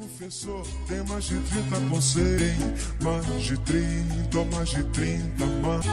Professor, 0.00 0.66
tem 0.88 1.02
mais 1.06 1.24
de 1.24 1.38
30 1.40 1.90
com 1.90 2.00
100, 2.00 2.22
mais 3.02 3.44
de 3.44 3.58
30, 3.58 4.46
mais 4.50 4.70
de 4.70 4.82
30, 4.82 5.20
mais. 5.60 5.84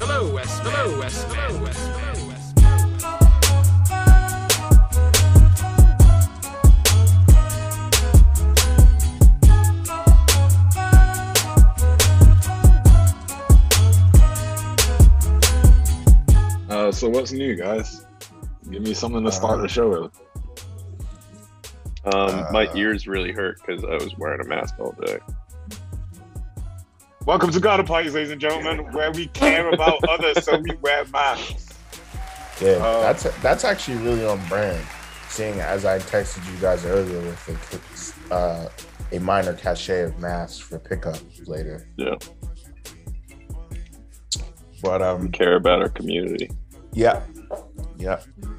Hello, 0.00 0.32
West. 0.32 0.62
Hello, 0.62 1.00
West. 1.00 1.26
Hello, 1.34 1.64
West. 1.64 1.80
Hello, 1.98 2.28
West. 2.28 2.54
Uh, 16.70 16.92
so 16.92 17.08
what's 17.08 17.32
new, 17.32 17.56
guys? 17.56 18.09
Give 18.70 18.82
me 18.82 18.94
something 18.94 19.24
to 19.24 19.32
start 19.32 19.60
the 19.62 19.68
show 19.68 19.88
with. 19.90 20.12
Um, 22.14 22.46
my 22.52 22.66
Uh, 22.66 22.74
ears 22.76 23.06
really 23.06 23.32
hurt 23.32 23.60
because 23.60 23.84
I 23.84 23.94
was 24.02 24.16
wearing 24.16 24.40
a 24.40 24.44
mask 24.48 24.74
all 24.78 24.92
day. 25.04 25.18
Welcome 27.26 27.50
to 27.50 27.60
Garden 27.60 27.84
Parties, 27.84 28.14
ladies 28.14 28.30
and 28.30 28.40
gentlemen, 28.40 28.92
where 28.92 29.10
we 29.12 29.26
care 29.28 29.68
about 29.70 30.02
others, 30.08 30.44
so 30.44 30.56
we 30.58 30.70
wear 30.80 31.04
masks. 31.12 31.68
Yeah, 32.60 32.72
Uh, 32.72 33.00
that's 33.02 33.24
that's 33.42 33.64
actually 33.64 33.98
really 33.98 34.24
on 34.24 34.40
brand. 34.48 34.84
Seeing 35.28 35.60
as 35.60 35.84
I 35.84 35.98
texted 35.98 36.44
you 36.52 36.58
guys 36.60 36.84
earlier 36.84 37.20
with 37.20 38.14
the, 38.28 38.34
uh, 38.34 38.68
a 39.12 39.18
minor 39.20 39.54
cachet 39.54 40.02
of 40.02 40.18
masks 40.18 40.58
for 40.58 40.78
pickup 40.78 41.16
later. 41.46 41.86
Yeah. 41.96 42.14
But 44.82 45.00
We 45.00 45.06
um, 45.06 45.28
care 45.32 45.56
about 45.56 45.82
our 45.82 45.88
community. 45.90 46.50
yeah, 46.94 47.22
yeah, 47.98 48.20
yeah. 48.38 48.50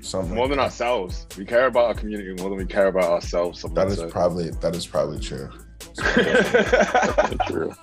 Something 0.00 0.34
More 0.34 0.44
like 0.44 0.50
than 0.50 0.58
that. 0.58 0.64
ourselves, 0.64 1.26
we 1.36 1.44
care 1.44 1.66
about 1.66 1.86
our 1.86 1.94
community 1.94 2.34
more 2.40 2.50
than 2.50 2.58
we 2.58 2.66
care 2.66 2.86
about 2.88 3.04
ourselves. 3.10 3.60
That 3.62 3.68
Someone 3.68 3.88
is 3.88 3.98
said. 3.98 4.10
probably 4.10 4.50
that 4.50 4.74
is 4.76 4.86
probably 4.86 5.20
true. 5.20 5.48
True. 7.48 7.74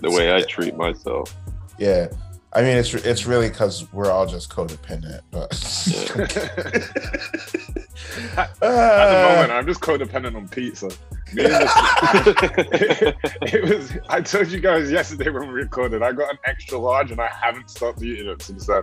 The 0.00 0.10
way 0.10 0.34
I 0.34 0.42
treat 0.42 0.76
myself. 0.76 1.34
Yeah, 1.78 2.08
I 2.52 2.62
mean 2.62 2.76
it's 2.76 2.92
it's 2.94 3.26
really 3.26 3.48
because 3.48 3.90
we're 3.92 4.10
all 4.10 4.26
just 4.26 4.50
codependent. 4.50 5.20
But 5.30 5.52
At 8.36 8.54
the 8.60 8.66
Uh, 8.66 9.32
moment, 9.34 9.52
I'm 9.52 9.66
just 9.66 9.80
codependent 9.80 10.36
on 10.36 10.48
pizza. 10.48 10.88
Me 11.34 11.42
it 13.52 13.62
was. 13.68 13.92
I 14.08 14.20
told 14.20 14.48
you 14.48 14.60
guys 14.60 14.90
yesterday 14.90 15.30
when 15.30 15.48
we 15.48 15.54
recorded. 15.54 16.02
I 16.02 16.12
got 16.12 16.30
an 16.30 16.38
extra 16.46 16.78
large, 16.78 17.10
and 17.10 17.20
I 17.20 17.28
haven't 17.28 17.70
stopped 17.70 18.02
eating 18.02 18.28
it 18.28 18.42
since 18.42 18.66
then. 18.66 18.82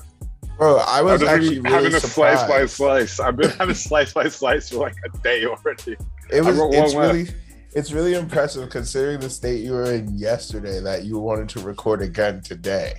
Bro, 0.57 0.77
I 0.77 0.99
I've 0.99 1.05
was 1.05 1.23
actually 1.23 1.55
been 1.59 1.63
really 1.63 1.75
having 1.85 1.95
a 1.95 1.99
slice 1.99 2.43
by 2.47 2.65
slice. 2.65 3.19
I've 3.19 3.35
been 3.37 3.49
having 3.51 3.75
slice 3.75 4.13
by 4.13 4.27
slice 4.29 4.69
for 4.69 4.77
like 4.77 4.95
a 5.05 5.17
day 5.19 5.45
already. 5.45 5.97
It 6.31 6.41
was. 6.43 6.57
got 6.57 6.69
one 6.69 6.83
It's 6.83 6.93
left. 6.93 7.13
really. 7.13 7.29
It's 7.75 7.91
really 7.91 8.13
impressive 8.13 8.69
considering 8.69 9.19
the 9.19 9.29
state 9.31 9.61
you 9.63 9.71
were 9.71 9.91
in 9.91 10.15
yesterday 10.15 10.79
that 10.81 11.05
you 11.05 11.17
wanted 11.17 11.49
to 11.49 11.59
record 11.61 12.03
again 12.03 12.41
today. 12.41 12.93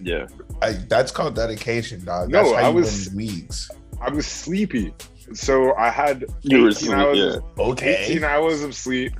Yeah. 0.00 0.28
I, 0.62 0.72
that's 0.88 1.10
called 1.10 1.34
dedication, 1.34 2.04
dog. 2.04 2.28
No, 2.30 2.44
That's 2.44 2.54
how 2.54 2.66
I 2.66 2.68
you 2.68 2.74
was- 2.76 3.08
win 3.08 3.18
leagues. 3.26 3.70
I 4.00 4.08
was 4.10 4.26
sleepy, 4.28 4.94
so 5.34 5.74
I 5.74 5.90
had 5.90 6.24
You 6.42 6.62
were 6.62 6.68
18 6.70 6.92
hours. 6.92 7.18
yeah. 7.18 7.36
Okay. 7.58 8.04
18 8.06 8.22
hours 8.24 8.62
of 8.62 8.74
sleep. 8.74 9.12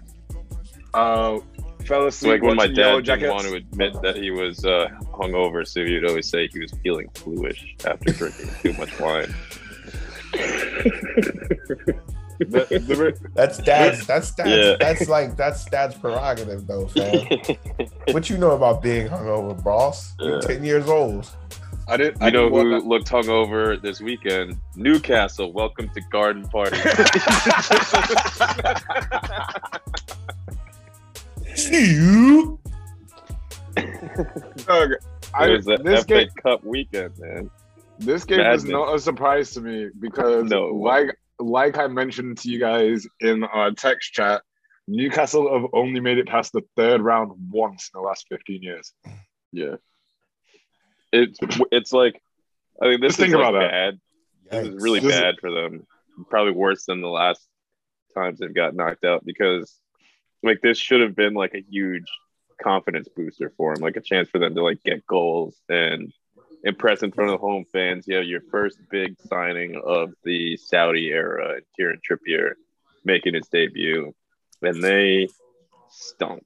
Uh, 0.94 1.38
fell 1.86 2.06
It's 2.06 2.16
asleep 2.16 2.32
like 2.32 2.42
when 2.42 2.56
my 2.56 2.66
dad 2.66 2.74
didn't 2.92 3.04
Jackets. 3.04 3.30
want 3.30 3.46
to 3.46 3.54
admit 3.54 4.00
that 4.02 4.16
he 4.16 4.30
was 4.30 4.64
uh, 4.64 4.88
hungover, 5.12 5.66
so 5.66 5.84
he 5.84 5.94
would 5.94 6.06
always 6.08 6.28
say 6.28 6.46
he 6.48 6.58
was 6.60 6.72
feeling 6.82 7.08
bluish 7.24 7.74
after 7.86 8.12
drinking 8.12 8.50
too 8.62 8.72
much 8.74 8.98
wine. 9.00 9.34
The- 12.40 12.64
the- 12.70 13.30
That's 13.34 13.58
dad's. 13.58 14.06
That's 14.08 14.30
dad's. 14.34 14.48
Yeah. 14.48 14.76
That's 14.80 15.10
like 15.10 15.36
that's 15.36 15.62
dad's 15.66 15.94
prerogative, 15.94 16.66
though, 16.66 16.86
fam. 16.86 17.26
what 18.12 18.30
you 18.30 18.38
know 18.38 18.52
about 18.52 18.80
being 18.80 19.08
hungover, 19.08 19.62
boss? 19.62 20.14
You're 20.18 20.36
Yeah. 20.36 20.40
ten 20.40 20.64
years 20.64 20.88
old. 20.88 21.28
I 21.86 21.98
didn't. 21.98 22.22
I 22.22 22.30
know 22.30 22.48
didn't 22.48 22.64
who 22.64 22.70
that- 22.80 22.86
looked 22.86 23.10
hungover 23.10 23.78
this 23.82 24.00
weekend? 24.00 24.56
Newcastle. 24.74 25.52
Welcome 25.52 25.90
to 25.90 26.00
Garden 26.10 26.48
Party. 26.48 26.78
You. 31.68 32.58
Doug, 33.76 34.90
I, 35.34 35.46
it 35.48 35.56
was 35.56 35.64
the 35.64 35.78
this 35.82 36.00
FA 36.02 36.06
game, 36.06 36.28
Cup 36.42 36.64
weekend, 36.64 37.12
man. 37.18 37.50
this 37.98 38.24
game 38.24 38.38
was 38.38 38.64
Madness. 38.64 38.70
not 38.70 38.94
a 38.94 38.98
surprise 38.98 39.52
to 39.52 39.60
me 39.60 39.88
because, 39.98 40.50
No, 40.50 40.66
like, 40.66 41.16
like 41.38 41.78
I 41.78 41.86
mentioned 41.86 42.38
to 42.38 42.50
you 42.50 42.58
guys 42.58 43.06
in 43.20 43.44
our 43.44 43.70
text 43.72 44.12
chat, 44.12 44.42
Newcastle 44.88 45.52
have 45.60 45.70
only 45.72 46.00
made 46.00 46.18
it 46.18 46.26
past 46.26 46.52
the 46.52 46.62
third 46.76 47.00
round 47.00 47.32
once 47.50 47.90
in 47.94 48.00
the 48.00 48.06
last 48.06 48.26
15 48.28 48.62
years. 48.62 48.92
Yeah. 49.52 49.76
It's 51.12 51.38
it's 51.72 51.92
like 51.92 52.20
I 52.82 52.86
think 52.86 53.00
this 53.00 53.16
Just 53.16 53.20
think 53.20 53.34
like 53.34 53.48
about 53.48 53.60
that. 53.60 53.70
bad. 53.70 54.00
This 54.64 54.68
is 54.74 54.82
really 54.82 55.00
This 55.00 55.14
is- 55.14 55.20
bad 55.20 55.34
for 55.40 55.50
them. 55.50 55.86
Probably 56.28 56.52
worse 56.52 56.84
than 56.86 57.00
the 57.00 57.08
last 57.08 57.40
times 58.14 58.38
they've 58.40 58.54
got 58.54 58.74
knocked 58.74 59.04
out 59.04 59.24
because 59.24 59.74
like 60.42 60.60
this 60.62 60.78
should 60.78 61.00
have 61.00 61.16
been 61.16 61.34
like 61.34 61.54
a 61.54 61.64
huge 61.68 62.06
confidence 62.62 63.08
booster 63.14 63.52
for 63.56 63.74
them, 63.74 63.82
like 63.82 63.96
a 63.96 64.00
chance 64.00 64.28
for 64.28 64.38
them 64.38 64.54
to 64.54 64.62
like 64.62 64.82
get 64.84 65.06
goals 65.06 65.56
and 65.68 66.12
impress 66.64 67.02
in 67.02 67.12
front 67.12 67.30
of 67.30 67.40
the 67.40 67.46
home 67.46 67.64
fans. 67.72 68.06
You 68.06 68.16
know, 68.16 68.20
your 68.20 68.42
first 68.50 68.78
big 68.90 69.16
signing 69.28 69.80
of 69.84 70.12
the 70.24 70.56
Saudi 70.56 71.08
era, 71.08 71.60
Kieran 71.76 72.00
Trippier 72.08 72.52
making 73.04 73.34
his 73.34 73.48
debut, 73.48 74.12
and 74.62 74.82
they 74.82 75.28
stunk. 75.90 76.44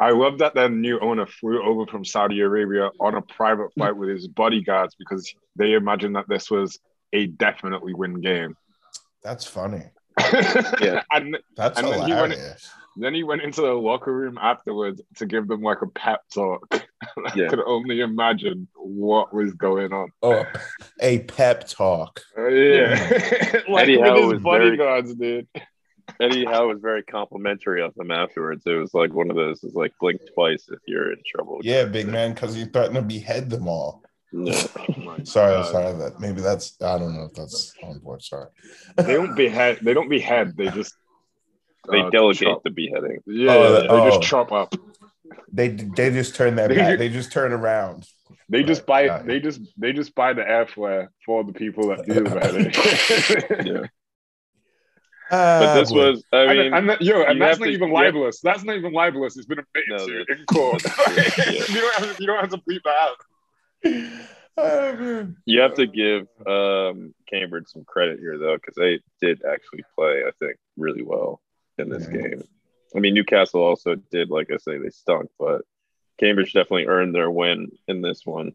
I 0.00 0.10
love 0.10 0.38
that 0.38 0.54
their 0.54 0.68
new 0.68 0.98
owner 0.98 1.26
flew 1.26 1.62
over 1.62 1.86
from 1.86 2.04
Saudi 2.04 2.40
Arabia 2.40 2.90
on 2.98 3.14
a 3.14 3.22
private 3.22 3.72
flight 3.74 3.96
with 3.96 4.08
his 4.08 4.26
bodyguards 4.26 4.96
because 4.98 5.32
they 5.54 5.74
imagined 5.74 6.16
that 6.16 6.28
this 6.28 6.50
was 6.50 6.80
a 7.12 7.26
definitely 7.26 7.94
win 7.94 8.20
game. 8.20 8.56
That's 9.22 9.44
funny. 9.44 9.84
Yeah. 10.80 11.02
and 11.12 11.38
That's 11.56 11.78
And 11.78 11.88
then 11.88 12.06
he 12.06 12.12
went- 12.14 12.32
hilarious. 12.32 12.70
then 12.96 13.14
he 13.14 13.22
went 13.22 13.42
into 13.42 13.60
the 13.62 13.72
locker 13.72 14.12
room 14.12 14.38
afterwards 14.40 15.00
to 15.16 15.26
give 15.26 15.46
them 15.48 15.62
like 15.62 15.82
a 15.82 15.86
pep 15.88 16.20
talk. 16.34 16.66
I 16.72 17.32
Yeah. 17.34 17.48
could 17.48 17.60
only 17.64 18.00
imagine 18.00 18.68
what 18.74 19.32
was 19.32 19.52
going 19.54 19.92
on. 19.92 20.08
Oh, 20.22 20.44
a 21.00 21.20
pep 21.20 21.68
talk. 21.68 22.20
Uh, 22.36 22.48
yeah, 22.48 23.20
like 23.68 23.84
Eddie 23.84 24.00
Howe 24.00 24.14
with 24.28 24.42
was 24.44 24.62
his 24.68 25.14
very- 25.14 25.14
dude. 25.14 25.46
Eddie 26.20 26.46
Howe 26.46 26.66
was 26.68 26.78
very 26.80 27.02
complimentary 27.02 27.82
of 27.82 27.94
them 27.94 28.10
afterwards. 28.10 28.62
It 28.66 28.72
was 28.72 28.94
like 28.94 29.12
one 29.12 29.30
of 29.30 29.36
those 29.36 29.62
is 29.62 29.74
like 29.74 29.92
blink 30.00 30.20
twice 30.34 30.66
if 30.70 30.78
you're 30.86 31.12
in 31.12 31.18
trouble. 31.26 31.60
Yeah, 31.62 31.84
big 31.84 32.08
man, 32.08 32.32
because 32.32 32.54
he 32.54 32.64
threatened 32.64 32.94
to 32.96 33.02
behead 33.02 33.50
them 33.50 33.68
all. 33.68 34.02
No. 34.32 34.52
Oh 35.20 35.24
Sorry, 35.24 35.52
God. 35.54 35.72
sorry. 35.72 35.92
That 35.98 36.20
maybe 36.20 36.40
that's. 36.40 36.76
I 36.82 36.98
don't 36.98 37.14
know 37.14 37.24
if 37.24 37.34
that's 37.34 37.72
on 37.82 37.98
board. 38.00 38.22
Sorry. 38.22 38.46
They 38.96 39.14
don't 39.14 39.34
behead. 39.34 39.78
They 39.82 39.94
don't 39.94 40.08
behead. 40.08 40.56
They 40.56 40.68
just 40.68 40.94
They 41.90 42.00
uh, 42.00 42.10
delegate 42.10 42.46
chop. 42.48 42.62
the 42.62 42.70
beheading. 42.70 43.18
Yeah, 43.26 43.52
Oh, 43.54 43.72
they 43.82 43.88
oh. 43.88 44.10
just 44.10 44.22
chop 44.28 44.52
up. 44.52 44.74
They 45.52 45.68
they 45.68 46.10
just 46.10 46.34
turn 46.36 46.54
their 46.56 46.68
back. 46.68 46.98
They 46.98 47.08
just 47.08 47.32
turn 47.32 47.52
around. 47.52 48.06
They 48.50 48.62
just 48.62 48.86
buy. 48.86 49.06
got 49.06 49.26
They 49.26 49.34
you. 49.34 49.40
just. 49.40 49.60
They 49.76 49.92
just 49.92 50.14
buy 50.14 50.32
the 50.34 50.42
airfare 50.42 51.08
for 51.26 51.42
the 51.44 51.52
people 51.52 51.88
that 51.88 52.06
do 52.06 52.14
the 52.14 52.30
beheading. 53.56 53.66
Yeah. 53.66 53.86
Ah, 55.30 55.60
But 55.60 55.74
this 55.80 55.92
boy. 55.92 56.10
was 56.12 56.24
I 56.32 56.46
mean 56.54 56.72
and 56.72 56.88
that, 56.88 57.02
yo, 57.02 57.22
and 57.22 57.34
you 57.38 57.44
that's 57.44 57.58
not 57.58 57.66
to- 57.66 57.70
even 57.72 57.88
you 57.90 57.96
have- 57.96 58.04
libelous. 58.14 58.40
That's 58.40 58.62
not 58.64 58.76
even 58.76 58.92
libelous. 58.92 59.36
It's 59.36 59.46
been 59.46 59.58
admitted 59.58 59.90
No, 59.90 60.06
to 60.06 60.32
in 60.32 60.44
court. 60.46 60.82
that's 60.82 61.38
yeah. 61.38 61.74
you 61.74 61.80
don't 61.80 61.94
have. 61.94 62.16
To, 62.16 62.22
you 62.22 62.26
don't 62.26 62.40
have 62.40 62.50
to 62.50 62.56
bleep 62.58 62.82
that 62.84 62.96
out. 63.00 63.16
Oh, 63.84 65.28
you 65.44 65.60
have 65.60 65.74
to 65.74 65.86
give 65.86 66.26
um 66.46 67.14
Cambridge 67.30 67.66
some 67.68 67.84
credit 67.84 68.18
here 68.18 68.38
though, 68.38 68.56
because 68.56 68.74
they 68.74 69.00
did 69.20 69.42
actually 69.44 69.84
play, 69.94 70.22
I 70.26 70.30
think, 70.38 70.56
really 70.76 71.02
well 71.02 71.40
in 71.78 71.88
this 71.88 72.08
Yeah. 72.12 72.22
game. 72.22 72.44
I 72.96 73.00
mean 73.00 73.14
Newcastle 73.14 73.62
also 73.62 73.94
did, 74.10 74.30
like 74.30 74.50
I 74.50 74.56
say, 74.56 74.78
they 74.78 74.90
stunk, 74.90 75.30
but 75.38 75.62
Cambridge 76.18 76.52
definitely 76.52 76.86
earned 76.86 77.14
their 77.14 77.30
win 77.30 77.70
in 77.86 78.02
this 78.02 78.26
one. 78.26 78.54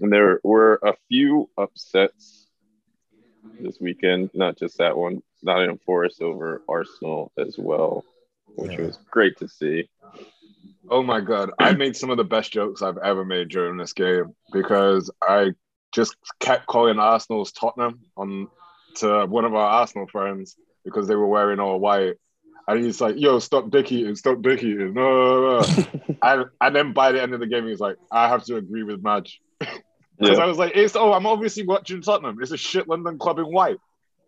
And 0.00 0.12
there 0.12 0.40
were 0.42 0.80
a 0.82 0.94
few 1.08 1.48
upsets 1.56 2.48
this 3.60 3.78
weekend, 3.80 4.30
not 4.34 4.58
just 4.58 4.78
that 4.78 4.96
one. 4.96 5.22
Nottingham 5.42 5.78
Forest 5.84 6.22
over 6.22 6.62
Arsenal 6.68 7.30
as 7.38 7.56
well, 7.58 8.04
which 8.56 8.72
Yeah. 8.78 8.86
was 8.86 8.98
great 9.10 9.36
to 9.38 9.48
see. 9.48 9.88
Oh 10.88 11.02
my 11.02 11.20
god, 11.20 11.50
I 11.58 11.72
made 11.74 11.96
some 11.96 12.10
of 12.10 12.16
the 12.16 12.24
best 12.24 12.52
jokes 12.52 12.82
I've 12.82 12.98
ever 12.98 13.24
made 13.24 13.48
during 13.48 13.76
this 13.76 13.92
game 13.92 14.34
because 14.52 15.10
I 15.22 15.52
just 15.92 16.16
kept 16.38 16.66
calling 16.66 16.98
Arsenal's 16.98 17.52
Tottenham 17.52 18.00
on 18.16 18.48
to 18.96 19.26
one 19.26 19.44
of 19.44 19.54
our 19.54 19.68
Arsenal 19.68 20.06
friends 20.06 20.56
because 20.84 21.06
they 21.06 21.14
were 21.16 21.26
wearing 21.26 21.60
all 21.60 21.78
white. 21.78 22.14
And 22.68 22.84
he's 22.84 23.00
like, 23.00 23.16
yo, 23.18 23.40
stop 23.40 23.70
dick 23.70 23.90
eating, 23.90 24.14
stop 24.14 24.40
dick 24.42 24.62
eating. 24.62 24.94
No, 24.94 25.02
no, 25.02 25.60
no. 25.60 25.84
and, 26.22 26.44
and 26.60 26.76
then 26.76 26.92
by 26.92 27.10
the 27.12 27.20
end 27.20 27.34
of 27.34 27.40
the 27.40 27.46
game, 27.46 27.66
he's 27.66 27.80
like, 27.80 27.96
I 28.12 28.28
have 28.28 28.44
to 28.44 28.56
agree 28.56 28.84
with 28.84 29.02
Madge. 29.02 29.40
because 29.58 29.78
Yeah. 30.20 30.44
I 30.44 30.46
was 30.46 30.58
like, 30.58 30.72
it's 30.76 30.94
oh, 30.94 31.12
I'm 31.12 31.26
obviously 31.26 31.66
watching 31.66 32.00
Tottenham. 32.00 32.38
It's 32.40 32.52
a 32.52 32.56
shit 32.56 32.88
London 32.88 33.18
club 33.18 33.38
in 33.38 33.46
white. 33.46 33.78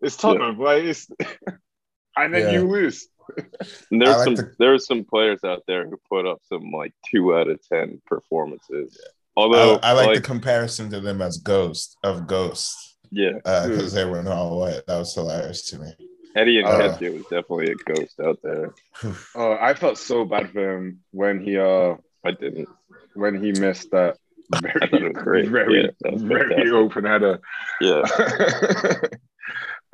It's 0.01 0.17
Tottenham, 0.17 0.59
like 0.59 0.83
it's, 0.83 1.07
and 2.17 2.33
then 2.33 2.41
Yeah. 2.41 2.51
you 2.51 2.69
lose. 2.69 3.07
And 3.91 4.01
there's 4.01 4.15
like 4.17 4.23
some 4.25 4.35
the- 4.35 4.55
there's 4.59 4.85
some 4.85 5.03
players 5.03 5.43
out 5.43 5.63
there 5.67 5.87
who 5.87 5.97
put 6.09 6.25
up 6.25 6.39
some 6.43 6.71
like 6.71 6.93
two 7.09 7.35
out 7.35 7.47
of 7.49 7.59
ten 7.67 8.01
performances. 8.05 8.99
Although 9.35 9.77
I, 9.77 9.89
I 9.89 9.93
like, 9.93 10.15
the 10.15 10.21
comparison 10.21 10.89
to 10.91 10.99
them 10.99 11.21
as 11.21 11.37
Ghost 11.37 11.97
of 12.03 12.27
Ghost 12.27 12.97
yeah, 13.11 13.33
because 13.43 13.93
they 13.93 14.05
went 14.05 14.27
all 14.27 14.59
wet. 14.61 14.85
That 14.87 14.97
was 14.99 15.13
hilarious 15.13 15.69
to 15.69 15.79
me. 15.79 15.93
Eddie 16.35 16.59
and 16.59 16.67
Uh, 16.67 16.79
Ketchia 16.97 17.13
was 17.13 17.23
definitely 17.23 17.71
a 17.71 17.75
ghost 17.75 18.19
out 18.19 18.39
there. 18.43 18.73
Oh, 19.35 19.53
I 19.59 19.75
felt 19.75 19.97
so 19.99 20.25
bad 20.25 20.49
for 20.51 20.77
him 20.77 20.99
when 21.11 21.39
he 21.43 21.57
uh 21.57 21.95
I 22.25 22.31
didn't. 22.31 22.69
when 23.13 23.41
he 23.43 23.51
missed 23.51 23.91
that 23.91 24.17
I 24.53 24.59
thought 24.59 24.83
it 24.83 24.89
very 24.91 25.13
was 25.13 25.23
great. 25.23 25.49
very 25.49 25.83
Yeah, 25.83 25.91
very 26.15 26.49
fantastic. 26.49 26.73
open 26.73 27.05
header. 27.05 27.39
Yeah. 27.81 28.01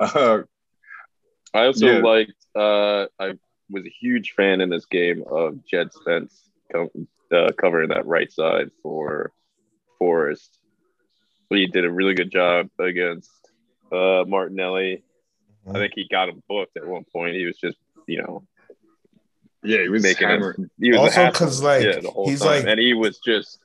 uh, 0.00 0.38
I 1.54 1.66
also 1.66 1.86
Yeah. 1.86 1.98
liked. 1.98 2.32
Uh, 2.54 3.06
I 3.18 3.34
was 3.70 3.84
a 3.86 3.90
huge 4.00 4.32
fan 4.32 4.60
in 4.60 4.68
this 4.68 4.86
game 4.86 5.24
of 5.30 5.64
Jed 5.66 5.92
Spence 5.92 6.50
co- 6.72 6.90
uh, 7.32 7.52
covering 7.58 7.88
that 7.90 8.06
right 8.06 8.30
side 8.32 8.70
for 8.82 9.32
Forest. 9.98 10.58
He 11.50 11.66
did 11.66 11.84
a 11.84 11.90
really 11.90 12.14
good 12.14 12.30
job 12.30 12.68
against 12.78 13.30
uh, 13.92 14.24
Martinelli. 14.26 15.02
I 15.68 15.72
think 15.74 15.92
he 15.96 16.06
got 16.08 16.28
him 16.28 16.42
booked 16.48 16.76
at 16.76 16.86
one 16.86 17.04
point. 17.12 17.34
He 17.34 17.44
was 17.44 17.58
just, 17.58 17.76
you 18.06 18.22
know, 18.22 18.44
yeah, 19.62 19.82
he 19.82 19.88
was 19.88 20.02
making 20.02 20.28
hammering. 20.28 20.64
it. 20.64 20.70
He 20.80 20.90
was 20.90 21.00
Also, 21.00 21.20
hassle, 21.22 21.46
'cause, 21.46 21.62
like, 21.62 21.84
yeah, 21.84 21.98
the 22.00 22.10
whole 22.10 22.28
he's 22.28 22.40
time, 22.40 22.48
like- 22.60 22.66
and 22.66 22.80
he 22.80 22.94
was 22.94 23.18
just 23.18 23.58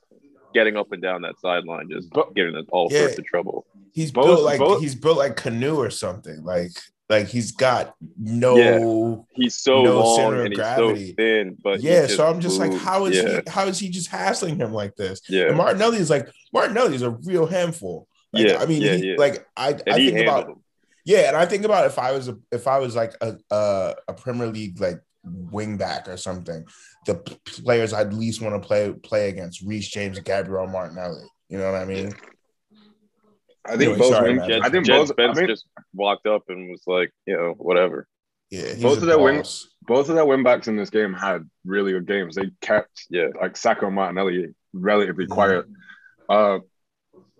getting 0.52 0.76
up 0.76 0.90
and 0.92 1.00
down 1.00 1.22
that 1.22 1.38
sideline, 1.38 1.88
just 1.88 2.10
But- 2.10 2.34
giving 2.34 2.56
us 2.56 2.66
all 2.70 2.88
Yeah. 2.90 3.00
sorts 3.00 3.18
of 3.18 3.24
trouble. 3.26 3.66
He's 3.94 4.10
Both- 4.12 4.26
built 4.26 4.42
like 4.42 4.58
both- 4.58 4.80
he's 4.82 4.94
built 4.94 5.18
like 5.18 5.36
canoe 5.36 5.76
or 5.76 5.90
something. 5.90 6.42
Like 6.44 6.72
like 7.08 7.28
he's 7.28 7.52
got 7.52 7.94
no 8.18 9.26
He's 9.34 9.54
so 9.56 9.82
No 9.82 10.00
long 10.00 10.16
center 10.16 10.36
of 10.40 10.44
and 10.46 10.48
he's 10.52 10.58
gravity. 10.58 11.08
so 11.10 11.14
thin, 11.16 11.56
but 11.62 11.80
yeah. 11.80 12.06
So 12.06 12.26
I'm 12.26 12.40
just 12.40 12.58
like, 12.58 12.72
how 12.74 13.06
is 13.06 13.16
yeah, 13.16 13.40
he? 13.44 13.50
How 13.50 13.66
is 13.66 13.78
he 13.78 13.88
just 13.90 14.08
hassling 14.10 14.56
him 14.56 14.72
like 14.72 14.96
this? 14.96 15.20
Yeah, 15.28 15.44
And 15.48 15.56
Martinelli 15.56 15.98
is 15.98 16.10
like 16.10 16.28
Martinelli 16.52 16.94
is 16.96 17.02
a 17.02 17.10
real 17.10 17.46
handful. 17.46 18.08
Like, 18.32 18.48
Yeah, 18.48 18.56
I 18.58 18.66
mean, 18.66 18.82
yeah, 18.82 18.96
he- 18.96 19.10
yeah. 19.10 19.16
like 19.18 19.46
I, 19.56 19.70
and 19.70 19.82
I 19.88 19.96
think 19.96 20.18
about 20.20 20.48
him. 20.48 20.56
yeah, 21.04 21.28
and 21.28 21.36
I 21.36 21.46
think 21.46 21.64
about 21.64 21.86
if 21.86 21.98
I 21.98 22.10
was 22.12 22.28
a, 22.28 22.36
if 22.50 22.66
I 22.66 22.78
was 22.78 22.96
like 22.96 23.14
a 23.20 23.36
a, 23.50 23.94
a 24.08 24.12
Premier 24.14 24.48
League 24.48 24.80
like 24.80 25.00
wing 25.24 25.76
back 25.76 26.08
or 26.08 26.16
something, 26.16 26.64
the 27.06 27.14
players 27.64 27.92
I'd 27.92 28.12
least 28.14 28.42
want 28.42 28.60
to 28.60 28.66
play 28.66 28.92
play 28.92 29.28
against 29.28 29.62
Reece 29.62 29.88
James, 29.88 30.16
and 30.16 30.26
Gabriel 30.26 30.66
Martinelli. 30.66 31.22
You 31.48 31.58
know 31.58 31.70
what 31.70 31.80
I 31.80 31.84
mean? 31.84 32.12
I 33.66 33.70
think 33.76 33.82
Anyway, 33.82 33.98
both. 33.98 34.14
sorry, 34.14 34.36
wing- 34.38 34.48
man. 34.48 34.62
I 34.62 34.68
think 34.70 34.86
Jed 34.86 35.08
both. 35.08 35.12
I 35.18 35.32
mean, 35.32 35.46
just 35.48 35.66
walked 35.94 36.26
up 36.26 36.44
and 36.48 36.70
was 36.70 36.82
like, 36.86 37.12
you 37.26 37.36
know, 37.36 37.54
whatever. 37.58 38.06
Yeah, 38.50 38.74
Both 38.80 38.98
of 38.98 39.06
their 39.06 39.18
wing- 39.18 39.42
both 39.82 40.08
of 40.08 40.14
their 40.14 40.24
win 40.24 40.42
backs 40.44 40.68
in 40.68 40.76
this 40.76 40.90
game 40.90 41.12
had 41.12 41.48
really 41.64 41.92
good 41.92 42.06
games. 42.06 42.36
They 42.36 42.50
kept 42.60 43.06
Yeah, 43.10 43.28
like 43.40 43.56
Saka 43.56 43.86
and 43.86 43.94
Martinelli 43.94 44.54
relatively 44.72 45.24
Yeah. 45.28 45.34
quiet. 45.34 45.64
Uh, 46.28 46.58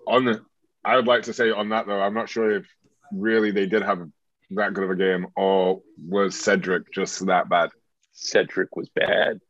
on 0.07 0.25
the, 0.25 0.45
I 0.85 0.97
would 0.97 1.07
like 1.07 1.25
to 1.25 1.33
say 1.33 1.51
on 1.51 1.69
that 1.71 1.87
though, 1.87 2.01
I'm 2.01 2.15
not 2.15 2.29
sure 2.29 2.51
if 2.57 2.67
really 3.13 3.51
they 3.53 3.67
did 3.67 3.83
have 3.83 4.09
that 4.51 4.75
good 4.75 4.85
of 4.85 4.91
a 4.91 4.97
game 4.97 5.27
or 5.37 5.83
was 6.09 6.37
Cedric 6.39 6.93
just 6.93 7.25
that 7.27 7.49
bad. 7.49 7.71
Cedric 8.13 8.75
was 8.77 8.89
bad. 8.89 9.41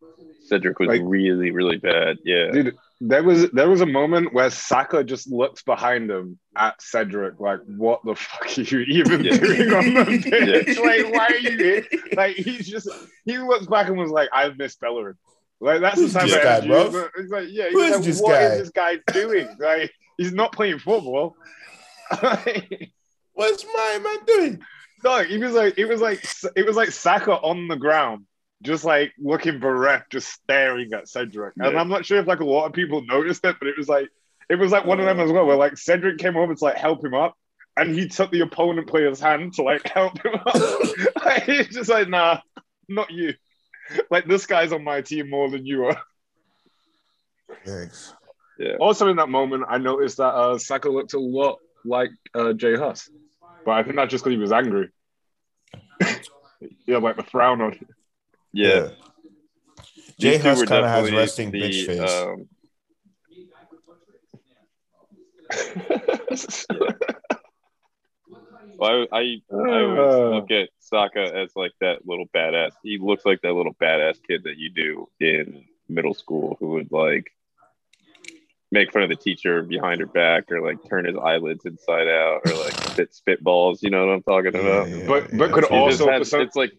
Cedric 0.47 0.79
was 0.79 0.89
Like- 0.89 1.03
really, 1.05 1.51
really 1.53 1.79
bad. 1.79 2.19
Yeah, 2.25 2.51
Dude, 2.51 2.77
there 3.01 3.23
was 3.23 3.51
there 3.51 3.69
was 3.69 3.81
a 3.83 3.87
moment 3.87 4.33
where 4.33 4.51
Saka 4.51 5.05
just 5.05 5.31
looks 5.31 5.63
behind 5.63 6.11
him 6.11 6.39
at 6.57 6.81
Cedric, 6.81 7.39
like, 7.41 7.61
"What 7.67 8.01
the 8.05 8.15
fuck 8.15 8.47
are 8.57 8.61
you 8.63 8.81
even 8.81 9.23
Yeah. 9.25 9.37
doing 9.37 9.73
on 9.75 9.95
the 9.95 10.05
pitch? 10.65 10.79
Yeah. 10.79 10.83
Like, 10.83 11.13
why 11.13 11.27
are 11.27 11.37
you 11.37 11.57
here?" 11.59 11.87
Like, 12.17 12.37
he's 12.37 12.67
just 12.69 12.89
he 13.25 13.39
looks 13.39 13.67
back 13.67 13.89
and 13.89 13.99
was 13.99 14.11
like, 14.11 14.29
"I 14.33 14.49
miss 14.57 14.77
Bellerin." 14.77 15.17
Like 15.61 15.81
that's 15.81 15.97
Who's 16.01 16.13
the 16.13 16.21
type 16.21 16.29
of 16.31 16.43
guy, 16.43 16.67
bro? 16.67 17.09
He's 17.17 17.31
like- 17.31 17.49
"Yeah, 17.51 17.69
he's 17.71 17.79
is 17.79 17.91
like, 17.97 18.03
this 18.05 18.21
what 18.21 18.43
is 18.43 18.71
guy?" 18.71 18.93
this 18.93 19.03
guy 19.05 19.13
doing? 19.13 19.49
Like, 19.61 19.93
he's 20.19 20.33
not 20.33 20.53
playing 20.53 20.79
football." 20.79 21.35
What's 23.35 23.65
my 23.67 23.99
man 24.03 24.19
doing? 24.27 24.63
no, 25.05 25.23
he 25.23 25.39
was 25.39 25.53
like, 25.53 25.79
it 25.79 25.85
was 25.87 26.01
like, 26.01 26.27
it 26.57 26.65
was 26.67 26.75
like 26.77 26.91
Saka 26.91 27.33
on 27.33 27.69
the 27.69 27.77
ground, 27.77 28.25
just 28.63 28.85
like 28.85 29.13
looking 29.19 29.59
bereft, 29.59 30.13
just 30.13 30.29
staring 30.29 30.93
at 30.93 31.09
Cedric. 31.09 31.55
And 31.59 31.79
I'm 31.79 31.89
not 31.89 32.07
sure 32.07 32.19
if 32.19 32.27
like 32.27 32.41
a 32.41 32.45
lot 32.45 32.67
of 32.67 32.73
people 32.73 33.05
noticed 33.05 33.45
it, 33.45 33.57
but 33.59 33.69
it 33.69 33.77
was 33.77 33.89
like, 33.89 34.09
it 34.49 34.57
was 34.57 34.73
like 34.73 34.87
one 34.87 35.01
of 35.01 35.07
them 35.07 35.21
as 35.21 35.31
well, 35.31 35.47
where 35.47 35.57
like 35.57 35.77
Cedric 35.77 36.19
came 36.19 36.37
over 36.37 36.55
to 36.55 36.65
like 36.65 36.77
help 36.77 37.05
him 37.05 37.15
up, 37.15 37.35
and 37.77 37.95
he 37.95 38.09
took 38.09 38.31
the 38.31 38.41
opponent 38.41 38.89
player's 38.89 39.21
hand 39.21 39.55
to 39.55 39.63
like 39.63 39.87
help 39.89 40.23
him 40.25 40.35
up. 40.35 40.55
like, 41.25 41.43
he's 41.45 41.69
just 41.69 41.91
like, 41.91 42.09
nah, 42.09 42.41
not 42.89 43.11
you. 43.11 43.35
Like 44.11 44.27
this 44.27 44.47
guy's 44.47 44.73
on 44.73 44.85
my 44.85 45.03
team 45.03 45.31
more 45.31 45.51
than 45.51 45.67
you 45.67 45.87
are. 45.87 46.01
Thanks. 47.65 48.15
yeah. 48.59 48.77
Also, 48.81 49.09
in 49.09 49.17
that 49.17 49.29
moment, 49.29 49.65
I 49.69 49.79
noticed 49.79 50.17
that 50.17 50.35
uh, 50.35 50.59
Saka 50.59 50.89
looked 50.89 51.15
a 51.15 51.21
lot 51.21 51.59
like 51.85 52.11
uh, 52.35 52.53
Jay 52.53 52.77
Huss, 52.77 53.11
but 53.65 53.73
I 53.73 53.83
think 53.83 53.97
that's 53.97 54.11
just 54.11 54.25
because 54.25 54.35
he 54.35 54.41
was 54.41 54.53
angry. 54.53 54.89
yeah, 56.87 56.99
like 56.99 57.17
the 57.17 57.23
frown 57.23 57.61
on. 57.61 57.79
Yeah. 58.53 58.89
Jay 60.19 60.33
These 60.39 60.43
Huss 60.43 60.63
kind 60.65 60.85
of 60.85 60.91
has 60.91 61.05
definitely 61.05 61.19
resting 61.19 61.51
the, 61.51 61.61
bitch 61.61 61.87
face. 61.87 62.11
Um, 62.11 62.49
well, 68.79 69.07
I, 69.13 69.17
I, 69.19 69.41
I 69.53 69.83
always 69.83 69.99
Uh. 69.99 70.29
look 70.31 70.51
at 70.51 70.69
Saka 70.81 71.35
as 71.35 71.51
like 71.57 71.73
that 71.81 72.07
little 72.07 72.27
badass. 72.35 72.73
He 72.83 72.99
looks 72.99 73.25
like 73.25 73.41
that 73.43 73.53
little 73.53 73.75
badass 73.75 74.19
kid 74.27 74.45
that 74.45 74.57
you 74.57 74.71
do 74.71 75.09
in 75.21 75.65
middle 75.89 76.15
school 76.15 76.57
who 76.61 76.69
would 76.71 76.91
like 76.93 77.31
make 78.73 78.93
fun 78.93 79.03
of 79.03 79.09
the 79.09 79.17
teacher 79.17 79.63
behind 79.63 80.01
her 80.01 80.07
back 80.07 80.51
or 80.51 80.61
like 80.61 80.79
turn 80.89 81.05
his 81.05 81.17
eyelids 81.17 81.65
inside 81.65 82.09
out 82.09 82.41
or 82.47 82.53
like 82.55 82.73
spit 82.73 83.15
spitballs. 83.15 83.83
You 83.83 83.91
know 83.91 84.07
what 84.07 84.13
I'm 84.13 84.23
talking 84.23 84.55
about? 84.61 84.89
Yeah, 84.89 84.97
yeah, 84.97 85.07
But- 85.07 85.31
yeah. 85.33 85.39
but 85.39 85.53
could 85.53 85.65
He 85.67 85.75
also 85.77 86.11
has- 86.11 86.19
for 86.21 86.25
some- 86.25 86.41
it's 86.43 86.57
like, 86.57 86.73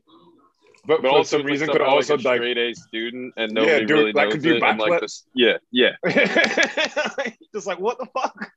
But, 0.88 1.02
but 1.02 1.10
for 1.10 1.18
also 1.18 1.38
some 1.38 1.46
reason, 1.46 1.68
could 1.68 1.82
also 1.82 2.16
like 2.16 2.24
a 2.24 2.28
like, 2.30 2.38
straight 2.38 2.58
A 2.58 2.74
student 2.74 3.34
and 3.36 3.52
yeah, 3.52 3.62
nobody 3.64 3.86
do, 3.86 3.94
really 3.94 4.12
like 4.14 4.26
knows 4.28 4.34
could 4.36 4.42
do 4.44 4.56
it. 4.56 4.64
And 4.64 4.80
like 4.80 5.02
the, 5.02 5.06
backflips. 5.08 5.24
yeah, 5.36 5.58
yeah, 5.72 7.32
Just 7.54 7.68
like 7.68 7.80
what 7.80 7.98
the 8.00 8.06
fuck? 8.14 8.52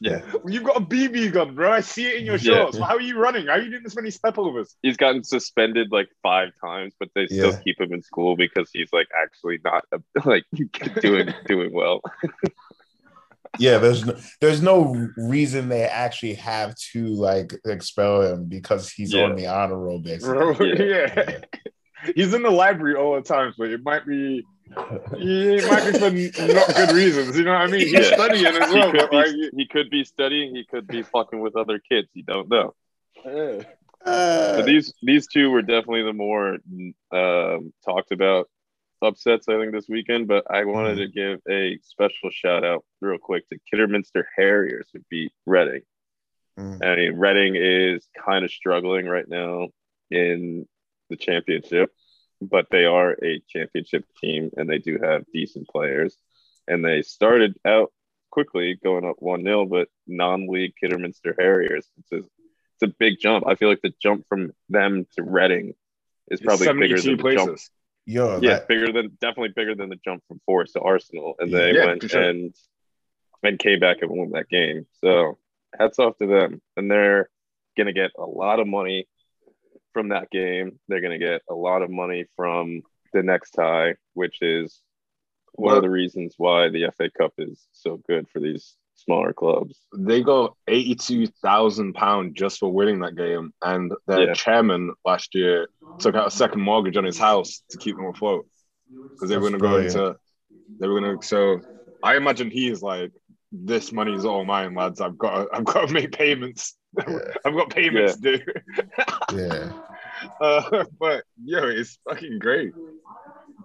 yeah. 0.00 0.22
You've 0.46 0.64
got 0.64 0.76
a 0.76 0.80
BB 0.80 1.32
gun, 1.32 1.54
bro. 1.54 1.70
I 1.70 1.80
see 1.80 2.06
it 2.06 2.16
in 2.16 2.24
your 2.26 2.36
Yeah. 2.36 2.62
shorts. 2.62 2.78
How 2.78 2.96
are 2.96 3.00
you 3.00 3.16
running? 3.18 3.46
How 3.46 3.52
are 3.52 3.60
you 3.60 3.70
doing 3.70 3.82
this 3.84 3.94
many 3.94 4.10
step 4.10 4.38
overs? 4.38 4.74
he's 4.82 4.96
gotten 4.96 5.22
suspended 5.22 5.92
like 5.92 6.08
five 6.22 6.50
times, 6.60 6.94
but 6.98 7.10
they 7.14 7.26
still 7.28 7.52
Yeah. 7.52 7.60
keep 7.62 7.80
him 7.80 7.92
in 7.92 8.02
school 8.02 8.34
because 8.36 8.70
he's 8.72 8.92
like 8.92 9.06
actually 9.16 9.58
not 9.64 9.84
like 10.24 10.44
doing 11.00 11.32
doing 11.46 11.72
well. 11.72 12.00
Yeah, 13.58 13.78
there's 13.78 14.04
no, 14.04 14.16
there's 14.40 14.62
no 14.62 15.08
reason 15.16 15.68
they 15.68 15.82
actually 15.84 16.34
have 16.34 16.74
to 16.92 17.06
like 17.06 17.54
expel 17.66 18.22
him 18.22 18.44
because 18.46 18.90
he's 18.90 19.12
Yeah. 19.12 19.24
on 19.24 19.36
the 19.36 19.46
honor 19.46 19.78
roll 19.78 19.98
basically. 20.00 20.34
Bro, 20.54 20.66
Yeah. 20.66 21.12
yeah. 21.16 21.38
He's 22.14 22.32
in 22.32 22.42
the 22.42 22.50
library 22.50 22.94
all 22.96 23.14
the 23.16 23.22
time, 23.22 23.52
but 23.58 23.70
it 23.70 23.82
might 23.82 24.06
be 24.06 24.44
it 24.70 26.00
might 26.00 26.12
be 26.12 26.30
for 26.30 26.46
not 26.52 26.74
good 26.76 26.92
reasons. 26.92 27.36
You 27.38 27.44
know 27.44 27.52
what 27.52 27.62
I 27.62 27.66
mean? 27.68 27.80
He's 27.80 27.92
Yeah. 27.92 28.14
studying 28.14 28.46
as 28.46 28.70
he 28.70 28.74
well, 28.78 28.90
could 28.92 29.00
but 29.00 29.10
be 29.10 29.16
like, 29.16 29.52
he 29.56 29.66
could 29.66 29.90
be 29.90 30.04
studying, 30.04 30.54
he 30.54 30.64
could 30.64 30.86
be 30.86 31.02
fucking 31.02 31.40
with 31.40 31.56
other 31.56 31.78
kids. 31.78 32.08
You 32.14 32.22
don't 32.24 32.48
know. 32.48 32.74
Uh, 33.24 34.56
But 34.56 34.62
these 34.66 34.94
these 35.02 35.26
two 35.26 35.50
were 35.50 35.62
definitely 35.62 36.02
the 36.02 36.12
more 36.12 36.58
um, 37.10 37.72
talked 37.84 38.12
about 38.12 38.48
upsets 39.02 39.48
I 39.48 39.58
think 39.58 39.72
this 39.72 39.88
weekend. 39.88 40.28
But 40.28 40.44
I 40.50 40.64
wanted 40.64 40.96
to 40.96 41.08
give 41.08 41.40
a 41.48 41.78
special 41.82 42.30
shout 42.30 42.64
out 42.64 42.84
real 43.00 43.18
quick 43.18 43.48
to 43.48 43.58
Kidderminster 43.70 44.26
Harriers 44.36 44.88
who 44.92 45.00
beat 45.10 45.32
Reading. 45.46 45.82
mm, 46.58 46.84
I 46.84 46.96
mean, 46.96 47.18
Reading 47.18 47.56
is 47.56 48.06
kind 48.24 48.44
of 48.44 48.50
struggling 48.50 49.06
right 49.06 49.28
now 49.28 49.68
in 50.10 50.66
the 51.10 51.16
championship, 51.16 51.90
but 52.40 52.66
they 52.70 52.84
are 52.84 53.12
a 53.22 53.42
championship 53.48 54.04
team 54.20 54.50
and 54.56 54.68
they 54.68 54.78
do 54.78 54.98
have 55.02 55.24
decent 55.32 55.68
players. 55.68 56.16
And 56.66 56.84
they 56.84 57.02
started 57.02 57.58
out 57.64 57.92
quickly 58.30 58.78
going 58.82 59.06
up 59.06 59.16
1 59.20 59.42
0, 59.42 59.66
but 59.66 59.88
non 60.06 60.48
league 60.48 60.74
Kidderminster 60.80 61.34
Harriers. 61.38 61.86
It's 61.98 62.12
a, 62.12 62.16
it's 62.18 62.82
a 62.82 62.94
big 62.98 63.18
jump. 63.18 63.46
I 63.46 63.54
feel 63.54 63.68
like 63.68 63.82
the 63.82 63.94
jump 64.00 64.26
from 64.28 64.52
them 64.68 65.06
to 65.16 65.22
Reading 65.22 65.74
is 66.30 66.40
probably 66.40 66.66
bigger 66.74 67.00
than 67.00 67.16
the 67.16 67.32
jump. 67.34 67.58
Places. 68.14 68.42
yo, 68.42 68.48
Yeah, 68.50 68.58
that, 68.58 68.68
bigger 68.68 68.92
than 68.92 69.16
definitely 69.20 69.52
bigger 69.54 69.74
than 69.74 69.88
the 69.88 69.98
jump 70.04 70.22
from 70.28 70.40
Forest 70.46 70.74
to 70.74 70.80
Arsenal. 70.80 71.34
And 71.38 71.52
they 71.52 71.72
Yeah, 71.74 71.86
went 71.86 72.10
sure. 72.10 72.22
and 72.22 72.54
and 73.42 73.58
came 73.58 73.78
back 73.78 73.98
and 74.02 74.10
won 74.10 74.30
that 74.30 74.48
game. 74.48 74.86
So 75.04 75.38
hats 75.78 75.98
off 76.00 76.16
to 76.18 76.26
them. 76.26 76.60
And 76.76 76.90
they're 76.90 77.30
gonna 77.76 77.92
get 77.92 78.10
a 78.18 78.24
lot 78.26 78.58
of 78.60 78.66
money 78.66 79.06
from 79.92 80.08
that 80.08 80.30
game. 80.30 80.80
They're 80.88 81.00
gonna 81.00 81.18
get 81.18 81.42
a 81.48 81.54
lot 81.54 81.82
of 81.82 81.90
money 81.90 82.26
from 82.36 82.82
the 83.12 83.22
next 83.22 83.52
tie, 83.52 83.94
which 84.14 84.42
is 84.42 84.82
one 85.54 85.68
Well- 85.68 85.76
of 85.76 85.82
the 85.82 85.90
reasons 85.90 86.34
why 86.36 86.68
the 86.68 86.84
FA 86.86 87.10
Cup 87.10 87.32
is 87.38 87.66
so 87.72 87.96
good 87.96 88.28
for 88.28 88.40
these 88.40 88.76
smaller 88.98 89.32
clubs. 89.32 89.78
they 89.96 90.22
got 90.22 90.54
eighty-two 90.66 91.26
thousand 91.42 91.94
pound 91.94 92.34
just 92.36 92.58
for 92.58 92.72
winning 92.72 93.00
that 93.00 93.16
game, 93.16 93.52
and 93.62 93.92
their 94.06 94.26
Yeah. 94.28 94.32
chairman 94.34 94.92
last 95.04 95.34
year 95.34 95.68
took 95.98 96.14
out 96.14 96.26
a 96.26 96.30
second 96.30 96.60
mortgage 96.60 96.96
on 96.96 97.04
his 97.04 97.18
house 97.18 97.62
to 97.70 97.78
keep 97.78 97.96
them 97.96 98.06
afloat 98.06 98.46
because 99.10 99.28
they 99.28 99.36
were 99.36 99.42
going 99.48 99.52
to 99.54 99.58
go 99.58 99.78
into. 99.78 100.16
They 100.80 100.86
were 100.88 101.00
going 101.00 101.18
to. 101.18 101.26
So 101.26 101.60
I 102.02 102.16
imagine 102.16 102.50
he's 102.50 102.82
like, 102.82 103.12
"This 103.52 103.92
money 103.92 104.14
is 104.14 104.24
all 104.24 104.44
mine, 104.44 104.74
lads. 104.74 105.00
I've 105.00 105.16
got. 105.18 105.44
To, 105.44 105.48
I've 105.56 105.64
got 105.64 105.88
to 105.88 105.92
make 105.98 106.12
payments. 106.12 106.76
Yeah. 106.96 107.18
I've 107.44 107.54
got 107.54 107.70
payments 107.70 108.16
due." 108.16 108.40
Yeah. 109.32 109.72
Uh, 110.40 110.84
but 110.98 111.22
yo, 111.44 111.68
it's 111.68 111.96
fucking 112.08 112.40
great. 112.40 112.72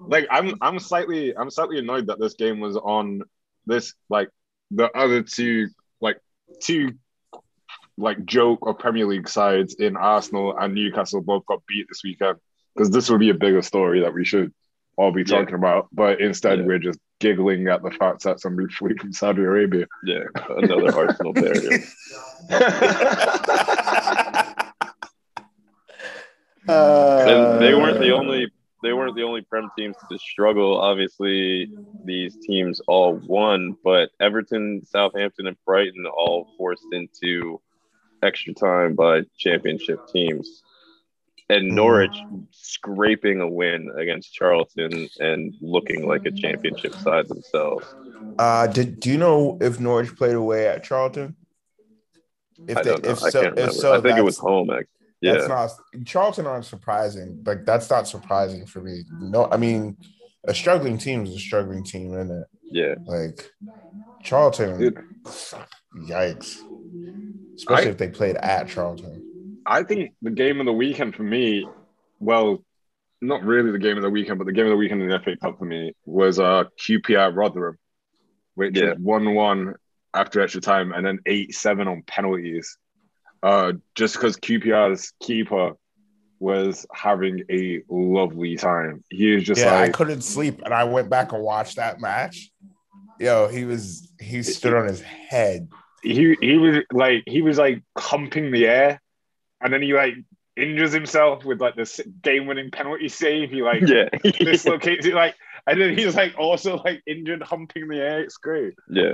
Like 0.07 0.27
I'm, 0.29 0.53
I'm 0.61 0.77
slightly, 0.77 1.35
I'm 1.35 1.49
slightly 1.49 1.79
annoyed 1.79 2.05
that 2.07 2.19
this 2.19 2.35
game 2.35 2.59
was 2.59 2.77
on 2.77 3.23
this. 3.65 3.95
Like 4.07 4.29
the 4.75 4.89
other 4.97 5.23
two, 5.23 5.67
like 6.01 6.19
two, 6.61 6.93
like 7.97 8.23
joke 8.25 8.65
or 8.65 8.73
Premier 8.73 9.05
League 9.05 9.29
sides 9.29 9.75
in 9.75 9.95
Arsenal 9.95 10.57
and 10.57 10.73
Newcastle 10.73 11.21
both 11.21 11.45
got 11.45 11.61
beat 11.67 11.85
this 11.89 12.01
weekend 12.03 12.37
because 12.75 12.89
this 12.89 13.09
would 13.09 13.19
be 13.19 13.29
a 13.29 13.35
bigger 13.35 13.61
story 13.61 14.01
that 14.01 14.13
we 14.13 14.25
should 14.25 14.51
all 14.97 15.11
be 15.11 15.21
Yeah. 15.21 15.37
talking 15.39 15.55
about. 15.55 15.87
But 15.91 16.19
instead, 16.21 16.59
Yeah. 16.59 16.65
we're 16.65 16.79
just 16.79 16.99
giggling 17.19 17.67
at 17.67 17.83
the 17.83 17.91
fact 17.91 18.23
that 18.23 18.39
somebody 18.39 18.67
flew 18.73 18.95
from 18.99 19.13
Saudi 19.13 19.41
Arabia. 19.41 19.85
Yeah, 20.03 20.23
another 20.49 20.95
Arsenal 20.95 21.33
player. 21.33 21.79
And 26.67 27.61
they 27.61 27.73
weren't 27.73 27.99
the 27.99 28.13
uh, 28.13 28.19
only 28.19 28.51
they 28.83 28.93
weren't 28.93 29.15
the 29.15 29.23
only 29.23 29.41
prem 29.41 29.71
teams 29.77 29.95
to 30.11 30.19
struggle. 30.19 30.79
Obviously, 30.79 31.71
these 32.03 32.37
teams 32.45 32.81
all 32.87 33.15
won, 33.15 33.75
but 33.83 34.11
Everton, 34.19 34.85
Southampton, 34.85 35.47
and 35.47 35.57
Brighton 35.65 36.05
all 36.05 36.49
forced 36.57 36.85
into 36.91 37.61
extra 38.21 38.53
time 38.53 38.93
by 38.93 39.21
championship 39.37 40.07
teams. 40.07 40.61
And 41.49 41.69
Norwich 41.69 42.17
scraping 42.51 43.41
a 43.41 43.47
win 43.47 43.91
against 43.97 44.33
Charlton 44.33 45.09
and 45.19 45.53
looking 45.61 46.07
like 46.07 46.25
a 46.25 46.31
championship 46.31 46.93
side 46.95 47.27
themselves. 47.27 47.85
Uh, 48.39 48.67
did 48.67 48.99
do 48.99 49.11
you 49.11 49.17
know 49.17 49.57
if 49.61 49.79
Norwich 49.79 50.15
played 50.15 50.35
away 50.35 50.67
at 50.67 50.83
Charlton? 50.83 51.35
If 52.67 52.77
I 52.77 52.81
don't 52.81 53.03
know. 53.03 53.09
if 53.09 53.23
I 53.23 53.29
so, 53.29 53.41
can't 53.41 53.55
remember. 53.55 53.71
if 53.71 53.77
so, 53.77 53.93
I 53.93 54.01
think 54.01 54.17
it 54.17 54.23
was 54.23 54.37
home. 54.37 54.69
Actually. 54.69 54.87
That's 55.23 55.47
not 55.47 55.71
Charlton 56.05 56.45
aren't 56.45 56.65
surprising. 56.65 57.41
Like 57.45 57.65
that's 57.65 57.89
not 57.89 58.07
surprising 58.07 58.65
for 58.65 58.81
me. 58.81 59.03
No, 59.19 59.47
I 59.51 59.57
mean 59.57 59.97
a 60.45 60.53
struggling 60.53 60.97
team 60.97 61.23
is 61.25 61.33
a 61.35 61.39
struggling 61.39 61.83
team, 61.83 62.13
isn't 62.13 62.31
it? 62.31 62.47
yeah. 62.69 62.95
Like 63.05 63.49
Charlton, 64.21 64.79
Dude. 64.79 65.03
yikes. 65.95 66.57
Especially 67.55 67.87
I- 67.87 67.91
if 67.91 67.97
they 67.97 68.09
played 68.09 68.35
at 68.37 68.67
Charlton. 68.67 69.21
I 69.65 69.83
think 69.83 70.13
the 70.21 70.31
game 70.31 70.59
of 70.59 70.65
the 70.65 70.73
weekend 70.73 71.15
for 71.15 71.23
me, 71.23 71.65
well, 72.19 72.61
not 73.21 73.43
really 73.43 73.71
the 73.71 73.79
game 73.79 73.95
of 73.95 74.03
the 74.03 74.09
weekend, 74.09 74.37
but 74.37 74.45
the 74.45 74.51
game 74.51 74.65
of 74.65 74.71
the 74.71 74.75
weekend 74.75 75.01
in 75.01 75.07
the 75.07 75.19
FA 75.19 75.37
Cup 75.37 75.57
for 75.57 75.63
me 75.65 75.93
was 76.05 76.37
uh 76.39 76.65
QPR 76.81 77.33
Rotherham, 77.33 77.77
which 78.55 78.77
Yeah. 78.77 78.89
was 78.89 78.97
one 78.99 79.33
one 79.33 79.75
after 80.13 80.41
extra 80.41 80.59
time 80.59 80.91
and 80.91 81.05
then 81.05 81.19
eight 81.25 81.55
seven 81.55 81.87
on 81.87 82.03
penalties. 82.05 82.77
Uh, 83.43 83.73
just 83.93 84.15
because 84.15 84.37
QPR's 84.37 85.11
keeper 85.21 85.73
was 86.39 86.85
having 86.93 87.43
a 87.51 87.81
lovely 87.89 88.55
time. 88.55 89.03
He 89.09 89.35
was 89.35 89.43
just 89.43 89.61
yeah, 89.61 89.77
I 89.79 89.89
couldn't 89.89 90.21
sleep, 90.21 90.61
and 90.63 90.73
I 90.73 90.85
went 90.85 91.09
back 91.09 91.33
and 91.33 91.43
watched 91.43 91.75
that 91.75 91.99
match. 91.99 92.49
Yo, 93.19 93.47
he 93.49 93.65
was 93.65 94.09
he 94.19 94.41
stood 94.43 94.73
on 94.73 94.87
his 94.87 95.01
head. 95.01 95.67
he 96.01 96.35
he 96.41 96.57
was 96.57 96.77
like 96.91 97.23
he 97.27 97.41
was 97.41 97.57
like 97.57 97.83
humping 97.97 98.51
the 98.51 98.65
air, 98.65 99.01
and 99.61 99.71
then 99.73 99.81
he 99.81 99.93
like 99.93 100.15
injures 100.55 100.93
himself 100.93 101.43
with 101.43 101.59
like 101.59 101.75
this 101.75 101.99
game 102.21 102.45
winning 102.45 102.71
penalty 102.71 103.09
save. 103.09 103.51
He 103.51 103.61
like 103.61 103.81
Yeah. 103.81 104.09
dislocates 104.39 105.05
it 105.05 105.13
like 105.13 105.35
and 105.67 105.81
then 105.81 105.97
he's 105.97 106.15
like 106.15 106.35
also 106.37 106.77
like 106.77 107.01
injured 107.07 107.41
humping 107.43 107.87
the 107.87 107.97
air. 107.97 108.21
It's 108.21 108.37
great. 108.37 108.73
yeah. 108.89 109.13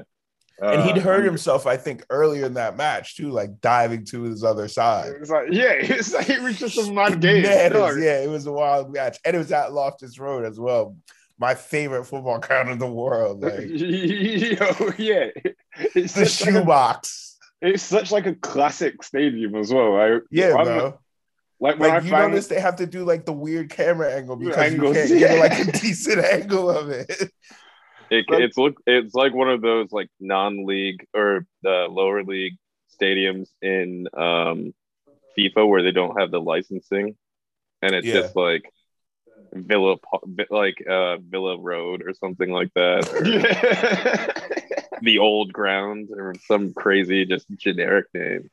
And 0.61 0.81
he'd 0.83 0.97
Uh, 0.97 1.01
hurt 1.01 1.23
himself, 1.25 1.65
I 1.65 1.77
think, 1.77 2.03
earlier 2.09 2.45
in 2.45 2.53
that 2.55 2.75
match 2.77 3.15
too, 3.15 3.29
like 3.29 3.61
diving 3.61 4.05
to 4.05 4.23
his 4.23 4.43
other 4.43 4.67
side. 4.67 5.13
It's 5.19 5.29
like 5.29 5.47
yeah, 5.51 5.71
it's 5.73 6.13
like 6.13 6.29
it 6.29 6.41
was 6.41 6.57
just 6.59 6.77
a 6.77 6.91
mad 6.91 7.19
game. 7.21 7.43
Dog. 7.71 7.99
yeah, 7.99 8.19
it 8.21 8.29
was 8.29 8.45
a 8.45 8.51
wild 8.51 8.91
match, 8.93 9.17
and 9.25 9.35
it 9.35 9.39
was 9.39 9.51
at 9.51 9.71
Loftus 9.73 10.19
Road 10.19 10.45
as 10.45 10.59
well. 10.59 10.95
My 11.37 11.55
favorite 11.55 12.03
football 12.03 12.39
ground 12.39 12.69
in 12.69 12.79
the 12.79 12.91
world, 12.91 13.41
like 13.43 13.61
Yo, 13.69 14.89
yeah, 14.97 15.27
it's 15.95 16.13
the 16.13 16.25
such 16.25 16.45
like 16.47 16.53
shoebox. 16.55 17.37
it's 17.61 17.83
such 17.83 18.11
like 18.11 18.25
a 18.25 18.35
classic 18.35 19.01
stadium 19.03 19.55
as 19.55 19.71
well. 19.73 19.95
I, 19.95 20.19
Yeah, 20.31 20.55
I'm- 20.55 20.65
bro. 20.65 20.99
Like 21.61 21.77
when 21.77 21.89
Like 21.89 22.01
I 22.03 22.05
you 22.05 22.11
found 22.11 22.31
notice 22.31 22.47
they 22.47 22.59
have 22.61 22.77
to 22.77 22.85
do 22.85 23.03
like 23.03 23.25
the 23.25 23.33
weird 23.33 23.69
camera 23.69 24.13
angle 24.13 24.37
because 24.37 24.55
Angles, 24.57 24.95
you 24.95 25.19
can't 25.19 25.19
get 25.19 25.39
like 25.39 25.67
a 25.67 25.71
decent 25.79 26.23
angle 26.23 26.69
of 26.69 26.89
it. 26.89 27.31
It, 28.11 28.25
it's 28.29 28.57
look 28.57 28.75
it's 28.87 29.13
like 29.13 29.33
one 29.33 29.49
of 29.49 29.61
those 29.61 29.91
like 29.91 30.09
non-league 30.19 31.05
or 31.13 31.45
the 31.63 31.87
lower 31.89 32.23
league 32.23 32.57
stadiums 32.99 33.49
in 33.61 34.07
um 34.13 34.73
FIFA 35.37 35.67
where 35.67 35.83
they 35.83 35.91
don't 35.91 36.19
have 36.19 36.31
the 36.31 36.41
licensing 36.41 37.15
and 37.81 37.93
it's 37.95 38.07
Yeah. 38.07 38.21
just 38.21 38.35
like 38.35 38.63
Villa 39.53 39.95
like 40.49 40.83
uh 40.87 41.17
Villa 41.17 41.57
Road 41.59 42.03
or 42.05 42.13
something 42.13 42.51
like 42.51 42.71
that 42.75 43.05
the 45.01 45.19
old 45.19 45.53
ground 45.53 46.09
or 46.11 46.35
some 46.47 46.73
crazy 46.73 47.25
just 47.25 47.47
generic 47.57 48.05
name. 48.13 48.49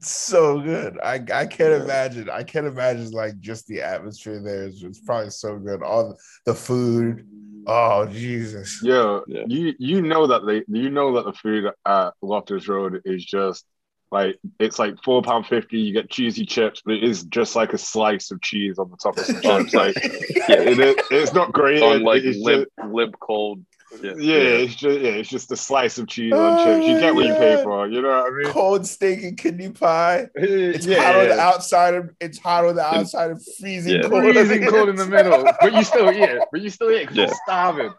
so 0.00 0.60
good. 0.60 0.98
I 1.02 1.14
I 1.32 1.46
can't 1.46 1.82
imagine. 1.82 2.28
I 2.30 2.42
can't 2.42 2.66
imagine 2.66 3.10
like 3.12 3.38
just 3.40 3.66
the 3.66 3.80
atmosphere 3.82 4.40
there 4.42 4.64
is 4.64 4.82
it's 4.82 5.00
probably 5.00 5.30
so 5.30 5.58
good. 5.58 5.82
All 5.82 6.16
the 6.44 6.54
food. 6.54 7.26
Oh 7.66 8.06
Jesus. 8.06 8.80
Yeah, 8.82 9.20
Yeah. 9.26 9.42
you 9.48 9.74
you 9.78 10.02
know 10.02 10.26
that 10.28 10.46
they 10.46 10.62
you 10.68 10.90
know 10.90 11.14
that 11.16 11.24
the 11.24 11.32
food 11.32 11.70
at 11.86 12.14
Loftus 12.22 12.68
Road 12.68 13.02
is 13.04 13.24
just 13.24 13.64
like 14.12 14.38
it's 14.60 14.78
like 14.78 14.94
four 15.04 15.20
pound 15.22 15.46
fifty. 15.46 15.78
You 15.78 15.92
get 15.92 16.08
cheesy 16.10 16.46
chips, 16.46 16.82
but 16.84 16.94
it 16.94 17.04
is 17.04 17.24
just 17.24 17.56
like 17.56 17.72
a 17.72 17.78
slice 17.78 18.30
of 18.30 18.40
cheese 18.40 18.78
on 18.78 18.90
the 18.90 18.96
top 18.96 19.18
of 19.18 19.24
some 19.24 19.40
chips. 19.42 19.74
Like 19.74 19.96
Yeah. 20.48 20.60
it, 20.60 20.78
is- 20.78 20.96
it's 21.10 21.32
not 21.32 21.52
great. 21.52 21.82
On 21.82 22.02
like 22.02 22.22
it's 22.22 22.38
lip 22.38 22.68
lip 22.88 23.14
cold 23.20 23.64
shit. 24.00 24.20
yeah, 24.22 24.34
it's 24.34 24.74
just 24.74 25.00
yeah, 25.00 25.10
it's 25.10 25.28
just 25.28 25.50
a 25.52 25.56
slice 25.56 25.98
of 25.98 26.06
cheese 26.08 26.32
on 26.32 26.56
chips. 26.64 26.86
You 26.86 26.96
oh, 26.96 27.00
get 27.00 27.14
what 27.14 27.26
you 27.26 27.34
pay 27.34 27.56
Oh, 27.56 27.62
for. 27.62 27.88
You 27.88 28.02
know 28.02 28.08
what 28.08 28.32
I 28.32 28.36
mean? 28.36 28.52
Cold 28.52 28.86
steak 28.86 29.22
and 29.24 29.36
kidney 29.36 29.70
pie. 29.70 30.28
It's 30.36 30.86
yeah, 30.86 31.02
hot 31.02 31.16
on 31.16 31.28
the 31.28 31.38
outside 31.40 31.94
of 31.94 32.10
it's 32.20 32.38
hot 32.38 32.64
on 32.66 32.76
the 32.76 32.84
outside 32.84 33.30
of 33.30 33.42
freezing 33.60 33.94
Yeah. 34.02 34.08
cold. 34.08 34.22
freezing 34.24 34.66
cold 34.66 34.88
in 34.88 34.96
the 34.96 35.06
middle, 35.06 35.44
but 35.60 35.72
you 35.74 35.84
still 35.84 36.10
eat 36.10 36.20
it. 36.22 36.42
But 36.52 36.60
you 36.60 36.70
still 36.70 36.90
eat 36.90 37.02
it 37.02 37.08
'cause 37.08 37.16
Yeah. 37.16 37.26
you're 37.26 37.34
starving. 37.46 37.92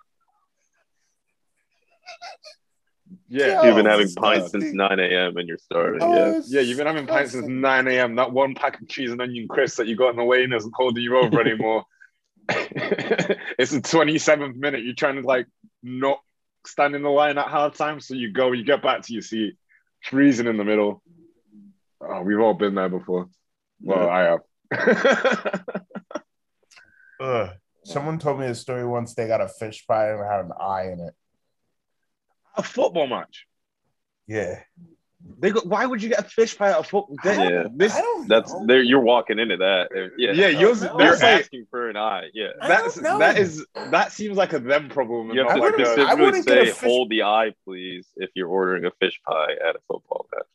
Yeah. 3.29 3.63
You've 3.63 3.75
been 3.75 3.87
Oh, 3.87 3.91
having 3.91 4.05
it's 4.05 4.15
pints 4.15 4.51
since 4.51 4.73
9 4.73 4.99
a.m. 4.99 5.37
and 5.37 5.47
you're 5.47 5.57
starving. 5.57 6.01
Oh, 6.01 6.13
yeah. 6.15 6.41
Yeah, 6.47 6.61
you've 6.61 6.77
been 6.77 6.87
having 6.87 7.07
pints 7.07 7.33
since 7.33 7.45
9 7.47 7.87
a.m. 7.87 8.15
That 8.15 8.31
one 8.31 8.55
pack 8.55 8.81
of 8.81 8.87
cheese 8.87 9.11
and 9.11 9.21
onion 9.21 9.47
crisps 9.47 9.77
that 9.77 9.87
you 9.87 9.95
got 9.95 10.09
in 10.11 10.15
the 10.15 10.23
lane 10.23 10.53
isn't 10.53 10.73
holding 10.75 11.03
you 11.03 11.17
over 11.17 11.39
anymore. 11.45 11.83
it's 12.49 13.71
the 13.71 13.81
27th 13.81 14.55
minute. 14.55 14.83
You're 14.83 14.93
trying 14.95 15.21
to 15.21 15.27
like 15.27 15.47
not 15.83 16.19
stand 16.65 16.95
in 16.95 17.03
the 17.03 17.09
line 17.09 17.37
at 17.37 17.47
half 17.47 17.75
time. 17.75 17.99
So 17.99 18.13
you 18.13 18.31
go, 18.31 18.51
you 18.51 18.63
get 18.63 18.81
back 18.81 19.01
to 19.03 19.13
your 19.13 19.21
seat, 19.21 19.57
freezing 20.03 20.47
in 20.47 20.57
the 20.57 20.63
middle. 20.63 21.01
Oh, 22.01 22.21
we've 22.21 22.39
all 22.39 22.53
been 22.53 22.75
there 22.75 22.89
before. 22.89 23.29
Well, 23.81 24.09
I 24.09 24.37
have. 24.71 25.63
Ugh. 27.19 27.49
Someone 27.85 28.19
told 28.19 28.39
me 28.39 28.47
a 28.47 28.55
story 28.55 28.85
once 28.85 29.13
they 29.13 29.27
got 29.27 29.41
a 29.41 29.47
fish 29.47 29.85
pie 29.87 30.09
and 30.09 30.19
had 30.19 30.41
an 30.41 30.51
eye 30.59 30.89
in 30.91 30.99
it. 30.99 31.13
a 32.57 32.63
football 32.63 33.07
match. 33.07 33.45
Yeah. 34.27 34.59
They 35.39 35.49
go, 35.51 35.61
why 35.61 35.85
would 35.85 36.01
you 36.01 36.09
get 36.09 36.19
a 36.19 36.23
fish 36.23 36.57
pie 36.57 36.69
at 36.71 36.79
a 36.79 36.83
football? 36.83 37.15
They- 37.23 37.35
Yeah. 37.49 37.63
This, 37.73 37.95
I 37.95 38.01
don't 38.01 38.27
That's 38.27 38.53
know. 38.53 38.65
there. 38.67 38.81
You're 38.81 39.01
walking 39.01 39.39
into 39.39 39.57
that. 39.57 40.11
Yeah. 40.17 40.31
yeah, 40.33 40.47
yours, 40.47 40.81
no. 40.83 40.91
You're 40.99 41.09
that's 41.11 41.21
like, 41.23 41.41
asking 41.41 41.65
for 41.71 41.89
an 41.89 41.97
eye. 41.97 42.29
Yeah. 42.33 42.49
I 42.61 42.67
that's 42.67 42.95
don't 42.95 43.03
know. 43.03 43.19
that 43.19 43.37
is 43.37 43.65
that 43.91 44.11
seems 44.11 44.37
like 44.37 44.53
a 44.53 44.59
them 44.59 44.89
problem. 44.89 45.31
You 45.31 45.39
have 45.47 45.55
to 45.55 45.61
like 45.61 45.73
specifically 45.75 46.21
wouldn't 46.25 46.45
get 46.45 46.57
a 46.57 46.65
say, 46.67 46.71
fish- 46.71 46.89
"Hold 46.89 47.09
the 47.09 47.23
eye, 47.23 47.53
please," 47.65 48.07
if 48.17 48.29
you're 48.35 48.47
ordering 48.47 48.85
a 48.85 48.91
fish 48.99 49.19
pie 49.27 49.53
at 49.67 49.75
a 49.75 49.79
football 49.87 50.27
match. 50.35 50.45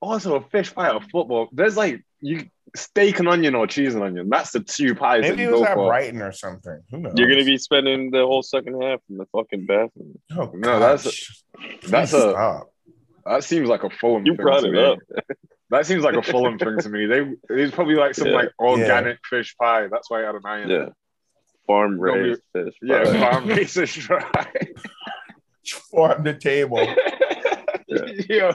also 0.00 0.36
a 0.36 0.40
fish 0.40 0.74
pie 0.74 0.88
at 0.88 0.96
a 0.96 1.00
football. 1.00 1.48
There's 1.52 1.76
like 1.76 2.02
you 2.20 2.48
steak 2.76 3.18
and 3.18 3.28
onion 3.28 3.54
or 3.54 3.66
cheese 3.66 3.94
and 3.94 4.02
onion. 4.04 4.28
That's 4.28 4.52
the 4.52 4.60
two 4.60 4.94
pies 4.94 5.22
that 5.22 5.30
Maybe 5.30 5.42
you 5.42 5.48
it 5.48 5.52
was 5.52 5.60
go 5.60 5.66
at 5.66 5.74
for. 5.74 5.86
Brighton 5.88 6.22
or 6.22 6.32
something. 6.32 6.80
Who 6.90 6.98
knows? 6.98 7.14
You're 7.16 7.28
gonna 7.28 7.44
be 7.44 7.58
spending 7.58 8.10
the 8.10 8.26
whole 8.26 8.42
second 8.42 8.80
half 8.82 9.00
in 9.10 9.16
the 9.18 9.26
fucking 9.32 9.66
bathroom. 9.66 10.18
Oh, 10.36 10.50
No, 10.54 10.78
that's 10.80 11.02
a- 11.04 11.08
gosh. 11.08 11.42
that's 11.86 12.10
Please 12.12 12.24
a- 12.24 12.30
stop. 12.30 12.70
That 13.28 13.44
seems 13.44 13.68
like 13.68 13.84
a 13.84 13.90
Fulham. 13.90 14.24
You 14.26 14.32
thing 14.36 14.44
brought 14.44 14.60
to 14.60 14.68
it 14.68 14.72
me. 14.72 14.84
up. 14.84 14.98
That 15.70 15.84
seems 15.84 16.02
like 16.02 16.14
a 16.16 16.22
Fulham 16.22 16.58
thing 16.58 16.78
to 16.78 16.88
me. 16.88 17.04
They 17.04 17.30
it's 17.50 17.74
probably 17.74 17.94
like 17.96 18.14
some 18.14 18.28
Yeah. 18.28 18.36
like 18.36 18.48
organic 18.58 19.18
fish 19.28 19.54
pie. 19.60 19.86
That's 19.88 20.08
why 20.10 20.22
I 20.22 20.26
had 20.26 20.34
an 20.34 20.40
eye 20.46 20.62
in 20.62 20.68
Yeah. 20.70 20.82
it. 20.84 20.92
Farm 21.66 22.00
raised 22.00 22.40
fish. 22.54 22.72
Yeah, 22.80 23.04
pie. 23.04 23.20
farm 23.30 23.46
raised 23.48 23.74
fish 23.74 24.06
fry. 24.06 24.24
Farm 25.90 26.22
the 26.24 26.32
table. 26.32 26.78
yo, 27.88 28.52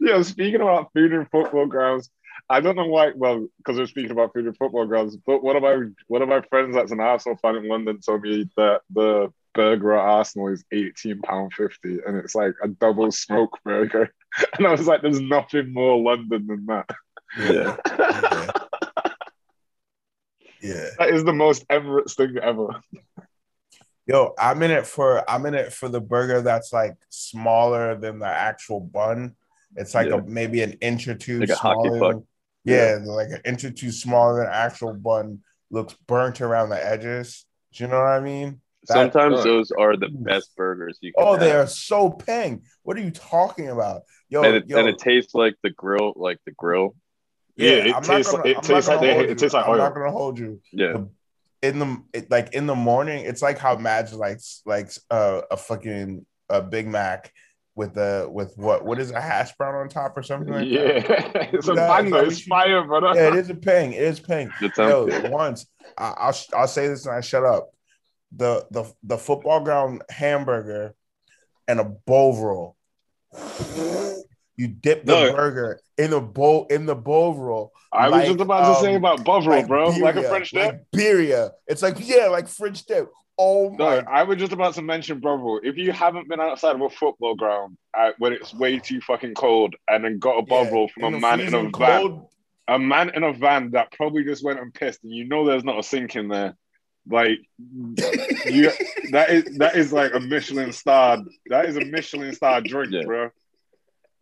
yo. 0.00 0.22
Speaking 0.22 0.62
about 0.62 0.90
food 0.94 1.12
and 1.12 1.28
football 1.30 1.66
grounds, 1.66 2.08
I 2.48 2.60
don't 2.60 2.76
know 2.76 2.86
why. 2.86 3.12
Well, 3.14 3.46
because 3.58 3.76
we're 3.78 3.86
speaking 3.86 4.10
about 4.12 4.32
food 4.32 4.46
and 4.46 4.56
football 4.56 4.86
grounds, 4.86 5.16
but 5.16 5.42
one 5.44 5.56
of 5.56 5.62
my 5.62 5.76
one 6.08 6.22
of 6.22 6.28
my 6.30 6.40
friends 6.48 6.74
that's 6.74 6.92
an 6.92 7.00
Arsenal 7.00 7.36
fan 7.42 7.56
in 7.56 7.68
London 7.68 8.00
told 8.00 8.22
me 8.22 8.48
that 8.56 8.80
the 8.90 9.30
burger 9.54 9.94
at 9.94 10.00
Arsenal 10.00 10.48
is 10.48 10.64
eighteen 10.72 11.20
pound 11.22 11.52
fifty, 11.54 11.98
and 12.06 12.16
it's 12.16 12.34
like 12.34 12.54
a 12.62 12.68
double 12.68 13.10
smoke 13.12 13.58
burger. 13.64 14.10
And 14.56 14.66
I 14.66 14.70
was 14.70 14.86
like, 14.86 15.02
"There's 15.02 15.20
nothing 15.20 15.74
more 15.74 16.00
London 16.00 16.46
than 16.46 16.64
that." 16.66 16.88
Yeah. 17.38 17.76
yeah. 17.86 18.50
yeah. 20.62 20.86
That 20.98 21.10
is 21.10 21.22
the 21.24 21.34
most 21.34 21.68
Emirates 21.68 22.14
thing 22.16 22.36
ever. 22.42 22.82
Yo, 24.06 24.34
I'm 24.38 24.62
in 24.62 24.70
it 24.70 24.86
for 24.86 25.28
I'm 25.30 25.44
in 25.46 25.54
it 25.54 25.70
for 25.72 25.88
the 25.90 26.00
burger 26.00 26.40
that's 26.40 26.72
like 26.72 26.94
smaller 27.10 27.94
than 27.94 28.18
the 28.20 28.26
actual 28.26 28.80
bun. 28.80 29.34
It's 29.76 29.94
like 29.94 30.08
Yeah. 30.08 30.14
a 30.16 30.22
maybe 30.22 30.62
an 30.62 30.72
inch 30.80 31.08
or 31.08 31.14
two 31.14 31.40
Like 31.40 31.50
a 31.50 31.54
hockey 31.56 31.88
smaller. 31.90 32.00
puck. 32.00 32.12
than- 32.14 32.26
yeah, 32.64 32.98
like 33.04 33.28
an 33.28 33.40
inch 33.44 33.64
or 33.64 33.70
two 33.70 33.90
smaller 33.90 34.38
than 34.44 34.50
actual 34.50 34.94
bun. 34.94 35.40
Looks 35.70 35.94
burnt 36.06 36.40
around 36.40 36.70
the 36.70 36.82
edges. 36.82 37.44
Do 37.74 37.84
you 37.84 37.90
know 37.90 37.98
what 37.98 38.06
I 38.06 38.20
mean? 38.20 38.61
That- 38.88 38.94
Sometimes 39.12 39.44
those 39.44 39.70
are 39.70 39.96
the 39.96 40.08
best 40.08 40.56
burgers 40.56 40.98
you 41.00 41.12
can 41.12 41.24
Oh, 41.24 41.36
they 41.36 41.52
are 41.52 41.66
so 41.66 42.10
peng. 42.10 42.62
What 42.82 42.96
are 42.96 43.00
you 43.00 43.10
talking 43.12 43.68
about? 43.68 44.02
Yo, 44.28 44.42
and 44.42 44.56
it, 44.56 44.68
yo, 44.68 44.78
and 44.78 44.88
it 44.88 44.98
tastes 44.98 45.34
like 45.34 45.54
the 45.62 45.70
grill, 45.70 46.12
like 46.16 46.38
the 46.46 46.52
grill. 46.52 46.96
Yeah, 47.56 47.70
it 47.70 47.94
I'm 47.94 48.02
tastes 48.02 48.32
gonna- 48.32 48.44
like- 48.44 48.52
it 48.52 48.56
I'm 48.56 48.62
tastes 48.62 48.88
like 48.88 48.96
gonna 48.98 49.06
they- 49.06 49.14
hold 49.14 49.26
it 49.30 49.38
tastes 49.38 49.54
like 49.54 49.64
I'm 49.66 49.70
oil. 49.72 49.78
not 49.78 49.94
gonna 49.94 50.10
hold 50.10 50.38
you. 50.38 50.60
Yeah, 50.72 50.96
in 51.62 51.78
the 51.78 52.02
it, 52.12 52.30
like 52.30 52.54
in 52.54 52.66
the 52.66 52.74
morning, 52.74 53.24
it's 53.24 53.42
like 53.42 53.58
how 53.58 53.76
Madge 53.76 54.12
likes 54.14 54.62
like 54.66 54.90
uh, 55.10 55.42
a 55.50 55.56
fucking 55.56 56.26
a 56.48 56.60
Big 56.62 56.88
Mac 56.88 57.32
with 57.76 57.94
the 57.94 58.26
with 58.30 58.52
what 58.56 58.84
what 58.84 58.98
is 58.98 59.10
a 59.12 59.20
hash 59.20 59.54
brown 59.56 59.74
on 59.76 59.88
top 59.88 60.16
or 60.16 60.22
something 60.22 60.52
like 60.52 60.66
yeah, 60.66 61.00
that. 61.06 61.36
it's 61.54 61.68
a 61.68 61.74
That- 61.74 62.02
banger. 62.02 62.24
It's 62.24 62.40
fire, 62.42 62.84
brother. 62.84 63.12
Yeah, 63.14 63.28
it 63.28 63.36
is 63.36 63.48
a 63.50 63.54
ping. 63.54 63.92
It 63.92 64.02
is 64.02 64.18
ping. 64.18 64.50
that 64.60 64.74
sounds 64.74 65.12
Yo, 65.12 65.30
once 65.30 65.66
I, 65.96 66.14
I'll 66.16 66.36
I'll 66.54 66.66
say 66.68 66.88
this 66.88 67.06
and 67.06 67.14
I 67.14 67.20
shut 67.20 67.44
up. 67.44 67.68
The 68.34 68.66
the 68.70 68.92
the 69.02 69.18
football 69.18 69.60
ground 69.60 70.02
hamburger 70.08 70.94
and 71.68 71.80
a 71.80 71.84
Bovril. 71.84 72.76
You 74.56 74.68
dip 74.68 75.04
the 75.06 75.32
burger 75.34 75.80
in 75.98 76.10
the 76.10 76.20
bowl 76.20 76.66
in 76.70 76.86
the 76.86 76.94
Bovril. 76.94 77.72
I 77.92 78.08
was 78.08 78.26
just 78.26 78.40
about 78.40 78.74
to 78.74 78.80
say 78.80 78.94
um, 78.94 79.04
about 79.04 79.24
Bovril, 79.24 79.66
bro. 79.66 79.88
like 79.88 80.16
a 80.16 80.22
French 80.22 80.50
dip. 80.50 80.64
like 80.64 80.90
birria. 80.94 81.50
It's 81.66 81.82
like 81.82 81.96
yeah, 82.00 82.26
like 82.26 82.48
French 82.48 82.84
dip. 82.84 83.10
Oh 83.38 83.74
No, 83.78 84.02
my 84.02 84.04
I 84.10 84.22
was 84.24 84.38
just 84.38 84.52
about 84.52 84.74
to 84.74 84.82
mention 84.82 85.20
Bovril. 85.20 85.60
If 85.62 85.76
you 85.76 85.90
haven't 85.92 86.28
been 86.28 86.40
outside 86.40 86.74
of 86.74 86.82
a 86.82 86.90
football 86.90 87.34
ground 87.34 87.76
uh, 87.96 88.10
when 88.18 88.32
it's 88.32 88.52
way 88.54 88.78
too 88.78 89.00
fucking 89.00 89.34
cold 89.34 89.74
and 89.88 90.04
then 90.04 90.18
got 90.18 90.38
a 90.38 90.44
Yeah, 90.46 90.64
Bovril 90.64 90.88
from 90.88 91.14
a 91.14 91.20
man 91.20 91.40
in 91.40 91.54
a 91.54 91.62
van, 91.62 91.70
cold, 91.72 92.28
a 92.68 92.78
man 92.78 93.10
in 93.14 93.22
a 93.22 93.32
van 93.32 93.70
that 93.70 93.90
probably 93.92 94.24
just 94.24 94.44
went 94.44 94.60
and 94.60 94.72
pissed, 94.72 95.02
and 95.02 95.12
you 95.12 95.26
know 95.26 95.46
there's 95.46 95.64
not 95.64 95.78
a 95.78 95.82
sink 95.82 96.14
in 96.14 96.28
there. 96.28 96.56
Like 97.10 97.38
you, 98.46 98.70
that 99.10 99.30
is 99.30 99.56
that 99.58 99.76
is 99.76 99.92
like 99.92 100.14
a 100.14 100.20
Michelin 100.20 100.72
star. 100.72 101.18
That 101.46 101.66
is 101.66 101.76
a 101.76 101.84
Michelin 101.84 102.32
star 102.34 102.60
drink, 102.60 102.92
Yeah. 102.92 103.02
bro. 103.04 103.30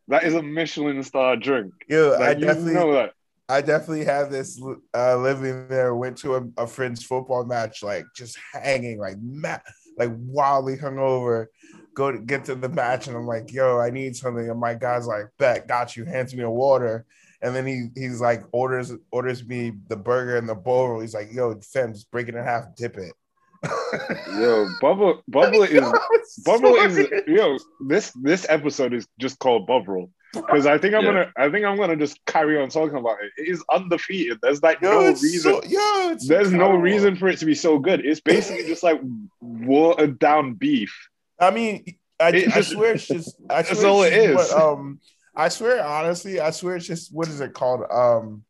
That 0.09 0.25
is 0.25 0.35
a 0.35 0.43
Michelin 0.43 1.03
star 1.03 1.37
drink. 1.37 1.73
Yo, 1.89 2.13
I 2.15 2.19
Like, 2.19 2.39
you 2.41 2.47
definitely, 2.47 2.75
know 2.75 2.93
that. 2.95 3.13
I 3.49 3.61
definitely 3.61 4.05
have 4.07 4.31
this 4.31 4.61
uh, 4.95 5.17
living 5.17 5.69
there. 5.69 5.95
Went 5.95 6.17
to 6.19 6.37
a, 6.37 6.43
a 6.57 6.67
friend's 6.67 7.05
football 7.05 7.45
match, 7.45 7.83
like 7.83 8.05
just 8.17 8.39
hanging, 8.53 8.99
like 8.99 9.17
ma- 9.21 9.59
like 9.99 10.11
wildly 10.17 10.77
hungover. 10.77 11.47
Go 11.95 12.11
to 12.13 12.19
get 12.19 12.45
to 12.47 12.55
the 12.55 12.69
match, 12.69 13.09
and 13.09 13.17
I'm 13.17 13.27
like, 13.27 13.53
"Yo, 13.53 13.79
I 13.79 13.91
need 13.91 14.17
something." 14.17 14.49
And 14.49 14.59
my 14.59 14.75
guy's 14.75 15.07
like, 15.07 15.27
"Bet, 15.39 15.69
got 15.69 15.97
you." 15.97 16.05
Hands 16.07 16.35
me 16.35 16.45
a 16.45 16.51
water, 16.51 17.05
and 17.43 17.55
then 17.55 17.67
he 17.67 17.89
he's 17.95 18.21
like 18.21 18.43
orders 18.53 18.93
orders 19.11 19.47
me 19.47 19.73
the 19.89 19.97
burger 19.97 20.37
and 20.37 20.49
the 20.49 20.55
bowl. 20.55 21.01
He's 21.01 21.15
like, 21.15 21.33
"Yo, 21.33 21.59
fam, 21.61 21.93
just 21.93 22.11
break 22.11 22.29
it 22.29 22.35
in 22.35 22.43
half, 22.45 22.75
dip 22.77 22.97
it." 22.99 23.13
Yo, 24.39 24.67
Bubble, 24.81 25.23
Bubble 25.29 25.63
is 25.65 25.71
It's 26.13 26.39
Bubble 26.45 26.77
is 26.77 26.99
yo. 27.27 27.59
This 27.87 28.11
this 28.23 28.47
episode 28.49 28.95
is 28.95 29.07
just 29.19 29.39
called 29.39 29.67
Bubble 29.67 30.11
because 30.33 30.65
I 30.65 30.79
think 30.79 30.95
I'm 30.95 31.05
Yeah. 31.05 31.13
gonna 31.13 31.33
I 31.37 31.51
think 31.51 31.67
I'm 31.67 31.77
gonna 31.77 31.97
just 31.97 32.25
carry 32.25 32.61
on 32.61 32.69
talking 32.69 32.97
about 32.97 33.17
it. 33.23 33.33
It 33.37 33.51
is 33.51 33.63
undefeated. 33.73 34.39
There's 34.43 34.63
like 34.63 34.81
Yo, 34.81 34.91
no 34.91 35.07
it's 35.09 35.23
reason. 35.23 35.53
so- 35.55 35.63
yo, 35.69 36.11
it's 36.13 36.27
There's 36.29 36.53
no 36.53 36.73
reason 36.73 37.17
for 37.17 37.29
it 37.29 37.39
to 37.41 37.45
be 37.47 37.55
so 37.55 37.79
good. 37.79 38.05
It's 38.07 38.21
basically 38.21 38.65
just 38.67 38.83
like 38.83 39.01
watered 39.41 40.19
down 40.19 40.55
beef. 40.55 40.95
I 41.39 41.51
mean, 41.51 41.85
I, 42.21 42.31
It's 42.31 42.53
I 42.53 42.57
just- 42.61 42.71
swear 42.71 42.95
it's 42.95 43.09
just. 43.09 43.35
I 43.51 43.63
that's 43.63 43.79
swear 43.81 43.91
all 43.91 44.03
it's 44.05 44.15
it 44.17 44.33
just 44.37 44.53
um, 44.55 45.01
I 45.35 45.49
swear, 45.49 45.85
honestly, 45.85 46.41
I 46.41 46.51
swear 46.51 46.77
it's 46.77 46.87
just 46.87 47.15
what 47.15 47.29
is 47.29 47.41
it 47.41 47.53
called? 47.55 47.83
Um, 47.91 48.45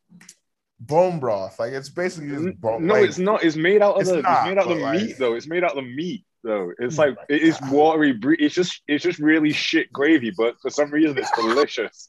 bone 0.80 1.20
broth. 1.20 1.58
Like 1.58 1.72
it's 1.72 1.88
basically 1.88 2.30
just 2.30 2.42
bone. 2.42 2.54
Broth. 2.60 2.80
No, 2.82 2.94
like, 2.94 3.04
it's 3.08 3.18
not. 3.18 3.44
It's 3.44 3.56
made 3.56 3.82
out 3.82 3.94
of 3.96 4.00
It's 4.02 4.10
the. 4.10 4.22
not, 4.22 4.38
it's 4.40 4.48
made 4.48 4.58
out 4.58 4.70
of 4.70 4.76
the 4.76 4.82
like- 4.82 5.00
meat 5.02 5.16
though. 5.18 5.34
It's 5.34 5.46
made 5.46 5.64
out 5.64 5.70
of 5.76 5.76
the 5.84 5.90
meat 5.90 6.24
though. 6.42 6.72
It's 6.78 6.98
Oh 6.98 7.02
like 7.02 7.16
my 7.16 7.24
it 7.28 7.42
is 7.42 7.58
watery. 7.70 8.18
It's 8.38 8.54
just 8.54 8.82
it's 8.88 9.04
just 9.04 9.18
really 9.18 9.52
shit 9.52 9.92
gravy, 9.92 10.32
but 10.36 10.56
for 10.60 10.70
some 10.70 10.90
reason 10.90 11.18
it's 11.18 11.30
delicious. 11.36 12.08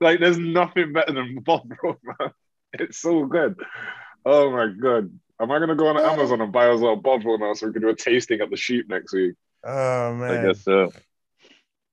like 0.00 0.20
there's 0.20 0.38
nothing 0.38 0.92
better 0.92 1.12
than 1.12 1.36
Bubble, 1.44 1.98
man. 2.04 2.30
It's 2.74 2.98
so 3.00 3.24
good. 3.26 3.56
Oh 4.26 4.50
my 4.50 4.66
god. 4.68 5.10
Am 5.40 5.50
I 5.50 5.58
gonna 5.58 5.74
go 5.74 5.88
on 5.88 5.98
Amazon 5.98 6.40
and 6.42 6.52
buy 6.52 6.68
us 6.68 6.80
a 6.80 6.94
Bubble 6.96 7.38
now 7.38 7.54
so 7.54 7.66
we 7.66 7.72
can 7.72 7.82
do 7.82 7.88
a 7.88 7.94
tasting 7.96 8.40
at 8.40 8.50
the 8.50 8.56
sheep 8.56 8.88
next 8.88 9.12
week? 9.14 9.34
Oh 9.64 10.14
man. 10.14 10.44
I 10.44 10.46
guess 10.48 10.62
so. 10.62 10.92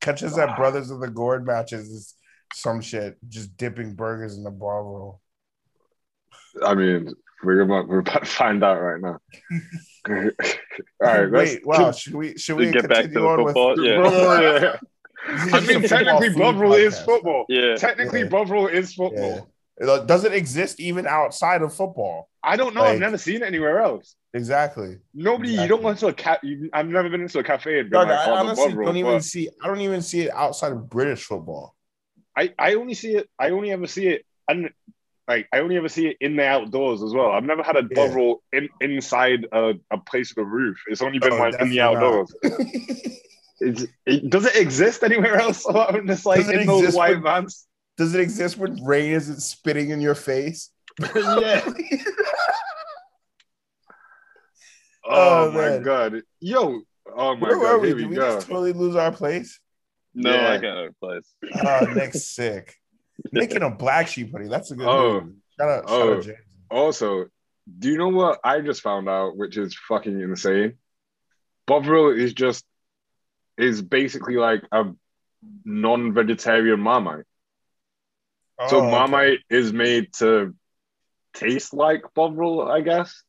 Catch 0.02 0.24
us 0.24 0.38
at 0.38 0.58
Brothers 0.58 0.92
of 0.92 1.00
the 1.00 1.08
Gourd 1.08 1.46
matches 1.46 1.88
is 1.90 2.16
some 2.54 2.82
shit. 2.82 3.18
Just 3.30 3.56
dipping 3.58 3.96
burgers 3.96 4.38
in 4.38 4.44
the 4.44 4.52
bar 4.52 4.84
roll. 4.84 5.22
I 6.66 6.76
mean, 6.76 7.14
we're 7.44 7.62
about 7.62 7.88
we're 7.88 8.00
about 8.00 8.26
to 8.26 8.30
find 8.30 8.64
out 8.64 8.80
right 8.82 9.02
now. 9.02 9.20
All 10.10 10.32
right, 11.00 11.32
let's 11.32 11.54
Wait, 11.54 11.66
wow. 11.66 11.92
Should 11.92 12.16
we 12.16 12.38
should 12.38 12.58
we 12.58 12.72
get 12.72 12.90
back 12.90 13.04
to 13.04 13.08
the 13.10 13.20
football? 13.20 13.76
with? 13.76 13.86
Yeah. 13.86 13.98
Bro, 13.98 14.42
yeah. 14.42 14.78
I 15.54 15.60
mean, 15.62 15.84
technically, 15.84 16.30
food 16.30 16.74
is 16.74 17.00
football. 17.00 17.46
Yeah, 17.48 17.76
Technically, 17.76 18.22
Yeah. 18.22 18.28
Bubble 18.28 18.68
is 18.68 18.94
football. 18.94 19.48
Yeah. 19.80 19.96
It 20.02 20.08
doesn't 20.08 20.34
exist 20.34 20.80
even 20.80 21.08
outside 21.08 21.62
of 21.62 21.74
football. 21.74 22.30
I 22.44 22.56
don't 22.58 22.74
know. 22.76 22.82
I've 22.84 23.00
never 23.00 23.18
seen 23.18 23.38
it 23.38 23.44
anywhere 23.44 23.80
else. 23.80 24.16
Exactly. 24.34 24.98
Nobody, 25.14 25.52
you 25.54 25.68
don't 25.68 25.82
go 25.82 25.90
into 25.90 26.08
a 26.08 26.14
cat. 26.14 26.42
I've 26.74 26.88
never 26.88 27.10
been 27.10 27.22
into 27.22 27.40
a 27.40 27.44
cafe 27.44 27.80
and 27.80 27.90
been 27.90 28.00
Dog, 28.00 28.10
like, 28.10 28.28
I 28.28 28.32
honestly 28.32 28.70
Bubble, 28.70 28.86
don't 28.86 28.98
even 28.98 29.14
but 29.14 29.24
see. 29.24 29.50
I 29.64 29.68
don't 29.68 29.82
even 29.82 30.02
see 30.02 30.22
it 30.22 30.32
outside 30.32 30.72
of 30.72 30.90
British 30.90 31.24
football. 31.26 31.76
I, 32.38 32.54
I 32.58 32.76
only 32.76 32.94
see 32.94 33.16
it. 33.16 33.30
I 33.38 33.50
only 33.50 33.72
ever 33.72 33.88
see 33.88 34.08
it, 34.08 34.26
and 34.48 34.70
like 35.28 35.48
I 35.54 35.60
only 35.60 35.76
ever 35.78 35.90
see 35.90 36.08
it 36.08 36.18
in 36.22 36.36
the 36.38 36.46
outdoors 36.46 37.04
as 37.04 37.14
well. 37.14 37.32
I've 37.32 37.44
never 37.44 37.62
had 37.62 37.76
a 37.76 37.82
Yeah. 37.82 38.08
Bubble 38.08 38.42
in 38.54 38.70
inside 38.80 39.48
a, 39.52 39.74
a 39.92 39.98
place 39.98 40.30
with 40.36 40.44
a 40.46 40.50
roof. 40.50 40.82
It's 40.88 41.02
only 41.02 41.20
been 41.20 41.34
Oh, 41.34 41.38
like 41.38 41.60
in 41.60 41.70
the 41.70 41.82
outdoors. 41.82 42.34
It, 43.64 44.28
does 44.30 44.46
it 44.48 44.56
exist 44.56 45.04
anywhere 45.04 45.36
else? 45.36 45.68
I'm 45.70 46.08
just 46.08 46.26
like 46.26 46.48
in 46.48 46.66
those 46.66 46.96
white 46.96 47.14
when- 47.18 47.24
vans. 47.24 47.68
Does 47.98 48.16
it 48.16 48.22
exist 48.22 48.58
when 48.58 48.84
rain 48.84 49.12
isn't 49.14 49.42
spitting 49.42 49.90
in 49.90 50.02
your 50.02 50.16
face? 50.16 50.70
yeah. 51.16 51.68
Oh, 55.04 55.48
Oh, 55.48 55.52
my 55.52 55.62
man. 55.70 55.84
god, 55.84 56.22
yo. 56.40 56.82
Oh 57.16 57.36
my 57.36 57.48
Where 57.50 57.58
were 57.58 57.64
god, 57.66 57.82
we? 57.82 57.88
here 57.88 57.98
Did 57.98 58.04
we 58.06 58.10
we 58.12 58.16
go. 58.16 58.36
just 58.36 58.48
totally 58.48 58.74
lose 58.74 58.96
our 58.96 59.12
place? 59.12 59.60
no, 60.14 60.32
Yeah. 60.32 60.52
I 60.52 60.58
got 60.58 60.78
a 60.86 60.92
place. 61.02 61.28
Oh, 61.66 61.86
Nick's 61.96 62.26
sick. 62.28 62.76
Nick 63.32 63.52
in 63.52 63.64
a 63.64 63.72
black 63.72 64.08
sheep 64.08 64.32
hoodie. 64.32 64.48
That's 64.48 64.72
a 64.72 64.76
good 64.76 64.88
Oh. 64.88 65.22
move. 65.22 65.34
Shout 65.60 65.70
out, 65.70 65.90
shout 65.90 66.02
Oh. 66.02 66.14
out 66.18 66.24
James. 66.24 66.38
Also, 66.70 67.26
do 67.80 67.90
you 67.90 67.98
know 67.98 68.10
what 68.10 68.40
I 68.44 68.62
just 68.62 68.82
found 68.82 69.10
out, 69.10 69.36
which 69.36 69.58
is 69.58 69.76
fucking 69.88 70.20
insane? 70.22 70.78
Bovril 71.68 72.10
is 72.12 72.34
just 72.34 72.64
is 73.58 73.82
basically 73.82 74.36
like 74.36 74.64
a 74.72 74.86
non-vegetarian 75.66 76.80
marmite. 76.80 77.26
So 78.68 78.78
Oh, 78.78 78.80
okay. 78.82 78.92
marmite 78.92 79.40
is 79.50 79.74
made 79.74 80.14
to 80.16 80.54
taste 81.34 81.74
like 81.74 82.04
Bovril, 82.14 82.62
I 82.70 82.82
guess. 82.82 83.24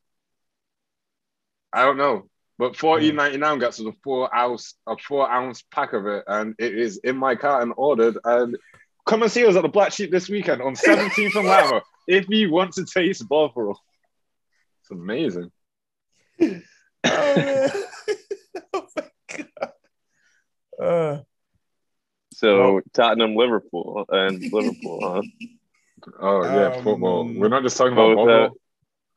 I 1.73 1.85
don't 1.85 1.97
know. 1.97 2.29
But 2.59 2.77
fourteen 2.77 3.17
ninety 3.17 3.39
nine 3.39 3.59
gets 3.59 3.81
us 3.81 3.87
a 3.87 3.93
four 4.05 4.35
ounce 4.35 4.75
a 4.87 4.97
four 4.97 5.29
ounce 5.31 5.63
pack 5.71 5.95
of 5.95 6.07
it, 6.07 6.25
and 6.27 6.55
it 6.59 6.77
is 6.79 6.99
in 6.99 7.17
my 7.17 7.35
cart 7.35 7.63
and 7.63 7.73
ordered. 7.77 8.19
And 8.25 8.57
come 9.07 9.23
and 9.23 9.33
see 9.33 9.47
us 9.47 9.57
at 9.57 9.63
the 9.63 9.69
Black 9.69 9.93
Sheep 9.93 10.11
this 10.11 10.29
weekend 10.29 10.63
on 10.63 10.75
17th 10.75 11.35
and 11.35 11.49
Lamar 11.49 11.83
if 12.07 12.29
you 12.29 12.53
want 12.53 12.75
to 12.75 12.85
taste 12.85 13.27
Bovril. 13.29 13.79
It's 14.83 14.91
amazing. 14.91 15.51
Oh, 17.05 17.85
oh 18.75 18.87
my 18.97 19.05
god. 19.37 19.73
Uh, 20.81 21.21
So 22.43 22.81
Tottenham, 22.93 23.37
Liverpool, 23.37 24.05
and 24.09 24.53
Liverpool, 24.53 25.01
huh? 25.03 25.23
Oh 26.19 26.43
yeah, 26.43 26.77
Um, 26.77 26.83
football. 26.83 27.33
We're 27.33 27.47
not 27.47 27.63
just 27.63 27.77
talking 27.77 27.93
about 27.93 28.17
Both, 28.17 28.27
Bovril. 28.27 28.45
uh, 28.47 28.51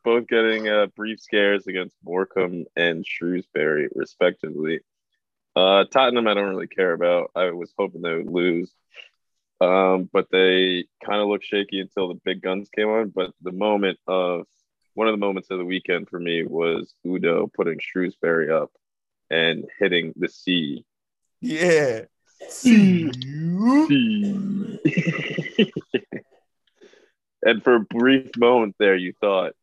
both 0.04 0.28
getting 0.28 0.68
uh, 0.70 0.86
brief 0.96 1.20
scares 1.20 1.66
against 1.66 1.96
Morecambe 2.04 2.66
and 2.76 3.04
Shrewsbury, 3.04 3.90
respectively. 3.96 4.82
Uh, 5.56 5.86
Tottenham, 5.86 6.28
I 6.28 6.36
don't 6.36 6.50
really 6.50 6.68
care 6.68 6.94
about. 6.94 7.32
I 7.36 7.50
was 7.50 7.74
hoping 7.76 8.04
they 8.04 8.14
would 8.14 8.30
lose, 8.30 8.72
um, 9.62 10.08
but 10.14 10.28
they 10.32 10.86
kind 11.04 11.20
of 11.22 11.28
looked 11.28 11.46
shaky 11.46 11.80
until 11.80 12.10
the 12.10 12.22
big 12.24 12.44
guns 12.44 12.70
came 12.70 12.90
on. 12.90 13.10
But 13.10 13.32
the 13.42 13.52
moment 13.52 13.98
of 14.06 14.46
one 14.94 15.08
of 15.08 15.14
the 15.14 15.18
moments 15.26 15.50
of 15.50 15.58
the 15.58 15.66
weekend 15.66 16.08
for 16.08 16.20
me 16.20 16.44
was 16.44 16.94
Udoh 17.04 17.52
putting 17.52 17.80
Shrewsbury 17.82 18.52
up 18.52 18.72
and 19.32 19.66
hitting 19.80 20.14
the 20.16 20.30
C. 20.30 20.86
Yeah. 21.42 22.02
and 27.44 27.64
for 27.64 27.76
a 27.76 27.80
brief 27.80 28.30
moment 28.38 28.76
there, 28.80 28.96
you 28.96 29.14
thought, 29.20 29.54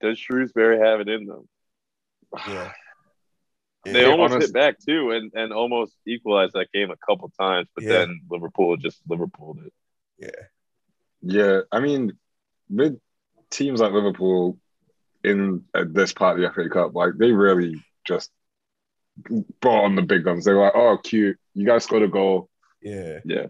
does 0.00 0.18
Shrewsbury 0.18 0.78
have 0.78 1.00
it 1.00 1.08
in 1.08 1.26
them? 1.26 1.48
Yeah. 2.48 2.72
They 3.84 4.02
Yeah, 4.02 4.10
almost 4.10 4.34
honest- 4.34 4.50
hit 4.50 4.54
back 4.54 4.78
too, 4.78 5.10
and, 5.10 5.32
and 5.34 5.52
almost 5.52 5.96
equalized 6.06 6.52
that 6.52 6.70
game 6.72 6.92
a 6.92 6.96
couple 7.04 7.32
times, 7.36 7.66
but 7.74 7.82
Yeah. 7.82 7.98
then 8.04 8.20
Liverpool 8.30 8.76
just 8.76 9.02
Liverpooled 9.08 9.66
it. 9.66 9.72
Yeah. 10.18 10.28
Yeah, 11.20 11.60
I 11.72 11.80
mean, 11.80 12.12
with 12.70 13.00
teams 13.50 13.80
like 13.80 13.90
Liverpool 13.92 14.56
in 15.24 15.64
uh, 15.74 15.82
this 15.88 16.12
part 16.12 16.38
of 16.38 16.42
the 16.42 16.52
FA 16.54 16.68
Cup, 16.70 16.94
like 16.94 17.14
they 17.16 17.32
really 17.32 17.74
just 18.06 18.30
brought 19.60 19.84
on 19.84 19.94
the 19.96 20.02
big 20.02 20.24
guns. 20.24 20.44
They 20.44 20.52
were 20.52 20.62
like, 20.64 20.74
"Oh, 20.74 20.98
cute! 21.02 21.38
You 21.54 21.66
guys 21.66 21.84
scored 21.84 22.02
a 22.02 22.08
goal." 22.08 22.48
Yeah. 22.80 23.20
Yeah, 23.24 23.46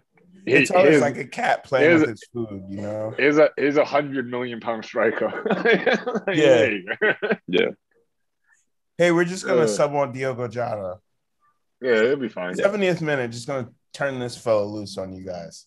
It's 0.46 0.70
Here- 0.70 0.78
always 0.78 1.00
like 1.00 1.16
a 1.16 1.24
cat 1.24 1.64
playing 1.64 1.84
here's- 1.88 2.00
with 2.02 2.10
its 2.10 2.26
food, 2.28 2.64
you 2.68 2.80
know? 2.82 3.14
here's 3.16 3.38
a 3.38 3.50
here's 3.56 3.76
a 3.76 3.84
hundred 3.84 4.28
million 4.30 4.60
pound 4.60 4.84
striker. 4.84 5.30
Yeah. 6.26 6.34
there 6.34 6.72
you 6.72 6.84
go. 7.00 7.12
yeah. 7.46 7.68
Hey, 8.98 9.10
we're 9.10 9.24
just 9.24 9.46
gonna 9.46 9.62
Uh, 9.62 9.66
sub 9.66 9.94
on 9.94 10.12
Diogo 10.12 10.48
Jota. 10.48 10.98
yeah, 11.80 11.92
it'll 12.02 12.16
be 12.16 12.28
fine. 12.28 12.54
70th 12.54 13.00
minute, 13.00 13.30
just 13.30 13.46
gonna 13.46 13.70
turn 13.94 14.18
this 14.18 14.36
fella 14.36 14.64
loose 14.64 14.98
on 14.98 15.12
you 15.14 15.24
guys. 15.24 15.66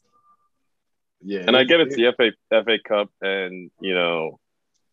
Yeah, 1.22 1.44
And 1.48 1.56
I 1.58 1.64
get 1.64 1.80
it's 1.80 1.96
the 1.96 2.14
FA 2.16 2.32
FA 2.52 2.78
Cup, 2.88 3.10
and 3.22 3.72
you 3.82 3.94
know, 3.96 4.40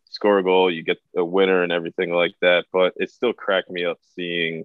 score 0.08 0.38
a 0.38 0.42
goal, 0.42 0.70
you 0.70 0.82
get 0.82 0.98
a 1.16 1.24
winner 1.24 1.62
and 1.62 1.72
everything 1.72 2.10
like 2.10 2.34
that. 2.40 2.64
But 2.72 2.94
it 2.96 3.10
still 3.10 3.32
cracked 3.34 3.68
me 3.70 3.84
up 3.84 3.98
seeing 4.14 4.64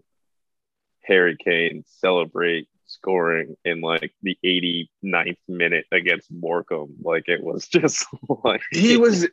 Harry 1.07 1.37
Kane 1.43 1.83
celebrate 1.87 2.67
scoring 2.85 3.55
in 3.65 3.81
like 3.81 4.13
the 4.23 4.37
89th 4.45 5.37
minute 5.47 5.85
against 5.91 6.31
Morecambe. 6.31 6.95
Like 7.01 7.27
it 7.27 7.43
was 7.43 7.67
just 7.77 8.05
like 8.43 8.61
He 8.71 8.97
was 8.97 9.27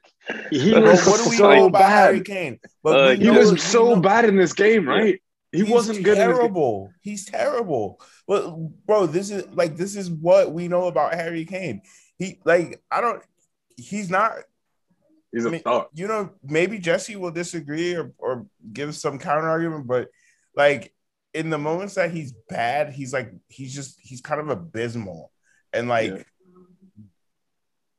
he 0.50 0.72
Bro, 0.72 0.80
Bro, 0.82 0.90
was 0.90 1.06
what 1.06 1.22
do 1.24 1.30
we 1.30 1.37
so 1.37 1.54
know 1.54 1.66
about 1.66 1.82
Harry 1.88 2.18
bad. 2.18 2.26
Kane? 2.26 2.60
But 2.82 3.00
Uh, 3.00 3.10
He 3.16 3.24
know- 3.30 3.38
was 3.38 3.62
so 3.62 3.94
know- 3.94 4.00
bad 4.00 4.24
in 4.24 4.37
this 4.37 4.52
game, 4.52 4.88
right? 4.88 5.20
He 5.52 5.60
He's 5.60 5.68
wasn't 5.70 6.02
good. 6.02 6.18
In. 6.18 6.24
Terrible. 6.30 6.90
He's 7.00 7.26
terrible. 7.26 8.00
But 8.26 8.56
bro, 8.87 9.06
this 9.06 9.30
is 9.30 9.46
like 9.54 9.76
this 9.76 9.94
is 9.94 10.10
what 10.10 10.52
we 10.52 10.66
know 10.66 10.87
about 10.88 11.14
Harry 11.14 11.44
Kane. 11.44 11.82
He 12.18 12.40
like 12.44 12.82
I 12.90 13.00
don't. 13.00 13.22
He's 13.76 14.10
not. 14.10 14.32
He's 15.32 15.46
I 15.46 15.48
a 15.48 15.52
mean, 15.52 15.60
thought. 15.62 15.90
you 15.94 16.06
know, 16.08 16.30
maybe 16.42 16.78
Jesse 16.78 17.16
will 17.16 17.30
disagree 17.32 17.94
or, 17.94 18.12
or 18.18 18.46
give 18.72 18.94
some 18.96 19.18
counter 19.18 19.48
argument, 19.48 19.87
but 19.87 20.08
like 20.56 20.92
in 21.35 21.51
the 21.51 21.59
moments 21.59 21.94
that 21.97 22.12
he's 22.12 22.33
bad, 22.49 22.92
he's 22.92 23.12
like 23.12 23.33
he's 23.49 23.75
just 23.75 23.99
he's 24.01 24.20
kind 24.20 24.40
of 24.40 24.49
abysmal, 24.49 25.33
and 25.73 25.88
like 25.88 26.27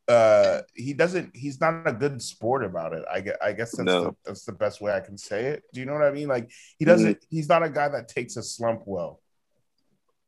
uh 0.07 0.61
he 0.75 0.93
doesn't 0.93 1.35
he's 1.35 1.59
not 1.59 1.87
a 1.87 1.91
good 1.91 2.21
sport 2.21 2.63
about 2.63 2.93
it. 2.93 3.03
I 3.11 3.21
guess 3.21 3.35
I 3.43 3.51
guess 3.53 3.71
that's 3.75 3.85
No. 3.85 4.03
the, 4.03 4.15
that's 4.23 4.45
the 4.45 4.51
best 4.53 4.79
way 4.79 4.93
I 4.93 4.99
can 4.99 5.17
say 5.17 5.45
it. 5.45 5.63
Do 5.73 5.79
you 5.79 5.85
know 5.85 5.93
what 5.93 6.03
I 6.03 6.11
mean? 6.11 6.27
Like 6.27 6.51
he 6.77 6.85
doesn't 6.85 7.17
he's 7.29 7.49
not 7.49 7.63
a 7.63 7.69
guy 7.69 7.89
that 7.89 8.07
takes 8.07 8.37
a 8.37 8.43
slump 8.43 8.83
well. 8.85 9.19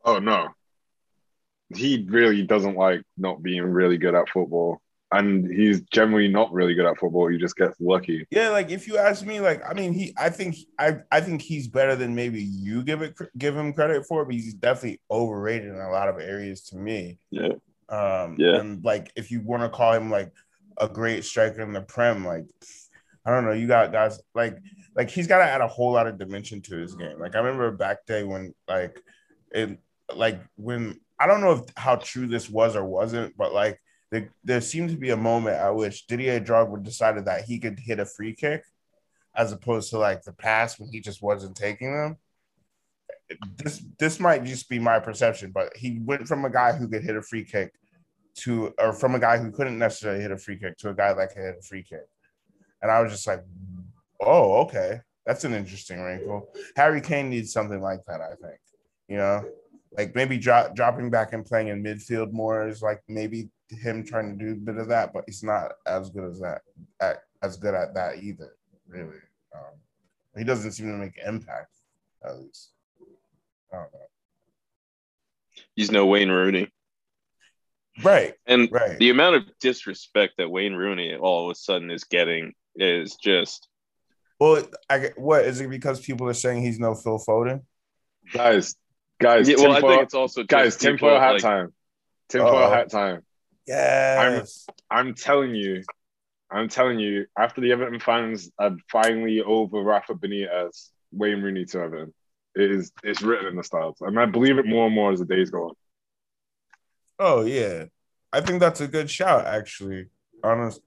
Oh 0.03 0.19
no, 0.19 0.49
he 1.75 2.05
really 2.09 2.43
doesn't 2.43 2.75
like 2.75 3.03
not 3.17 3.43
being 3.43 3.63
really 3.63 3.97
good 3.97 4.15
at 4.15 4.29
football, 4.29 4.81
and 5.11 5.49
he's 5.51 5.81
generally 5.81 6.27
not 6.27 6.51
really 6.51 6.73
good 6.73 6.85
at 6.85 6.97
football. 6.97 7.27
He 7.27 7.37
just 7.37 7.55
gets 7.55 7.79
lucky. 7.79 8.27
Yeah, 8.29 8.49
like 8.49 8.71
if 8.71 8.87
you 8.87 8.97
ask 8.97 9.25
me, 9.25 9.39
like 9.39 9.61
I 9.67 9.73
mean, 9.73 9.93
he, 9.93 10.13
I 10.17 10.29
think, 10.29 10.55
I, 10.77 10.97
I 11.11 11.21
think 11.21 11.41
he's 11.41 11.67
better 11.67 11.95
than 11.95 12.13
maybe 12.13 12.41
you 12.41 12.83
give 12.83 13.01
it, 13.01 13.15
give 13.37 13.55
him 13.55 13.73
credit 13.73 14.05
for, 14.05 14.25
but 14.25 14.33
he's 14.35 14.53
definitely 14.53 14.99
overrated 15.09 15.69
in 15.69 15.79
a 15.79 15.89
lot 15.89 16.09
of 16.09 16.19
areas 16.19 16.61
to 16.69 16.77
me. 16.77 17.19
yeah, 17.31 17.53
Um, 17.89 18.35
Yeah. 18.37 18.59
and 18.59 18.83
like 18.83 19.11
if 19.15 19.31
you 19.31 19.41
want 19.41 19.63
to 19.63 19.69
call 19.69 19.93
him 19.93 20.11
like 20.11 20.31
a 20.77 20.89
great 20.89 21.23
striker 21.23 21.61
in 21.61 21.71
the 21.73 21.81
prem, 21.81 22.25
like 22.25 22.45
I 23.25 23.31
don't 23.31 23.45
know, 23.45 23.53
you 23.53 23.67
got 23.67 23.91
guys 23.91 24.19
like, 24.35 24.57
like 24.95 25.09
he's 25.09 25.27
got 25.27 25.39
to 25.39 25.45
add 25.45 25.61
a 25.61 25.67
whole 25.67 25.91
lot 25.91 26.07
of 26.07 26.17
dimension 26.17 26.61
to 26.63 26.77
his 26.77 26.95
game. 26.95 27.19
Like 27.19 27.35
I 27.35 27.39
remember 27.39 27.71
back 27.71 28.05
day 28.05 28.23
when 28.23 28.53
like 28.67 29.01
it, 29.51 29.79
like 30.13 30.41
when 30.55 30.99
I 31.19 31.27
don't 31.27 31.41
know 31.41 31.51
if 31.53 31.61
how 31.75 31.95
true 31.95 32.27
this 32.27 32.49
was 32.49 32.75
or 32.75 32.85
wasn't, 32.85 33.35
but 33.37 33.53
like 33.53 33.81
there, 34.11 34.29
there 34.43 34.61
seemed 34.61 34.89
to 34.91 34.97
be 34.97 35.09
a 35.09 35.17
moment 35.17 35.57
at 35.57 35.75
which 35.75 36.07
Didier 36.07 36.39
Drogba 36.39 36.81
decided 36.83 37.25
that 37.25 37.43
he 37.43 37.59
could 37.59 37.79
hit 37.79 37.99
a 37.99 38.05
free 38.05 38.33
kick 38.33 38.63
as 39.35 39.51
opposed 39.51 39.89
to 39.91 39.97
like 39.97 40.23
the 40.23 40.33
pass 40.33 40.79
when 40.79 40.89
he 40.89 40.99
just 40.99 41.21
wasn't 41.21 41.55
taking 41.55 41.93
them. 41.93 42.17
This 43.57 43.83
this 43.99 44.19
might 44.19 44.45
just 44.45 44.69
be 44.69 44.79
my 44.79 44.99
perception, 44.99 45.51
but 45.51 45.75
he 45.75 45.99
went 45.99 46.27
from 46.27 46.45
a 46.45 46.49
guy 46.49 46.71
who 46.71 46.87
could 46.87 47.03
hit 47.03 47.17
a 47.17 47.21
free 47.21 47.43
kick 47.43 47.73
to 48.35 48.73
or 48.79 48.93
from 48.93 49.15
a 49.15 49.19
guy 49.19 49.37
who 49.37 49.51
couldn't 49.51 49.77
necessarily 49.77 50.21
hit 50.21 50.31
a 50.31 50.37
free 50.37 50.57
kick 50.57 50.77
to 50.77 50.89
a 50.89 50.93
guy 50.93 51.13
that 51.13 51.29
could 51.29 51.43
hit 51.43 51.57
a 51.59 51.61
free 51.61 51.83
kick. 51.83 52.05
And 52.81 52.89
I 52.89 53.01
was 53.01 53.11
just 53.11 53.27
like, 53.27 53.43
oh, 54.21 54.61
okay. 54.61 55.01
That's 55.25 55.43
an 55.43 55.53
interesting 55.53 55.99
wrinkle. 56.01 56.47
Harry 56.77 57.01
Kane 57.01 57.29
needs 57.29 57.51
something 57.51 57.81
like 57.81 57.99
that, 58.07 58.21
I 58.21 58.35
think. 58.35 58.59
You 59.09 59.17
know, 59.17 59.45
like 59.91 60.15
maybe 60.15 60.37
drop, 60.37 60.73
dropping 60.73 61.09
back 61.09 61.33
and 61.33 61.45
playing 61.45 61.67
in 61.67 61.83
midfield 61.83 62.31
more 62.31 62.67
is 62.67 62.81
like 62.81 63.01
maybe 63.09 63.49
him 63.69 64.03
trying 64.05 64.37
to 64.37 64.45
do 64.45 64.51
a 64.51 64.55
bit 64.55 64.77
of 64.77 64.87
that, 64.89 65.13
but 65.13 65.23
he's 65.27 65.43
not 65.43 65.73
as 65.85 66.09
good 66.09 66.23
as 66.23 66.39
that, 66.39 66.61
at, 67.01 67.23
as 67.41 67.57
good 67.57 67.73
at 67.73 67.93
that 67.95 68.17
either, 68.23 68.55
really. 68.87 69.17
Um, 69.55 69.73
he 70.37 70.43
doesn't 70.43 70.71
seem 70.71 70.87
to 70.87 70.93
make 70.97 71.17
impact, 71.25 71.71
at 72.23 72.37
least. 72.39 72.71
I 73.73 73.77
don't 73.77 73.93
know. 73.93 73.99
he's 75.75 75.91
no 75.91 76.05
Wayne 76.05 76.29
Rooney, 76.29 76.71
Right, 78.03 78.35
and 78.45 78.69
right. 78.71 78.97
the 78.99 79.09
amount 79.09 79.35
of 79.37 79.43
disrespect 79.59 80.33
that 80.37 80.49
Wayne 80.49 80.73
Rooney 80.75 81.15
all 81.15 81.49
of 81.49 81.51
a 81.51 81.55
sudden 81.59 81.89
is 81.91 82.03
getting 82.03 82.53
is 82.75 83.15
just 83.15 83.67
Well, 84.39 84.63
I 84.89 84.99
get- 84.99 85.17
what 85.17 85.45
is 85.45 85.59
it 85.61 85.69
because 85.69 85.99
people 85.99 86.29
are 86.29 86.33
saying 86.35 86.61
he's 86.61 86.79
no 86.79 86.93
Phil 86.93 87.19
Foden? 87.27 87.63
Guys, 88.31 88.75
guys, 89.19 89.49
yeah, 89.49 89.55
well, 89.57 89.71
I 89.71 89.75
tinfoil- 89.75 89.91
think 89.91 90.03
it's 90.03 90.13
also 90.13 90.41
just 90.41 90.49
guys, 90.49 90.77
people, 90.77 90.91
tinfoil 90.91 91.19
hat 91.19 91.31
like, 91.33 91.41
time. 91.41 91.73
Tinfoil 92.29 92.55
Uh-oh. 92.55 92.69
hat 92.71 92.91
time. 92.91 93.21
Yes. 93.67 94.65
I'm 94.89 95.13
telling 95.13 95.53
you, 95.53 95.83
I'm 96.49 96.69
telling 96.69 96.99
you, 96.99 97.25
after 97.37 97.61
the 97.61 97.71
Everton 97.71 97.99
fans 97.99 98.49
are 98.57 98.75
finally 98.89 99.41
over 99.41 99.81
Rafa 99.81 100.13
Benitez, 100.13 100.89
Wayne 101.11 101.41
Rooney 101.41 101.65
to 101.65 101.79
Everton, 101.79 102.13
it 102.55 102.71
is 102.71 102.91
it's 103.03 103.21
written 103.21 103.47
in 103.47 103.55
the 103.55 103.63
stars. 103.63 103.95
And 104.01 104.19
I 104.19 104.25
believe 104.25 104.57
it 104.57 104.65
more 104.65 104.87
and 104.87 104.95
more 104.95 105.11
as 105.11 105.19
the 105.19 105.25
days 105.25 105.51
go 105.51 105.65
on. 105.65 105.75
Oh 107.19 107.43
yeah, 107.43 107.85
I 108.31 108.41
think 108.41 108.59
that's 108.59 108.81
a 108.81 108.87
good 108.87 109.09
shout. 109.09 109.45
Actually, 109.45 110.07
honest, 110.43 110.79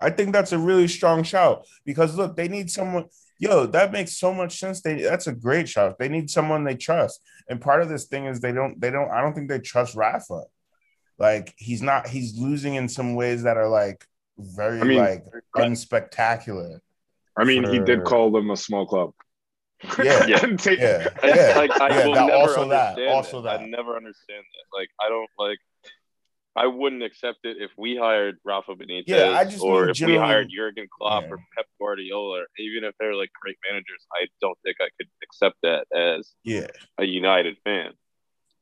I 0.00 0.10
think 0.10 0.32
that's 0.32 0.52
a 0.52 0.58
really 0.58 0.88
strong 0.88 1.24
shout 1.24 1.66
because 1.84 2.16
look, 2.16 2.36
they 2.36 2.48
need 2.48 2.70
someone. 2.70 3.06
Yo, 3.40 3.66
that 3.66 3.92
makes 3.92 4.18
so 4.18 4.32
much 4.32 4.58
sense. 4.58 4.80
They 4.80 5.02
that's 5.02 5.26
a 5.26 5.32
great 5.32 5.68
shout. 5.68 5.98
They 5.98 6.08
need 6.08 6.30
someone 6.30 6.64
they 6.64 6.76
trust, 6.76 7.20
and 7.48 7.60
part 7.60 7.82
of 7.82 7.88
this 7.88 8.06
thing 8.06 8.26
is 8.26 8.40
they 8.40 8.52
don't. 8.52 8.80
They 8.80 8.90
don't. 8.90 9.10
I 9.10 9.20
don't 9.20 9.34
think 9.34 9.48
they 9.48 9.58
trust 9.58 9.96
Rafa. 9.96 10.42
Like 11.18 11.54
he's 11.56 11.82
not. 11.82 12.06
He's 12.08 12.38
losing 12.38 12.74
in 12.76 12.88
some 12.88 13.14
ways 13.14 13.42
that 13.42 13.56
are 13.56 13.68
like 13.68 14.04
very 14.38 14.80
I 14.80 14.84
mean- 14.84 14.98
like 14.98 15.24
unspectacular. 15.56 16.78
I 17.36 17.44
mean, 17.44 17.68
he 17.68 17.78
did 17.78 18.04
call 18.04 18.30
them 18.32 18.50
a 18.50 18.56
small 18.56 18.86
club. 18.86 19.12
Yeah. 20.02 20.26
Yeah. 20.26 20.38
Take- 20.56 20.80
Yeah, 20.80 21.08
I, 21.22 21.28
yeah, 21.28 21.52
like, 21.56 21.80
I 21.80 21.88
yeah. 21.88 22.06
will 22.06 22.14
That, 22.14 22.26
never 22.26 22.32
also 22.36 22.68
that. 22.68 23.08
Also 23.08 23.42
that. 23.42 23.58
that. 23.58 23.64
I 23.64 23.66
never 23.66 23.96
understand 23.96 24.42
that. 24.42 24.76
Like, 24.76 24.88
I 25.00 25.08
don't 25.08 25.30
like. 25.38 25.58
I 26.56 26.66
wouldn't 26.66 27.04
accept 27.04 27.38
it 27.44 27.58
if 27.60 27.70
we 27.76 27.96
hired 27.96 28.38
Rafa 28.44 28.72
Benitez, 28.74 29.04
Yeah, 29.06 29.30
I 29.30 29.44
just 29.44 29.62
or 29.62 29.82
mean 29.82 29.90
if 29.90 29.96
generally- 29.96 30.18
we 30.18 30.24
hired 30.24 30.48
Jurgen 30.50 30.88
Klopp 30.90 31.22
Yeah. 31.24 31.28
or 31.30 31.36
Pep 31.56 31.66
Guardiola. 31.80 32.44
Even 32.58 32.82
if 32.82 32.94
they're 32.98 33.14
like 33.14 33.30
great 33.40 33.56
managers, 33.70 34.04
I 34.12 34.26
don't 34.40 34.58
think 34.64 34.78
I 34.80 34.88
could 34.98 35.08
accept 35.22 35.56
that 35.62 35.86
as 35.96 36.32
Yeah. 36.42 36.66
a 36.98 37.04
United 37.04 37.58
fan. 37.62 37.92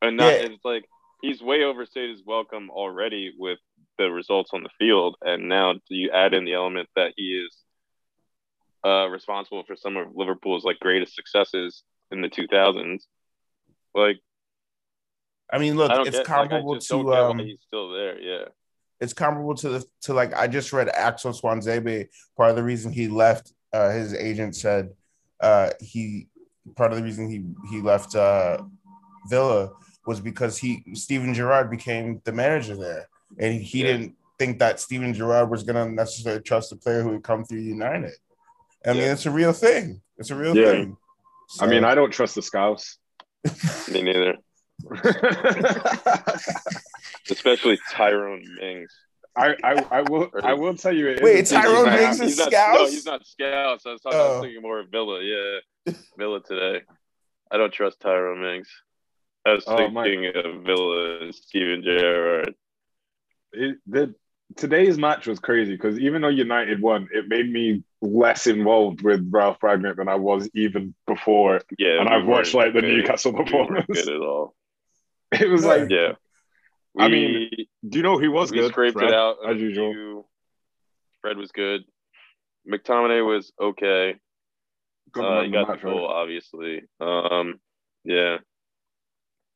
And 0.02 0.18
not, 0.18 0.26
Yeah. 0.34 0.48
it's 0.48 0.62
like 0.64 0.84
he's 1.26 1.42
way 1.42 1.64
overstayed 1.64 2.10
his 2.10 2.22
welcome 2.24 2.70
already 2.70 3.32
with 3.36 3.58
the 3.98 4.10
results 4.10 4.50
on 4.52 4.62
the 4.62 4.70
field, 4.78 5.16
and 5.22 5.48
now 5.48 5.72
do 5.72 5.80
you 5.88 6.10
add 6.10 6.34
in 6.34 6.44
the 6.44 6.54
element 6.54 6.88
that 6.94 7.12
he 7.16 7.44
is 7.44 7.56
uh, 8.84 9.08
responsible 9.08 9.64
for 9.66 9.74
some 9.74 9.96
of 9.96 10.08
Liverpool's 10.14 10.64
like 10.64 10.78
greatest 10.78 11.14
successes 11.14 11.82
in 12.12 12.20
the 12.20 12.28
2000s? 12.28 13.02
Like, 13.94 14.20
I 15.52 15.58
mean, 15.58 15.76
look, 15.76 15.90
I 15.90 16.02
it's 16.02 16.10
get, 16.10 16.16
like, 16.18 16.26
comparable 16.26 16.74
don't 16.74 17.04
to 17.04 17.14
um, 17.14 17.38
he's 17.38 17.60
still 17.66 17.90
there. 17.92 18.20
Yeah, 18.20 18.44
it's 19.00 19.12
comparable 19.12 19.54
to 19.56 19.68
the 19.70 19.84
to 20.02 20.14
like 20.14 20.34
I 20.34 20.46
just 20.46 20.72
read 20.72 20.88
Axel 20.88 21.32
Tuanzebe. 21.32 22.08
Part 22.36 22.50
of 22.50 22.56
the 22.56 22.62
reason 22.62 22.92
he 22.92 23.08
left, 23.08 23.52
uh, 23.72 23.90
his 23.90 24.14
agent 24.14 24.54
said 24.54 24.90
uh, 25.40 25.70
he 25.80 26.28
part 26.76 26.92
of 26.92 26.98
the 26.98 27.04
reason 27.04 27.28
he 27.28 27.44
he 27.70 27.80
left 27.80 28.14
uh, 28.14 28.58
Villa 29.28 29.70
was 30.06 30.20
because 30.20 30.56
he 30.58 30.82
Steven 30.94 31.34
Gerrard 31.34 31.70
became 31.70 32.20
the 32.24 32.32
manager 32.32 32.76
there, 32.76 33.08
and 33.38 33.60
he 33.60 33.80
Yeah. 33.80 33.86
didn't 33.88 34.16
think 34.38 34.58
that 34.58 34.78
Steven 34.80 35.12
Gerrard 35.14 35.50
was 35.50 35.62
going 35.64 35.76
to 35.88 35.92
necessarily 35.94 36.42
trust 36.42 36.70
a 36.72 36.76
player 36.76 37.02
who 37.02 37.10
would 37.10 37.22
come 37.24 37.44
through 37.44 37.60
United. 37.60 38.12
I 38.86 38.92
mean, 38.92 39.02
Yeah. 39.02 39.12
it's 39.12 39.26
a 39.26 39.30
real 39.30 39.52
thing. 39.52 40.00
It's 40.18 40.30
a 40.30 40.34
real 40.36 40.56
Yeah. 40.56 40.70
thing. 40.72 40.96
I 41.60 41.66
mean, 41.66 41.84
I 41.84 41.94
don't 41.94 42.10
trust 42.10 42.34
the 42.34 42.42
Scouse. 42.42 42.98
Me 43.92 44.02
neither. 44.02 44.36
Especially 47.30 47.78
Tyrone 47.92 48.44
Mings. 48.60 48.92
I, 49.36 49.54
I, 49.62 49.84
I 49.90 50.02
will 50.02 50.30
I 50.42 50.54
will 50.54 50.74
tell 50.76 50.92
you 50.94 51.08
it 51.08 51.18
is 51.18 51.22
Wait, 51.22 51.32
a 51.52 51.54
big 51.54 51.62
Tyrone. 51.62 51.84
Mings 51.90 52.20
is 52.20 52.28
he's 52.30 52.38
not, 52.38 52.48
Scouts? 52.52 52.78
No, 52.78 52.86
he's 52.86 53.06
not 53.06 53.26
Scouts. 53.26 53.86
I 53.86 53.92
was, 53.92 54.00
talking, 54.00 54.18
I 54.18 54.22
was 54.22 54.36
Oh. 54.38 54.40
thinking 54.42 54.62
more 54.62 54.80
of 54.80 54.88
Villa. 54.90 55.20
Yeah, 55.22 55.92
Villa 56.18 56.40
today. 56.42 56.82
I 57.50 57.56
don't 57.58 57.72
trust 57.72 58.00
Tyrone 58.00 58.40
Mings. 58.40 58.68
I 59.46 59.52
was 59.54 59.64
Oh, 59.66 59.88
my- 59.88 60.04
thinking 60.04 60.32
of 60.34 60.62
Villa 60.64 61.20
and 61.20 61.34
Steven 61.34 61.82
Gerrard. 61.82 62.54
it, 63.52 63.78
the 63.86 64.14
today's 64.56 64.98
match 64.98 65.26
was 65.26 65.38
crazy 65.38 65.72
because 65.72 65.98
even 65.98 66.22
though 66.22 66.28
United 66.28 66.80
won, 66.82 67.08
it 67.12 67.28
made 67.28 67.50
me 67.50 67.82
less 68.02 68.46
involved 68.46 69.02
with 69.02 69.26
Ralf 69.30 69.58
Rangnick 69.60 69.96
than 69.96 70.08
I 70.08 70.16
was 70.16 70.48
even 70.54 70.94
before. 71.06 71.60
Yeah, 71.78 72.00
And 72.00 72.08
we 72.10 72.16
I've 72.16 72.26
watched, 72.26 72.54
like, 72.54 72.72
the 72.74 72.80
good. 72.80 72.88
Newcastle 72.98 73.32
We 73.32 73.44
performance. 73.44 73.86
good 73.88 74.08
at 74.08 74.20
all. 74.20 74.54
It 75.32 75.48
was 75.48 75.64
like, 75.64 75.90
Yeah. 75.90 76.12
I 76.98 77.08
mean, 77.08 77.50
do 77.86 77.98
you 77.98 78.02
know 78.02 78.18
who 78.18 78.30
was 78.30 78.50
we 78.50 78.58
good? 78.58 78.70
scraped 78.72 78.94
Fred, 78.98 79.08
it 79.10 79.14
out 79.14 79.36
as 79.46 79.56
a 79.56 79.60
usual. 79.60 79.92
few- 79.92 80.26
Fred 81.20 81.36
was 81.36 81.52
good. 81.52 81.82
McTominay 82.70 83.24
was 83.26 83.52
okay. 83.60 84.16
Good 85.12 85.24
Uh, 85.24 85.42
he 85.42 85.50
got 85.50 85.66
the 85.68 85.74
the 85.74 85.82
goal, 85.82 86.08
right? 86.08 86.14
obviously. 86.22 86.82
Um, 87.00 87.60
yeah, 88.04 88.38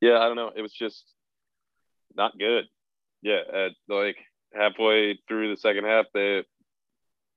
yeah. 0.01 0.19
I 0.19 0.27
don't 0.27 0.37
know. 0.37 0.53
It 0.55 0.63
was 0.63 0.73
just 0.73 1.05
not 2.15 2.39
good. 2.39 2.65
Yeah, 3.23 3.41
at 3.53 3.73
like 3.89 4.17
halfway 4.55 5.19
through 5.29 5.51
the 5.51 5.61
second 5.61 5.85
half, 5.85 6.07
they 6.15 6.45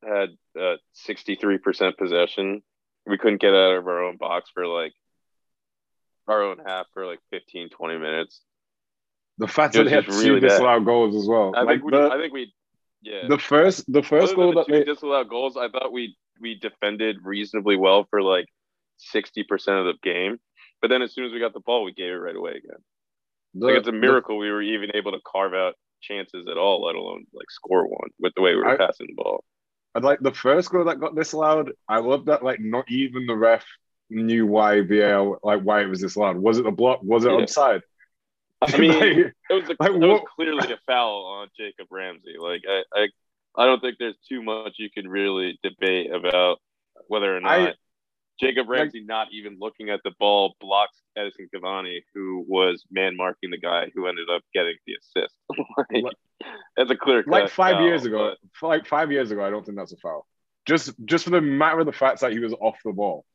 had 0.03 0.29
uh, 0.59 0.75
sixty-three 0.93 1.57
percent 1.57 1.97
possession. 1.97 2.61
We 3.05 3.17
couldn't 3.17 3.41
get 3.41 3.53
out 3.53 3.75
of 3.75 3.87
our 3.87 4.03
own 4.03 4.17
box 4.17 4.49
for 4.53 4.65
like 4.65 4.93
our 6.27 6.43
own 6.43 6.57
half 6.65 6.85
for 6.93 7.05
like 7.05 7.19
15, 7.31 7.69
20 7.69 7.97
minutes. 7.97 8.41
The 9.37 9.47
fact 9.47 9.73
that 9.73 9.85
they 9.85 9.89
had 9.89 10.05
just 10.05 10.21
two 10.21 10.35
really 10.35 10.47
disallowed 10.47 10.85
goals 10.85 11.15
as 11.15 11.27
well. 11.27 11.53
I 11.55 11.61
like 11.61 11.81
think 11.81 11.85
we, 11.85 11.91
the, 11.91 12.09
I 12.11 12.17
think 12.17 12.33
we, 12.33 12.53
yeah. 13.01 13.27
the 13.27 13.39
first, 13.39 13.91
the 13.91 14.03
first 14.03 14.35
goal 14.35 14.53
the 14.53 14.63
that 14.63 14.71
they, 14.71 14.83
disallowed 14.83 15.29
goals, 15.29 15.57
I 15.57 15.69
thought 15.69 15.91
we 15.91 16.15
we 16.39 16.55
defended 16.55 17.17
reasonably 17.23 17.75
well 17.75 18.05
for 18.09 18.21
like 18.21 18.45
sixty 18.97 19.43
percent 19.43 19.79
of 19.79 19.85
the 19.85 19.93
game. 20.03 20.39
But 20.83 20.89
then 20.89 21.01
as 21.01 21.13
soon 21.13 21.23
as 21.25 21.31
we 21.31 21.39
got 21.39 21.53
the 21.53 21.61
ball, 21.61 21.85
we 21.85 21.93
gave 21.93 22.11
it 22.11 22.15
right 22.17 22.35
away 22.35 22.51
again. 22.51 22.77
the, 23.53 23.67
like 23.67 23.77
it's 23.77 23.87
a 23.87 23.91
the- 23.91 23.97
miracle 23.97 24.37
we 24.37 24.51
were 24.51 24.61
even 24.61 24.91
able 24.93 25.13
to 25.13 25.19
carve 25.25 25.53
out 25.53 25.75
chances 26.01 26.45
at 26.51 26.57
all, 26.57 26.83
let 26.83 26.95
alone 26.95 27.23
like 27.33 27.49
score 27.49 27.87
one 27.87 28.09
with 28.19 28.33
the 28.35 28.41
way 28.41 28.51
we 28.53 28.57
were 28.61 28.67
I- 28.67 28.77
passing 28.77 29.07
the 29.07 29.13
ball. 29.15 29.45
And 29.95 30.03
like 30.03 30.19
the 30.19 30.33
first 30.33 30.69
goal 30.71 30.83
that 30.85 30.99
got 30.99 31.15
disallowed, 31.15 31.71
I 31.87 31.99
love 31.99 32.25
that 32.25 32.43
like 32.43 32.59
not 32.59 32.83
even 32.91 33.25
the 33.27 33.35
ref 33.35 33.63
knew 34.09 34.45
why 34.45 34.81
VAR 34.81 35.37
like 35.41 35.61
why 35.61 35.83
it 35.83 35.87
was 35.87 36.01
disallowed. 36.01 36.35
Was 36.35 36.57
it 36.59 36.65
a 36.65 36.71
block? 36.71 36.99
Was 37.01 37.23
it 37.25 37.31
Yeah. 37.31 37.37
onside? 37.37 37.81
I 38.61 38.77
mean, 38.77 38.91
Like, 38.99 39.33
it 39.49 39.53
was 39.53 39.69
a, 39.69 39.75
like, 39.79 39.91
was 39.93 40.21
clearly 40.35 40.73
a 40.73 40.77
foul 40.85 41.23
on 41.25 41.47
Jacob 41.57 41.87
Ramsey. 41.91 42.35
Like 42.39 42.63
I, 42.69 42.83
I, 42.93 43.07
I 43.55 43.65
don't 43.65 43.79
think 43.81 43.97
there's 43.99 44.17
too 44.27 44.41
much 44.43 44.73
you 44.79 44.89
can 44.89 45.07
really 45.07 45.57
debate 45.63 46.11
about 46.11 46.59
whether 47.07 47.35
or 47.35 47.39
not 47.39 47.51
I- 47.51 47.73
Jacob 48.39 48.67
like- 48.67 48.79
Ramsey 48.79 49.03
not 49.05 49.27
even 49.31 49.57
looking 49.59 49.89
at 49.89 50.01
the 50.03 50.11
ball 50.19 50.55
blocks 50.59 51.01
Edinson 51.17 51.47
Cavani, 51.53 52.01
who 52.13 52.43
was 52.47 52.83
man 52.91 53.15
marking 53.15 53.51
the 53.51 53.59
guy 53.59 53.91
who 53.93 54.07
ended 54.07 54.27
up 54.33 54.41
getting 54.53 54.75
the 54.87 54.93
assist. 54.95 55.35
like, 55.77 56.03
Like- 56.03 56.49
that's 56.75 56.91
a 56.91 56.95
clear 56.95 57.23
like 57.27 57.49
five 57.49 57.75
foul, 57.75 57.83
years 57.85 58.05
ago, 58.05 58.33
but- 58.61 58.67
like 58.67 58.85
five 58.87 59.11
years 59.11 59.31
ago, 59.31 59.43
I 59.43 59.49
don't 59.49 59.65
think 59.65 59.77
that's 59.77 59.93
a 59.93 59.97
foul. 59.97 60.27
Just 60.65 60.93
just 61.05 61.25
for 61.25 61.29
the 61.31 61.41
matter 61.41 61.79
of 61.79 61.85
the 61.85 61.91
fact 61.91 62.21
that 62.21 62.31
he 62.31 62.39
was 62.39 62.53
off 62.53 62.77
the 62.83 62.91
ball. 62.91 63.25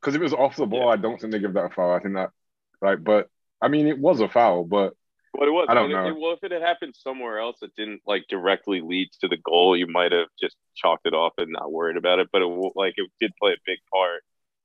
Because 0.00 0.14
if 0.14 0.20
it 0.20 0.24
was 0.24 0.32
off 0.34 0.56
the 0.56 0.66
ball, 0.66 0.80
Yeah. 0.86 0.92
I 0.92 0.96
don't 0.96 1.18
think 1.20 1.32
they 1.32 1.38
give 1.38 1.54
that 1.54 1.64
a 1.64 1.70
foul. 1.70 1.90
I 1.92 2.00
think 2.00 2.14
that 2.14 2.30
like, 2.80 3.02
but 3.02 3.28
I 3.60 3.68
mean, 3.68 3.86
it 3.88 3.98
was 3.98 4.20
a 4.20 4.28
foul, 4.28 4.64
but 4.64 4.94
What 5.32 5.48
it 5.48 5.50
was, 5.50 5.66
I 5.68 5.74
don't 5.74 5.90
know. 5.90 6.06
it- 6.08 6.18
well, 6.18 6.32
if 6.32 6.44
it 6.44 6.52
had 6.52 6.62
happened 6.62 6.94
somewhere 6.94 7.38
else 7.40 7.58
that 7.60 7.74
didn't 7.74 8.02
like 8.06 8.26
directly 8.28 8.80
lead 8.82 9.08
to 9.20 9.28
the 9.28 9.38
goal, 9.38 9.76
you 9.76 9.86
might 9.86 10.12
have 10.12 10.28
just 10.40 10.56
chalked 10.76 11.06
it 11.06 11.14
off 11.14 11.32
and 11.38 11.50
not 11.50 11.72
worried 11.72 11.96
about 11.96 12.20
it. 12.20 12.28
But 12.30 12.42
it 12.42 12.72
like 12.76 12.94
it 12.96 13.10
did 13.20 13.32
play 13.40 13.52
a 13.52 13.56
big 13.66 13.78
part 13.92 14.22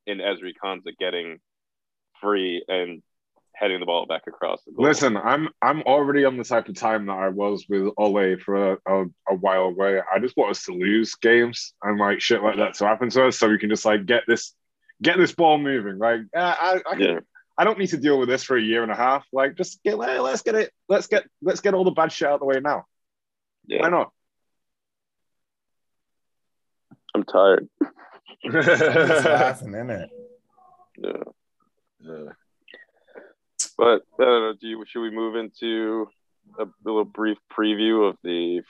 in 0.08 0.18
Ezri 0.20 0.54
Konsa 0.64 0.96
getting 1.00 1.40
free 2.22 2.64
and 2.68 3.02
heading 3.54 3.80
the 3.80 3.86
ball 3.86 4.06
back 4.08 4.24
across 4.28 4.64
the 4.66 4.72
goal. 4.72 4.86
listen, 4.86 5.18
I'm 5.18 5.50
I'm 5.62 5.82
already 5.84 6.26
on 6.26 6.38
the 6.38 6.44
type 6.44 6.68
of 6.70 6.76
time 6.76 7.06
that 7.08 7.14
I 7.18 7.30
was 7.30 7.66
with 7.70 7.92
Ole 7.98 8.38
for 8.38 8.74
a, 8.74 8.78
a, 8.88 9.04
a 9.30 9.36
while 9.36 9.64
away. 9.64 10.00
I 10.14 10.20
just 10.20 10.36
want 10.38 10.52
us 10.52 10.64
to 10.66 10.74
lose 10.74 11.16
games 11.16 11.74
and 11.84 12.00
like 12.00 12.22
shit 12.22 12.42
like 12.42 12.58
that 12.58 12.74
to 12.76 12.88
happen 12.88 13.10
to 13.12 13.28
us, 13.28 13.38
so 13.38 13.50
we 13.50 13.60
can 13.60 13.70
just 13.70 13.86
like 13.86 14.06
get 14.06 14.24
this 14.28 14.54
get 15.02 15.18
this 15.18 15.34
ball 15.34 15.58
moving. 15.58 15.98
Like 15.98 16.22
uh, 16.36 16.56
I 16.60 16.82
I, 16.90 16.96
can, 16.96 17.02
Yeah. 17.02 17.20
I 17.58 17.64
don't 17.64 17.78
need 17.78 17.88
to 17.90 17.98
deal 17.98 18.18
with 18.18 18.30
this 18.30 18.44
for 18.44 18.58
a 18.58 18.62
year 18.62 18.82
and 18.84 18.92
a 18.92 18.96
half. 18.96 19.26
Like 19.32 19.56
just 19.58 19.84
get 19.84 19.98
let- 19.98 20.22
let's 20.24 20.42
get 20.42 20.56
it 20.56 20.72
let's 20.90 21.08
get 21.08 21.26
let's 21.42 21.62
get 21.62 21.74
all 21.76 21.84
the 21.84 21.92
bad 21.92 22.12
shit 22.12 22.28
out 22.30 22.36
of 22.36 22.40
the 22.40 22.46
way 22.46 22.60
now. 22.62 22.86
yeah, 23.68 23.82
Why 23.82 23.90
not? 23.90 24.12
I'm 27.14 27.24
tired. 27.24 27.68
Just 28.44 29.26
laughing 29.26 29.74
in 29.76 29.90
it. 29.90 30.10
Yeah. 30.98 31.24
yeah. 32.02 32.30
But 33.78 34.02
I 34.20 34.24
don't 34.26 34.42
know. 34.42 34.54
Do 34.60 34.68
you, 34.68 34.84
should 34.86 35.02
we 35.02 35.10
move 35.10 35.36
into 35.36 36.08
a 36.60 36.66
little 36.84 37.06
brief 37.06 37.38
preview 37.52 38.08
of 38.10 38.18
the 38.24 38.62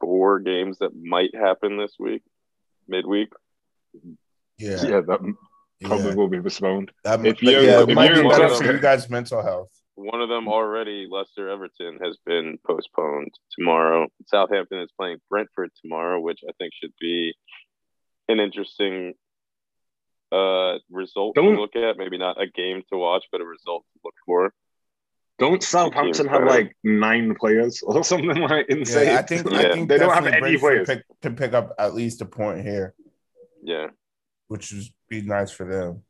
four 0.00 0.40
games 0.40 0.78
that 0.80 0.94
might 0.94 1.34
happen 1.34 1.78
this 1.78 1.94
week, 1.98 2.22
midweek? 2.88 3.28
Yeah. 4.58 4.82
Yeah, 4.82 5.00
that 5.00 5.34
probably 5.82 6.08
yeah. 6.08 6.14
will 6.14 6.28
be 6.28 6.40
postponed. 6.42 6.90
That, 7.04 7.24
If 7.24 7.36
but 7.36 7.42
you- 7.42 7.50
yeah, 7.60 7.82
if 7.82 7.88
it 7.88 7.94
might 7.94 8.10
you- 8.16 8.22
be 8.22 8.28
better 8.28 8.42
one 8.42 8.50
of 8.50 8.58
for 8.58 8.64
them- 8.64 8.76
you 8.76 8.82
guys' 8.82 9.08
mental 9.08 9.40
health. 9.42 9.70
One 9.94 10.20
of 10.20 10.28
them 10.28 10.48
already, 10.48 11.06
Leicester 11.10 11.48
Everton, 11.48 11.98
has 12.02 12.18
been 12.26 12.58
postponed 12.66 13.30
tomorrow. 13.56 14.08
Southampton 14.26 14.80
is 14.80 14.90
playing 14.98 15.18
Brentford 15.30 15.70
tomorrow, 15.80 16.18
which 16.20 16.40
I 16.48 16.52
think 16.58 16.72
should 16.74 16.92
be 17.00 17.34
an 18.32 18.40
interesting 18.40 19.14
uh, 20.32 20.78
result 20.90 21.34
Don't- 21.34 21.54
to 21.54 21.60
look 21.60 21.76
at. 21.76 21.96
Maybe 21.98 22.18
not 22.18 22.40
a 22.40 22.46
game 22.46 22.82
to 22.90 22.98
watch, 22.98 23.24
but 23.30 23.40
a 23.40 23.44
result 23.44 23.84
to 23.92 24.00
look 24.04 24.14
for. 24.26 24.52
Don't 25.38 25.62
Southampton 25.62 26.28
have 26.28 26.44
like 26.44 26.76
nine 26.84 27.34
players 27.34 27.82
or 27.82 28.04
something 28.12 28.36
like 28.42 28.66
insane? 28.68 29.06
Yeah, 29.08 29.18
I 29.18 29.22
think 29.22 29.52
I 29.52 29.72
think 29.72 29.88
they 29.88 29.98
don't 29.98 30.12
have 30.14 30.24
definitely 30.24 30.48
any 30.50 30.58
Brentford 30.58 30.86
players. 30.86 31.02
pick, 31.08 31.20
can 31.22 31.36
pick 31.36 31.52
up 31.52 31.74
at 31.78 31.94
least 31.94 32.20
a 32.20 32.26
point 32.26 32.60
here, 32.62 32.94
Yeah. 33.62 33.88
which 34.48 34.72
would 34.72 34.84
be 35.08 35.22
nice 35.22 35.50
for 35.50 35.64
them. 35.64 36.04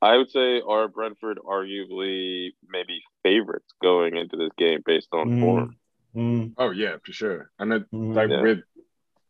I 0.00 0.16
would 0.16 0.30
say 0.32 0.60
are 0.66 0.88
Brentford 0.88 1.38
arguably 1.46 2.50
maybe 2.68 3.02
favorites 3.22 3.72
going 3.80 4.16
into 4.16 4.36
this 4.36 4.50
game 4.58 4.80
based 4.84 5.08
on 5.12 5.28
Mm. 5.28 5.40
form. 5.40 5.76
Mm, 6.16 6.54
Oh 6.58 6.70
yeah, 6.70 6.96
for 7.04 7.12
sure. 7.12 7.50
And 7.60 7.70
then 7.70 7.86
mm. 7.92 8.14
like 8.16 8.30
Yeah. 8.30 8.42
with 8.42 8.58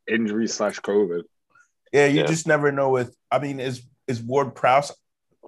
injury 0.09 0.49
slash 0.49 0.81
COVID. 0.81 1.25
Yeah, 1.93 2.07
you 2.07 2.21
Yeah. 2.21 2.27
just 2.27 2.47
never 2.47 2.73
know. 2.73 2.91
With 2.91 3.15
I 3.31 3.39
mean, 3.39 3.61
is 3.61 3.83
is 4.07 4.21
Ward 4.23 4.55
Prowse 4.55 4.93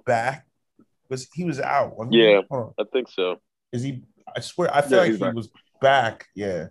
back? 0.05 0.45
Was 1.09 1.27
he 1.33 1.43
was 1.43 1.59
out? 1.59 1.93
Yeah. 2.11 2.41
I 2.79 2.83
think 2.91 3.09
so. 3.09 3.39
Is 3.71 3.83
he? 3.83 4.01
I 4.35 4.39
swear, 4.39 4.73
I 4.73 4.81
feel 4.81 4.97
Yeah, 4.97 5.03
like 5.03 5.11
he 5.11 5.17
back. 5.17 5.33
was 5.35 5.49
back. 5.81 6.25
Yeah, 6.35 6.67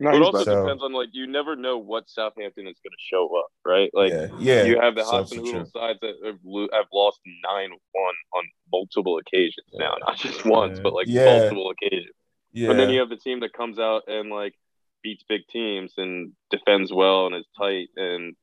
No, 0.00 0.10
it 0.10 0.22
also 0.22 0.44
back. 0.44 0.64
Depends 0.64 0.82
on 0.82 0.92
like 0.92 1.10
you 1.12 1.26
never 1.26 1.54
know 1.56 1.78
what 1.78 2.08
Southampton 2.08 2.66
is 2.66 2.76
going 2.82 2.92
to 2.92 3.04
show 3.10 3.28
up, 3.38 3.46
right? 3.64 3.90
Like 3.94 4.12
yeah, 4.12 4.28
yeah. 4.38 4.64
you 4.64 4.80
have 4.80 4.94
the 4.96 5.04
Hudson. 5.04 5.38
Hoodle 5.44 5.70
sides 5.70 5.98
that 6.02 6.14
have, 6.24 6.36
have 6.72 6.86
lost 6.92 7.20
nine 7.44 7.70
one 7.70 8.14
on 8.34 8.44
multiple 8.72 9.18
occasions 9.18 9.66
now, 9.74 9.94
not 10.06 10.16
just 10.16 10.44
once, 10.44 10.80
but 10.80 10.92
like 10.92 11.06
multiple 11.08 11.70
occasions. 11.70 12.14
Yeah, 12.52 12.70
And 12.70 12.80
then 12.80 12.90
you 12.90 13.00
have 13.00 13.10
the 13.10 13.16
team 13.16 13.40
that 13.40 13.52
comes 13.52 13.78
out 13.78 14.02
and 14.08 14.30
like 14.30 14.54
beats 15.02 15.22
big 15.28 15.42
teams 15.52 15.92
and 15.96 16.32
defends 16.50 16.92
well 16.92 17.26
and 17.26 17.36
is 17.36 17.44
tight 17.56 17.88
and 17.96 18.34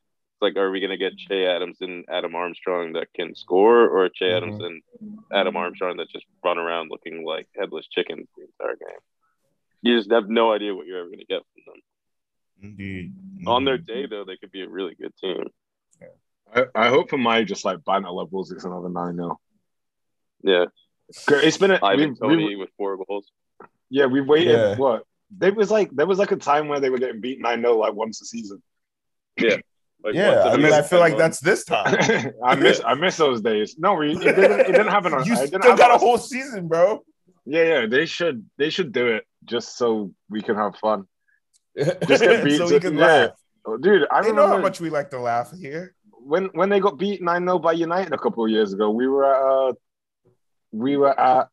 like, 0.45 0.55
are 0.57 0.69
we 0.71 0.79
gonna 0.79 0.97
get 0.97 1.17
Che 1.17 1.45
Adams 1.45 1.77
and 1.81 2.05
Adam 2.09 2.35
Armstrong 2.35 2.93
that 2.93 3.07
can 3.13 3.33
score, 3.35 3.87
or 3.89 4.07
Che 4.09 4.25
Mhm. 4.25 4.37
Adams 4.37 4.59
and 4.63 4.81
Adam 5.33 5.55
Armstrong 5.57 5.97
that 5.97 6.09
just 6.09 6.25
run 6.43 6.57
around 6.57 6.89
looking 6.91 7.25
like 7.25 7.47
headless 7.59 7.87
chickens 7.87 8.27
the 8.37 8.43
entire 8.43 8.75
game? 8.75 8.99
You 9.81 9.97
just 9.97 10.11
have 10.11 10.29
no 10.29 10.51
idea 10.53 10.73
what 10.75 10.85
you're 10.87 10.99
ever 10.99 11.09
gonna 11.09 11.25
get 11.25 11.41
from 11.53 11.63
them. 11.65 11.81
Indeed. 12.61 13.13
On 13.47 13.65
their 13.65 13.77
day, 13.77 14.05
though, 14.05 14.23
they 14.23 14.37
could 14.37 14.51
be 14.51 14.61
a 14.61 14.69
really 14.69 14.95
good 14.95 15.15
team. 15.17 15.43
I, 16.53 16.65
I 16.75 16.89
hope 16.89 17.09
for 17.09 17.17
my 17.17 17.43
just 17.43 17.65
like 17.65 17.83
banter 17.85 18.11
levels, 18.11 18.51
it's 18.51 18.65
another 18.65 18.89
nine 18.89 19.15
0 19.15 19.39
Yeah, 20.43 20.65
It's 21.09 21.57
been 21.57 21.71
a, 21.71 21.79
Ivan 21.83 22.09
we've, 22.11 22.19
Tony 22.19 22.43
we've- 22.45 22.55
with 22.55 22.69
four 22.77 22.97
goals. 23.03 23.31
yeah, 23.89 24.05
we 24.05 24.21
waited. 24.21 24.53
Yeah. 24.53 24.77
What 24.77 25.03
there 25.31 25.53
was 25.53 25.71
like 25.71 25.89
there 25.91 26.05
was 26.05 26.19
like 26.19 26.31
a 26.31 26.35
time 26.37 26.67
where 26.67 26.79
they 26.79 26.89
were 26.91 26.99
getting 26.99 27.19
beat 27.19 27.39
nine 27.41 27.61
0 27.61 27.77
like 27.77 27.93
once 27.93 28.21
a 28.21 28.25
season. 28.25 28.61
Like, 30.05 30.13
Yeah, 30.13 30.43
I 30.43 30.57
mean, 30.57 30.71
I 30.71 30.83
feel 30.83 30.99
like 30.99 31.17
that's 31.17 31.39
this 31.39 31.65
time. 31.65 31.97
I 32.45 32.53
miss 32.55 32.79
I 32.85 32.93
miss 32.93 33.17
those 33.17 33.41
days. 33.41 33.75
No, 33.79 33.99
it 34.01 34.19
didn't, 34.19 34.59
it 34.59 34.67
didn't 34.67 34.87
happen. 34.87 35.13
On, 35.15 35.25
you 35.25 35.35
still 35.35 35.59
got 35.59 35.89
a 35.89 35.97
whole 35.97 36.19
season, 36.19 36.67
bro. 36.67 37.03
Yeah, 37.45 37.63
yeah. 37.63 37.85
They 37.87 38.05
should 38.05 38.45
they 38.57 38.69
should 38.69 38.91
do 38.91 39.07
it 39.07 39.25
just 39.43 39.77
so 39.77 40.11
we 40.29 40.43
can 40.43 40.55
have 40.57 40.75
fun. 40.75 41.05
Just 42.07 42.23
get 42.23 42.45
beat. 42.45 42.57
so 42.57 42.69
we 42.69 42.79
can 42.79 42.97
yeah. 42.97 43.05
laugh. 43.05 43.81
Dude, 43.81 44.07
I 44.09 44.21
They 44.21 44.31
know 44.31 44.47
how 44.47 44.59
much 44.59 44.79
we 44.79 44.89
like 44.89 45.09
to 45.09 45.19
laugh 45.19 45.51
here. 45.51 45.93
when 46.09 46.45
when 46.53 46.69
they 46.69 46.79
got 46.79 46.97
beat 46.97 47.21
9-0 47.21 47.61
by 47.61 47.73
United 47.73 48.13
a 48.13 48.17
couple 48.17 48.45
of 48.45 48.51
years 48.51 48.71
ago. 48.73 48.91
We 48.91 49.07
were 49.07 49.25
at 49.25 49.41
uh, 49.41 49.73
we 50.71 50.97
were 50.97 51.19
at 51.19 51.49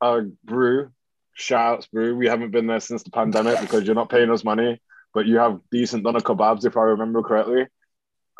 uh 0.00 0.20
brew. 0.44 0.90
Shouts 1.32 1.86
brew. 1.86 2.16
We 2.16 2.26
haven't 2.26 2.50
been 2.50 2.66
there 2.66 2.80
since 2.80 3.04
the 3.04 3.10
pandemic 3.10 3.60
because 3.60 3.84
you're 3.86 3.94
not 3.94 4.10
paying 4.10 4.30
us 4.30 4.44
money, 4.44 4.80
but 5.16 5.24
you 5.24 5.38
have 5.38 5.58
decent 5.72 6.04
doner 6.04 6.20
kebabs 6.20 6.66
if 6.66 6.76
I 6.76 6.82
remember 6.82 7.22
correctly. 7.22 7.66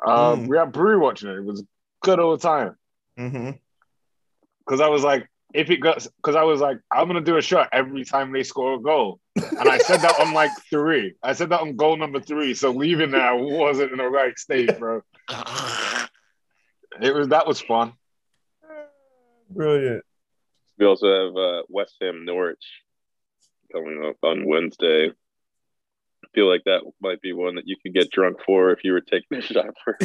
Uh, 0.07 0.37
Mm. 0.37 0.47
we 0.47 0.59
had 0.59 0.73
brew 0.73 1.01
watching 1.01 1.31
it. 1.31 1.39
It 1.39 1.45
was 1.45 1.65
good 2.03 2.21
all 2.21 2.37
the 2.37 2.43
time. 2.55 2.77
because 3.17 4.81
I 4.83 4.89
was 4.89 5.03
like, 5.03 5.27
if 5.55 5.71
it 5.71 5.79
got, 5.79 6.07
because 6.19 6.37
I 6.37 6.43
was 6.43 6.61
like, 6.61 6.79
I'm 6.93 7.07
gonna 7.07 7.23
do 7.23 7.39
a 7.39 7.43
shot 7.43 7.71
every 7.73 8.05
time 8.05 8.31
they 8.31 8.43
score 8.43 8.75
a 8.75 8.79
goal, 8.79 9.21
and 9.59 9.71
I 9.71 9.79
said 9.79 10.03
that 10.03 10.21
on 10.21 10.35
like 10.35 10.51
three. 10.69 11.15
I 11.23 11.33
said 11.33 11.49
that 11.49 11.63
on 11.63 11.77
goal 11.77 11.97
number 11.97 12.21
three. 12.21 12.53
So 12.53 12.73
leaving 12.73 13.11
there, 13.13 13.23
I 13.27 13.33
wasn't 13.33 13.93
in 13.93 13.97
the 13.99 14.05
right 14.11 14.39
state, 14.39 14.79
bro. 14.79 15.01
It 17.01 17.15
was 17.15 17.29
that 17.29 17.47
was 17.47 17.59
fun. 17.63 17.95
Brilliant. 19.49 20.05
We 20.79 20.85
also 20.85 21.07
have 21.27 21.37
uh, 21.37 21.63
West 21.71 21.95
Ham 22.03 22.27
Norwich 22.27 22.67
coming 23.73 24.05
up 24.05 24.17
on 24.23 24.45
Wednesday. 24.47 25.11
I 26.37 26.39
feel 26.39 26.49
like 26.51 26.65
that 26.65 26.83
might 27.01 27.23
be 27.23 27.33
one 27.33 27.55
that 27.55 27.67
you 27.67 27.77
could 27.83 27.95
get 27.95 28.11
drunk 28.11 28.37
for 28.45 28.71
if 28.71 28.85
you 28.85 28.93
were 28.93 29.01
taking 29.01 29.39
a 29.39 29.41
shot 29.41 29.75
for. 29.83 29.97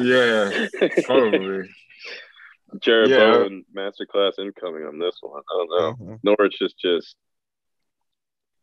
Yeah, 0.00 0.68
probably. 1.04 1.68
Jarrod 2.78 3.08
Yeah. 3.08 3.32
Bowen 3.32 3.64
masterclass 3.76 4.38
incoming 4.38 4.84
on 4.84 4.98
this 5.00 5.16
one. 5.20 5.42
I 5.50 5.56
don't 5.58 5.70
know. 5.70 6.06
Mhm. 6.14 6.18
Norwich 6.22 6.56
is 6.60 6.72
just, 6.74 7.16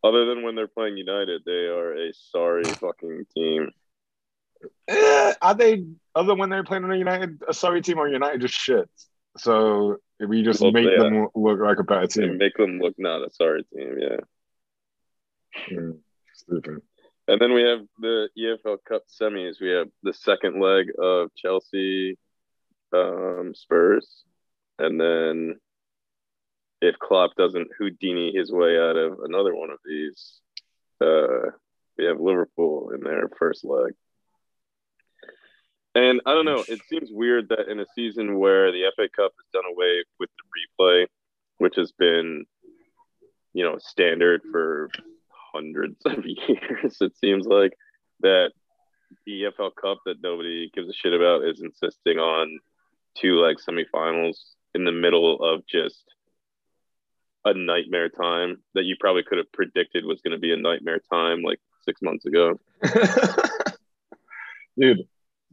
other 0.02 0.26
than 0.26 0.44
when 0.44 0.56
they're 0.56 0.68
playing 0.70 0.96
United, 0.98 1.42
they 1.46 1.66
are 1.68 1.94
a 1.94 2.14
sorry 2.32 2.64
fucking 2.64 3.26
team. 3.36 3.70
Eh, 4.88 5.34
are 5.42 5.56
they 5.56 5.86
other 6.16 6.28
than 6.28 6.38
when 6.38 6.50
they're 6.50 6.64
playing 6.64 6.86
on 6.86 6.92
a 6.92 6.96
United, 6.98 7.42
a 7.48 7.54
sorry 7.54 7.82
team, 7.82 7.98
or 7.98 8.08
United 8.08 8.40
just 8.42 8.54
shit? 8.54 8.90
So 9.38 9.98
we 10.26 10.42
just 10.44 10.62
Well, 10.62 10.72
make 10.72 10.88
yeah. 10.90 11.00
them 11.04 11.28
look 11.36 11.60
like 11.60 11.80
a 11.80 11.84
better 11.84 12.08
They 12.08 12.28
team. 12.28 12.38
make 12.38 12.56
them 12.56 12.80
look 12.80 12.94
not 12.98 13.28
a 13.28 13.30
sorry 13.34 13.64
team, 13.76 13.98
yeah. 14.00 14.18
Mm, 15.70 15.98
Stupid. 16.36 16.82
And 17.28 17.40
then 17.40 17.54
we 17.54 17.64
have 17.64 17.80
the 18.00 18.30
EFL 18.38 18.78
Cup 18.88 19.04
semis. 19.08 19.62
We 19.62 19.70
have 19.70 19.88
the 20.04 20.14
second 20.14 20.62
leg 20.62 20.88
of 21.00 21.34
Chelsea, 21.36 22.18
um, 22.94 23.54
Spurs, 23.56 24.24
and 24.78 25.00
then 25.00 25.60
if 26.82 27.00
Klopp 27.00 27.36
doesn't 27.38 27.70
Houdini 27.78 28.34
his 28.36 28.52
way 28.52 28.78
out 28.78 28.98
of 28.98 29.20
another 29.24 29.56
one 29.56 29.70
of 29.70 29.80
these, 29.86 30.42
uh, 31.00 31.52
we 31.98 32.06
have 32.06 32.20
Liverpool 32.20 32.92
in 32.94 33.00
their 33.02 33.30
first 33.40 33.64
leg. 33.64 33.94
And 35.96 36.22
I 36.26 36.34
don't 36.34 36.46
know. 36.46 36.64
It 36.68 36.82
seems 36.90 37.10
weird 37.12 37.50
that 37.50 37.70
in 37.70 37.80
a 37.80 37.86
season 37.96 38.38
where 38.38 38.72
the 38.72 38.92
FA 38.96 39.08
Cup 39.16 39.32
has 39.38 39.48
done 39.54 39.72
away 39.72 40.04
with 40.20 40.30
the 40.38 40.84
replay, 40.84 41.06
which 41.60 41.76
has 41.78 41.94
been, 41.94 42.46
you 43.54 43.64
know, 43.64 43.78
standard 43.78 44.42
for 44.52 44.90
hundreds 45.54 46.02
of 46.06 46.26
years, 46.26 46.98
it 47.02 47.18
seems 47.18 47.46
like 47.46 47.74
that 48.22 48.52
the 49.26 49.44
EFL 49.44 49.72
Cup 49.80 50.00
that 50.06 50.22
nobody 50.22 50.70
gives 50.74 50.90
a 50.90 50.94
shit 50.94 51.14
about 51.14 51.44
is 51.44 51.62
insisting 51.62 52.18
on 52.18 52.60
two 53.16 53.40
like 53.40 53.58
semifinals 53.58 54.38
in 54.74 54.86
the 54.86 54.92
middle 54.92 55.42
of 55.44 55.66
just 55.68 56.04
a 57.46 57.54
nightmare 57.54 58.10
time 58.10 58.58
that 58.74 58.86
you 58.86 58.96
probably 59.00 59.24
could 59.24 59.38
have 59.38 59.52
predicted 59.52 60.06
was 60.06 60.22
going 60.22 60.32
to 60.32 60.40
be 60.40 60.54
a 60.54 60.58
nightmare 60.58 61.00
time 61.12 61.42
like 61.44 61.60
six 61.84 62.02
months 62.02 62.26
ago. 62.26 62.60
Dude, 64.80 65.08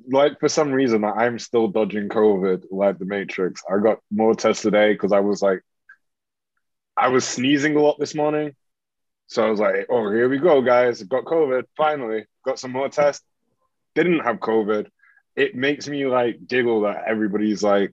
like 0.08 0.38
for 0.40 0.48
some 0.48 0.72
reason, 0.72 1.04
I'm 1.04 1.38
still 1.38 1.68
dodging 1.68 2.08
COVID 2.08 2.64
like 2.70 2.98
the 2.98 3.04
Matrix. 3.04 3.62
I 3.70 3.78
got 3.82 3.98
more 4.10 4.34
tests 4.34 4.62
today 4.62 4.92
because 4.92 5.12
I 5.12 5.20
was 5.20 5.42
like, 5.42 5.62
I 6.96 7.08
was 7.08 7.26
sneezing 7.26 7.76
a 7.76 7.80
lot 7.80 7.98
this 7.98 8.14
morning. 8.14 8.54
So 9.30 9.46
I 9.46 9.50
was 9.50 9.60
like, 9.60 9.86
oh, 9.88 10.10
here 10.10 10.28
we 10.28 10.38
go, 10.38 10.60
guys. 10.60 11.00
Got 11.04 11.24
COVID. 11.24 11.62
Finally, 11.76 12.26
got 12.44 12.58
some 12.58 12.72
more 12.72 12.88
tests. 12.88 13.24
Didn't 13.94 14.20
have 14.20 14.38
COVID. 14.38 14.88
It 15.36 15.54
makes 15.54 15.86
me 15.86 16.04
like 16.06 16.48
giggle 16.48 16.80
that 16.80 17.04
everybody's 17.06 17.62
like, 17.62 17.92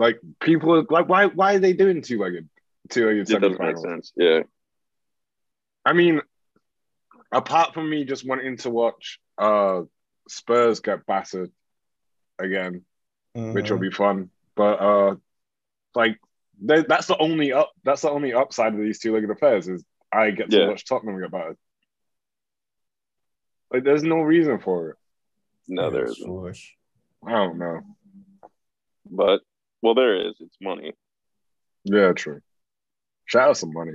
like 0.00 0.18
people 0.40 0.74
are 0.74 0.84
like, 0.90 1.08
why, 1.08 1.26
why 1.26 1.54
are 1.54 1.58
they 1.60 1.72
doing 1.72 2.02
two 2.02 2.18
legged, 2.18 2.48
two 2.90 3.06
legged 3.06 3.30
It 3.30 3.40
doesn't 3.40 3.60
make 3.60 3.78
sense. 3.78 4.12
Yeah. 4.16 4.40
I 5.84 5.92
mean, 5.92 6.20
apart 7.30 7.72
from 7.72 7.88
me 7.88 8.04
just 8.04 8.26
wanting 8.26 8.56
to 8.58 8.70
watch 8.70 9.20
uh 9.38 9.82
Spurs 10.28 10.80
get 10.80 11.06
battered 11.06 11.52
again, 12.40 12.84
which 13.34 13.70
will 13.70 13.78
Mhm. 13.78 13.82
be 13.82 13.90
fun. 13.92 14.30
But 14.56 14.80
uh 14.80 15.16
like 15.94 16.18
they, 16.60 16.82
that's 16.82 17.06
the 17.06 17.18
only 17.18 17.52
up 17.52 17.70
that's 17.84 18.02
the 18.02 18.10
only 18.10 18.32
upside 18.32 18.74
of 18.74 18.80
these 18.80 18.98
two-legged 18.98 19.30
affairs 19.30 19.68
is 19.68 19.84
I 20.12 20.30
get 20.30 20.50
to 20.50 20.56
Yeah. 20.58 20.68
watch 20.68 20.84
Tottenham 20.84 21.20
get 21.20 21.30
battered. 21.30 21.56
Like 23.72 23.84
there's 23.84 24.02
no 24.04 24.20
reason 24.20 24.58
for 24.60 24.90
it. 24.90 24.96
No, 25.68 25.90
there 25.90 26.02
It's 26.04 26.12
isn't. 26.18 26.26
foolish. 26.26 26.76
I 27.26 27.32
don't 27.32 27.58
know. 27.58 27.80
But, 29.10 29.40
well, 29.80 29.94
there 29.94 30.28
is. 30.28 30.34
It's 30.40 30.56
money. 30.60 30.92
Yeah, 31.84 32.12
true. 32.12 32.40
Shout 33.26 33.48
out 33.50 33.56
some 33.56 33.72
money. 33.72 33.92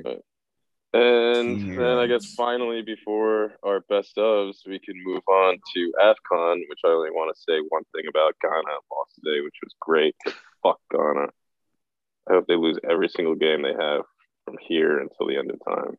And 0.93 1.77
then 1.77 1.97
I 1.97 2.07
guess 2.07 2.33
finally, 2.33 2.81
before 2.81 3.53
our 3.63 3.81
best 3.81 4.15
ofs, 4.15 4.65
we 4.65 4.79
can 4.79 4.95
move 5.03 5.21
on 5.27 5.57
to 5.73 5.93
AFCON, 6.01 6.61
which 6.69 6.79
I 6.85 6.87
only 6.89 7.11
want 7.11 7.35
to 7.35 7.41
say 7.41 7.59
one 7.69 7.83
thing 7.93 8.05
about 8.09 8.33
Ghana 8.41 8.77
lost 8.91 9.15
today, 9.15 9.41
which 9.41 9.57
was 9.63 9.75
great. 9.79 10.15
Fuck 10.63 10.79
Ghana. 10.91 11.27
I 12.29 12.33
hope 12.33 12.47
they 12.47 12.55
lose 12.55 12.79
every 12.89 13.09
single 13.09 13.35
game 13.35 13.61
they 13.61 13.73
have 13.73 14.03
from 14.45 14.55
here 14.61 14.99
until 14.99 15.27
the 15.27 15.37
end 15.37 15.51
of 15.51 15.59
time. 15.65 15.97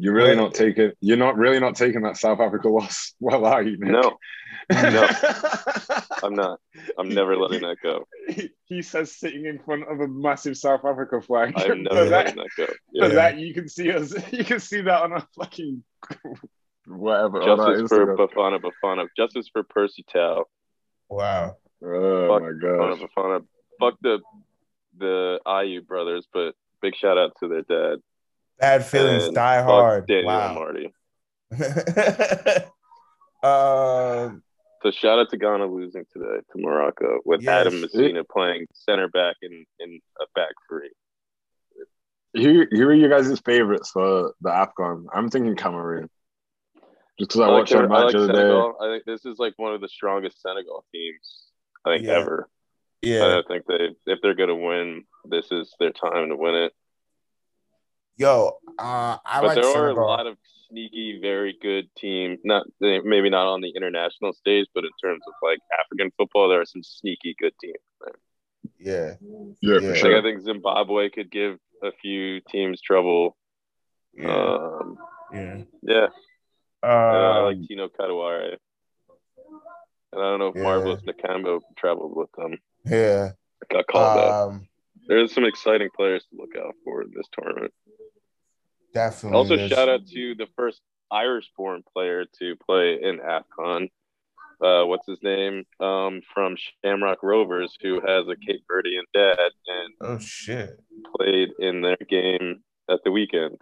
You're 0.00 0.14
really 0.14 0.34
not 0.34 0.54
taking 0.54 0.92
you're 1.00 1.18
not 1.18 1.36
really 1.36 1.60
not 1.60 1.76
taking 1.76 2.02
that 2.02 2.16
South 2.16 2.40
Africa 2.40 2.68
loss. 2.68 3.14
Well, 3.20 3.44
are 3.44 3.62
you? 3.62 3.76
Nick? 3.78 3.92
No, 3.92 4.16
no. 4.70 5.08
I'm 6.22 6.34
not. 6.34 6.58
I'm 6.98 7.10
never 7.10 7.36
letting 7.36 7.60
that 7.60 7.76
go. 7.82 8.06
he, 8.28 8.48
he 8.64 8.80
says 8.80 9.14
sitting 9.14 9.44
in 9.44 9.58
front 9.58 9.82
of 9.90 10.00
a 10.00 10.08
massive 10.08 10.56
South 10.56 10.86
Africa 10.86 11.20
flag. 11.20 11.52
I'm 11.54 11.82
never 11.90 12.06
that, 12.06 12.24
letting 12.26 12.36
that 12.36 12.48
go. 12.56 12.66
Yeah. 12.94 13.08
that 13.08 13.38
you 13.38 13.52
can 13.52 13.68
see 13.68 13.92
us. 13.92 14.14
You 14.32 14.42
can 14.42 14.58
see 14.58 14.80
that 14.80 15.02
on 15.02 15.12
a 15.12 15.26
fucking 15.36 15.84
whatever. 16.86 17.42
Justice 17.42 17.88
for. 17.88 18.16
Bafana 18.16 18.58
Bafana. 18.58 19.06
Justice 19.14 19.50
for 19.52 19.62
Percy 19.64 20.02
Tau. 20.10 20.46
Wow. 21.10 21.56
Oh 21.84 22.28
Fuck 22.28 22.42
my 22.42 22.48
Bafana 22.48 22.98
gosh! 22.98 23.08
Bafana. 23.16 23.44
Fuck 23.78 23.94
the 24.00 24.20
the 24.96 25.40
Ayew 25.46 25.86
brothers, 25.86 26.26
but 26.32 26.54
big 26.80 26.96
shout 26.96 27.18
out 27.18 27.32
to 27.40 27.48
their 27.48 27.62
dad. 27.62 27.98
Bad 28.60 28.84
feelings 28.84 29.24
And 29.24 29.34
die 29.34 29.62
hard. 29.62 30.06
Daniel 30.06 30.26
wow. 30.26 30.54
Marty. 30.54 30.92
um, 33.42 34.42
So 34.82 34.90
shout 34.90 35.18
out 35.18 35.30
to 35.30 35.36
Ghana 35.36 35.66
losing 35.66 36.04
today 36.12 36.40
to 36.52 36.58
Morocco 36.58 37.20
with 37.24 37.42
Yes. 37.42 37.66
Adam 37.66 37.80
Messina 37.80 38.24
playing 38.24 38.66
center 38.72 39.08
back 39.08 39.36
in, 39.42 39.64
in 39.78 40.00
a 40.20 40.24
back 40.34 40.52
three. 40.68 40.90
Who 42.34 42.64
who 42.70 42.86
are 42.86 42.94
you 42.94 43.08
guys' 43.08 43.40
favorites 43.40 43.90
for 43.90 44.34
the 44.40 44.50
Afcon? 44.50 45.06
I'm 45.12 45.30
thinking 45.30 45.56
Cameroon. 45.56 46.08
Just 47.18 47.30
because 47.32 47.40
I, 47.40 47.46
like 47.46 47.52
watched 47.60 47.72
their 47.72 47.86
their- 47.88 47.96
I 47.96 48.04
match 48.04 48.04
like 48.04 48.12
the 48.12 48.22
other 48.22 48.32
day. 48.32 48.84
I 48.86 48.88
think 48.94 49.04
this 49.04 49.26
is 49.26 49.38
like 49.38 49.54
one 49.56 49.74
of 49.74 49.80
the 49.80 49.88
strongest 49.88 50.40
Senegal 50.40 50.84
teams 50.94 51.46
I 51.84 51.94
think 51.96 52.06
Yeah. 52.06 52.12
ever. 52.20 52.48
yeah. 53.02 53.38
I 53.38 53.42
think 53.48 53.64
they 53.66 53.96
if 54.06 54.20
they're 54.22 54.34
gonna 54.36 54.54
win, 54.54 55.04
this 55.24 55.50
is 55.50 55.74
their 55.80 55.90
time 55.90 56.28
to 56.28 56.36
win 56.36 56.54
it. 56.54 56.72
Yo, 58.20 58.58
uh, 58.78 59.16
I 59.24 59.40
but 59.40 59.44
like 59.44 59.54
there 59.54 59.64
are 59.82 59.88
a 59.88 59.94
lot 59.94 60.26
of 60.26 60.36
sneaky, 60.68 61.20
very 61.22 61.56
good 61.62 61.88
teams. 61.96 62.38
Not 62.44 62.66
maybe 62.78 63.30
not 63.30 63.46
on 63.46 63.62
the 63.62 63.70
international 63.70 64.34
stage, 64.34 64.66
but 64.74 64.84
in 64.84 64.90
terms 65.02 65.22
of 65.26 65.32
like 65.42 65.58
African 65.82 66.12
football, 66.18 66.50
there 66.50 66.60
are 66.60 66.66
some 66.66 66.82
sneaky 66.82 67.34
good 67.40 67.54
teams. 67.62 67.76
There. 68.02 68.14
yeah. 68.78 69.14
Yeah, 69.62 69.72
Yeah. 69.72 69.80
for 69.80 69.86
Like 69.88 69.96
sure. 69.96 70.18
I 70.18 70.22
think 70.22 70.42
Zimbabwe 70.42 71.08
could 71.08 71.30
give 71.30 71.58
a 71.82 71.92
few 71.92 72.40
teams 72.42 72.82
trouble. 72.82 73.38
Yeah. 74.12 74.26
Um, 74.36 74.98
yeah. 75.32 75.62
yeah, 75.80 76.06
and 76.82 76.92
I 76.92 77.38
Um, 77.38 77.44
like 77.44 77.68
Tino 77.68 77.88
Kadewere. 77.88 78.58
And 80.12 80.20
I 80.22 80.24
don't 80.28 80.40
know 80.40 80.48
if 80.48 80.56
Yeah. 80.56 80.62
Marvelous 80.64 81.00
Nakamba 81.04 81.60
traveled 81.78 82.14
with 82.14 82.30
them. 82.36 82.58
yeah. 82.84 83.30
Got 83.70 83.86
called 83.86 84.18
up. 84.18 84.48
Um, 84.50 84.68
There's 85.06 85.32
some 85.32 85.44
exciting 85.44 85.88
players 85.96 86.22
to 86.26 86.36
look 86.36 86.54
out 86.62 86.74
for 86.84 87.00
in 87.00 87.12
this 87.16 87.26
tournament. 87.32 87.72
Definitely. 88.94 89.36
Also, 89.38 89.56
there's- 89.56 89.70
shout 89.70 89.88
out 89.88 90.06
to 90.06 90.34
the 90.34 90.46
first 90.56 90.80
Irish-born 91.10 91.82
player 91.92 92.24
to 92.38 92.56
play 92.64 92.98
in 93.02 93.18
AFCON. 93.18 93.88
uh, 94.62 94.84
what's 94.84 95.06
his 95.06 95.18
name 95.22 95.64
um, 95.80 96.20
from 96.34 96.54
Shamrock 96.84 97.22
Rovers, 97.22 97.76
who 97.82 97.94
has 98.00 98.28
a 98.28 98.36
Cape 98.36 98.62
Verdean 98.70 99.04
dad 99.14 99.38
and 99.66 99.94
Oh 100.02 100.18
shit. 100.18 100.78
played 101.16 101.48
in 101.58 101.80
their 101.80 101.96
game 102.08 102.62
at 102.90 103.02
the 103.02 103.10
weekend. 103.10 103.56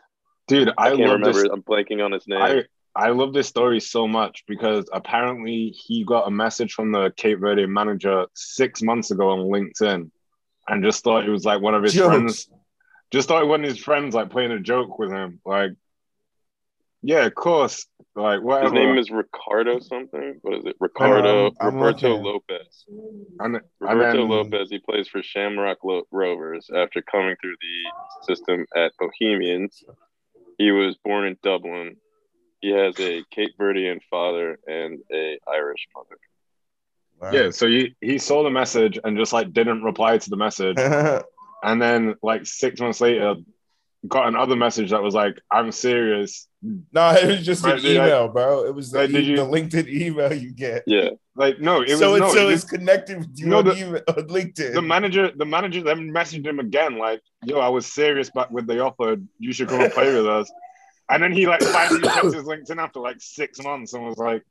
Dude, 0.48 0.70
I, 0.70 0.72
I, 0.76 0.88
can't 0.88 1.00
love 1.02 1.10
remember. 1.20 1.42
this. 1.42 1.48
I'm 1.52 1.62
blanking 1.62 2.04
on 2.04 2.10
his 2.12 2.26
name. 2.26 2.42
I 2.42 2.64
I 2.96 3.10
love 3.10 3.32
this 3.32 3.46
story 3.46 3.78
so 3.78 4.08
much 4.08 4.42
because 4.48 4.88
apparently 4.92 5.68
he 5.68 6.04
got 6.04 6.26
a 6.26 6.30
message 6.32 6.72
from 6.72 6.90
the 6.90 7.12
Cape 7.16 7.38
Verde 7.38 7.64
manager 7.66 8.26
six 8.34 8.82
months 8.82 9.12
ago 9.12 9.28
on 9.30 9.40
LinkedIn, 9.40 10.10
and 10.66 10.82
just 10.82 11.04
thought 11.04 11.24
it 11.24 11.30
was 11.30 11.44
like 11.44 11.60
one 11.60 11.74
of 11.76 11.82
his 11.84 11.92
Jokes. 11.94 12.08
friends. 12.16 12.50
Just 13.10 13.28
thought 13.28 13.46
one 13.48 13.64
of 13.64 13.68
his 13.70 13.78
friends 13.82 14.14
like 14.14 14.30
playing 14.30 14.50
a 14.52 14.60
joke 14.60 14.98
with 14.98 15.10
him. 15.10 15.40
Like, 15.44 15.72
yeah, 17.02 17.24
of 17.26 17.34
course. 17.34 17.86
Like 18.14 18.42
whatever. 18.42 18.64
his 18.64 18.72
name 18.72 18.98
is 18.98 19.10
Ricardo 19.10 19.78
something. 19.78 20.38
What 20.42 20.58
is 20.58 20.64
it? 20.66 20.76
Ricardo 20.80 21.46
Um, 21.46 21.52
I'm 21.60 21.74
Roberto. 21.76 22.16
Lopes. 22.16 22.84
and, 23.38 23.56
and 23.56 23.62
Roberto 23.80 24.18
then, 24.18 24.28
Lopes. 24.28 24.70
He 24.70 24.78
plays 24.80 25.08
for 25.08 25.22
Shamrock 25.22 25.78
Lo- 25.84 26.08
Rovers 26.10 26.68
after 26.74 27.00
coming 27.02 27.36
through 27.40 27.54
the 27.60 28.26
system 28.34 28.66
at 28.74 28.92
Bohemians. 28.98 29.84
He 30.58 30.72
was 30.72 30.96
born 31.04 31.26
in 31.26 31.36
Dublin. 31.42 31.96
He 32.60 32.70
has 32.70 32.98
a 32.98 33.22
Cape 33.30 33.56
Verdean 33.58 34.00
father 34.10 34.58
and 34.66 34.98
a 35.12 35.38
Irish 35.48 35.86
mother. 35.94 36.18
Wow. 37.20 37.30
Yeah, 37.32 37.50
so 37.50 37.68
he 37.68 37.94
he 38.00 38.18
saw 38.18 38.42
the 38.42 38.50
message 38.50 38.98
and 39.02 39.16
just 39.16 39.32
like 39.32 39.52
didn't 39.52 39.82
reply 39.84 40.18
to 40.18 40.30
the 40.30 40.36
message, 40.36 40.76
and 41.62 41.80
then 41.80 42.14
like 42.22 42.46
six 42.46 42.80
months 42.80 43.00
later, 43.00 43.34
got 44.06 44.28
another 44.28 44.56
message 44.56 44.90
that 44.90 45.02
was 45.02 45.14
like, 45.14 45.40
"I'm 45.50 45.72
serious." 45.72 46.46
no, 46.92 47.10
it 47.10 47.26
was 47.26 47.46
just 47.46 47.64
an 47.64 47.70
Right, 47.72 47.84
I- 47.84 47.88
email, 47.90 48.28
bro. 48.28 48.64
It 48.66 48.74
was 48.74 48.90
the, 48.90 49.08
you- 49.08 49.36
the 49.36 49.42
LinkedIn 49.42 49.88
email 50.02 50.32
you 50.32 50.52
get. 50.52 50.82
Yeah, 50.86 51.10
Like, 51.36 51.60
no, 51.60 51.82
it 51.82 51.90
was 51.90 51.98
so 52.00 52.16
no, 52.16 52.24
it's, 52.26 52.34
so 52.34 52.48
it 52.48 52.52
it's 52.54 52.64
connected 52.64 53.18
with 53.18 53.30
you 53.38 53.46
No, 53.46 53.62
the- 53.62 53.76
email, 53.76 54.02
on 54.08 54.14
LinkedIn. 54.28 54.74
the 54.74 54.82
manager. 54.82 55.30
The 55.34 55.44
manager 55.44 55.82
then 55.82 56.12
messaged 56.12 56.46
him 56.46 56.58
again, 56.58 56.98
like, 56.98 57.20
"Yo, 57.44 57.58
I 57.60 57.68
was 57.68 57.86
serious 57.86 58.30
but 58.34 58.50
with 58.50 58.66
the 58.66 58.80
offer. 58.80 59.16
You 59.38 59.52
should 59.52 59.68
come 59.68 59.80
and 59.80 59.92
play 59.92 60.12
with 60.14 60.26
us." 60.26 60.50
And 61.10 61.22
then 61.22 61.32
he 61.32 61.46
like 61.46 61.62
finally 61.62 62.02
checked 62.02 62.24
his 62.34 62.44
LinkedIn 62.44 62.78
after 62.78 63.00
like 63.00 63.16
six 63.20 63.62
months 63.62 63.94
and 63.94 64.04
was 64.04 64.18
like, 64.18 64.42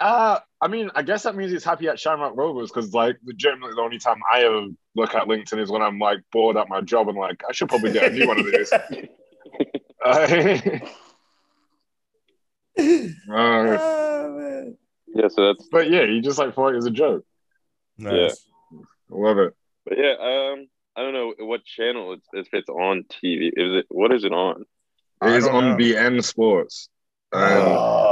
"Uh, 0.00 0.38
I 0.62 0.68
mean, 0.68 0.90
I 0.94 1.02
guess 1.02 1.24
that 1.24 1.34
means 1.34 1.50
he's 1.50 1.64
happy 1.64 1.88
at 1.88 1.98
Shamrock 1.98 2.34
Rovers 2.36 2.70
because 2.70 2.94
like 2.94 3.16
legitimately 3.24 3.74
the 3.74 3.80
only 3.82 3.98
time 3.98 4.20
I 4.32 4.44
ever 4.44 4.66
look 4.94 5.12
at 5.16 5.24
LinkedIn 5.24 5.60
is 5.60 5.72
when 5.72 5.82
I'm 5.82 5.98
like 5.98 6.20
bored 6.30 6.56
at 6.56 6.68
my 6.68 6.80
job 6.80 7.08
and 7.08 7.18
like 7.18 7.42
I 7.48 7.52
should 7.52 7.68
probably 7.68 7.92
get 7.92 8.12
a 8.12 8.14
new 8.14 8.28
one 8.28 8.38
of 8.38 8.46
these." 8.46 8.72
Uh, 10.04 10.80
Oh, 13.28 14.34
man. 14.36 14.76
yeah. 15.14 15.28
So 15.28 15.46
that's 15.46 15.68
but 15.70 15.90
yeah, 15.90 16.06
he 16.06 16.20
just 16.20 16.38
like 16.38 16.54
thought 16.54 16.72
it 16.72 16.76
was 16.76 16.86
a 16.86 16.90
joke. 16.90 17.24
Nice. 17.98 18.44
I 18.72 18.76
love 19.10 19.38
it. 19.38 19.54
But 19.84 19.98
yeah, 19.98 20.12
um, 20.18 20.68
I 20.96 21.02
don't 21.02 21.12
know 21.12 21.34
what 21.38 21.64
channel 21.64 22.14
it's 22.14 22.26
if 22.32 22.48
it's 22.52 22.68
on 22.68 23.04
TV. 23.04 23.48
Is 23.48 23.76
it 23.76 23.86
what 23.88 24.12
is 24.12 24.24
it 24.24 24.32
on? 24.32 24.64
It 25.22 25.32
is 25.34 25.46
on 25.46 25.70
know. 25.70 25.76
beIN 25.76 26.22
Sports. 26.24 26.88
And 27.32 27.42
Oh, 27.42 28.11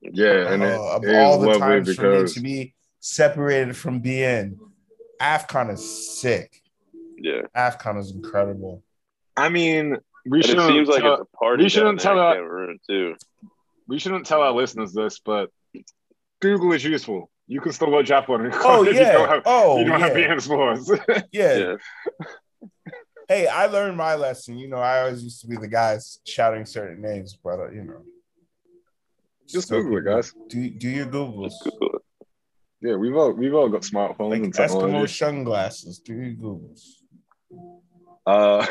yeah, 0.00 0.52
and 0.52 0.62
it, 0.62 0.76
oh, 0.78 0.96
of 0.96 1.04
it 1.04 1.14
all 1.14 1.34
is 1.34 1.40
the 1.40 1.46
lovely 1.46 1.60
times 1.60 1.94
for 1.96 2.22
me 2.22 2.28
to 2.28 2.40
be 2.40 2.74
separated 3.00 3.76
from 3.76 4.02
beIN, 4.02 4.56
AFCON 5.20 5.72
is 5.72 6.18
sick. 6.20 6.62
Yeah, 7.18 7.42
AFCON 7.56 7.98
is 7.98 8.12
incredible. 8.12 8.82
I 9.36 9.48
mean 9.48 9.96
we 10.26 10.40
it 10.40 10.46
shouldn't 10.46 10.68
seems 10.68 10.88
like 10.88 11.02
tell, 11.02 11.14
it's 11.14 11.22
a 11.32 11.36
party. 11.36 11.62
we 11.64 11.68
shouldn't 11.68 12.00
tell 12.00 12.14
in 12.14 12.18
our- 12.18 12.74
too. 12.88 13.14
we 13.88 13.98
shouldn't 13.98 14.26
tell 14.26 14.42
our 14.42 14.52
listeners 14.52 14.92
this, 14.92 15.18
but 15.18 15.50
Google 16.40 16.72
is 16.72 16.84
useful. 16.84 17.30
You 17.46 17.60
can 17.60 17.72
still 17.72 17.90
watch 17.90 18.08
F1 18.08 18.50
Oh 18.64 18.82
yeah. 18.82 18.90
you 18.90 18.98
don't 18.98 19.28
have, 19.28 19.42
oh 19.46 19.78
you 19.78 19.84
don't 19.86 20.00
yeah. 20.00 20.06
have 20.06 20.16
beIN 20.16 20.40
Sports. 20.40 20.90
yeah. 21.32 21.56
Yeah, 21.58 21.74
Hey, 23.28 23.46
I 23.46 23.66
learned 23.66 23.96
my 23.96 24.16
lesson. 24.16 24.58
You 24.58 24.66
know, 24.68 24.78
I 24.78 25.02
always 25.02 25.22
used 25.22 25.40
to 25.42 25.46
be 25.46 25.56
the 25.56 25.68
guys 25.68 26.18
shouting 26.26 26.66
certain 26.66 27.00
names, 27.00 27.38
but 27.42 27.60
uh, 27.60 27.70
you 27.70 27.84
know, 27.84 28.02
Just 29.52 29.66
still 29.68 29.82
Google 29.82 29.98
it, 29.98 30.04
guys. 30.04 30.32
Do 30.48 30.70
do 30.70 30.88
your 30.88 31.06
googles 31.06 31.52
Google. 31.64 31.98
Yeah, 32.80 32.96
we've 32.96 33.14
all 33.16 33.32
we've 33.32 33.54
all 33.54 33.68
got 33.68 33.82
smartphones 33.82 34.30
like 34.30 34.42
and 34.42 34.54
Eskimo 34.54 34.68
technology. 34.82 35.12
sunglasses. 35.12 35.98
Do 35.98 36.14
your 36.14 36.34
googles. 36.34 36.82
Uh, 38.26 38.66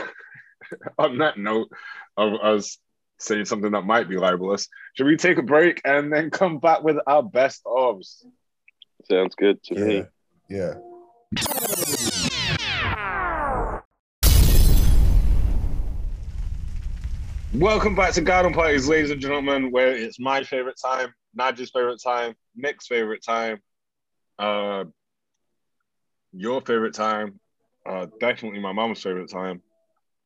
on 0.97 1.17
that 1.19 1.37
note, 1.37 1.69
of 2.17 2.33
us 2.41 2.77
saying 3.19 3.45
something 3.45 3.71
that 3.71 3.81
might 3.85 4.07
be 4.09 4.17
libelous, 4.17 4.67
should 4.95 5.05
we 5.05 5.17
take 5.17 5.37
a 5.37 5.43
break 5.43 5.81
and 5.85 6.11
then 6.11 6.29
come 6.31 6.59
back 6.59 6.83
with 6.83 6.97
our 7.05 7.21
best 7.21 7.63
ofs? 7.65 8.23
Sounds 9.09 9.35
good 9.35 9.61
to 9.63 9.75
Yeah, 9.75 9.85
me. 9.85 10.03
yeah. 10.49 10.73
Welcome 17.59 17.93
back 17.93 18.13
to 18.13 18.21
Garden 18.21 18.53
Parties, 18.53 18.87
ladies 18.87 19.11
and 19.11 19.19
gentlemen, 19.19 19.69
where 19.69 19.93
it's 19.93 20.17
my 20.17 20.43
favorite 20.43 20.79
time, 20.81 21.13
Najee's 21.37 21.71
favorite 21.71 22.01
time, 22.01 22.33
Nick's 22.55 22.87
favorite 22.87 23.21
time, 23.21 23.59
uh, 24.39 24.85
your 26.31 26.61
favorite 26.61 26.93
time, 26.93 27.37
uh, 27.85 28.07
definitely 28.17 28.61
my 28.61 28.71
mom's 28.71 29.03
favorite 29.03 29.29
time, 29.29 29.61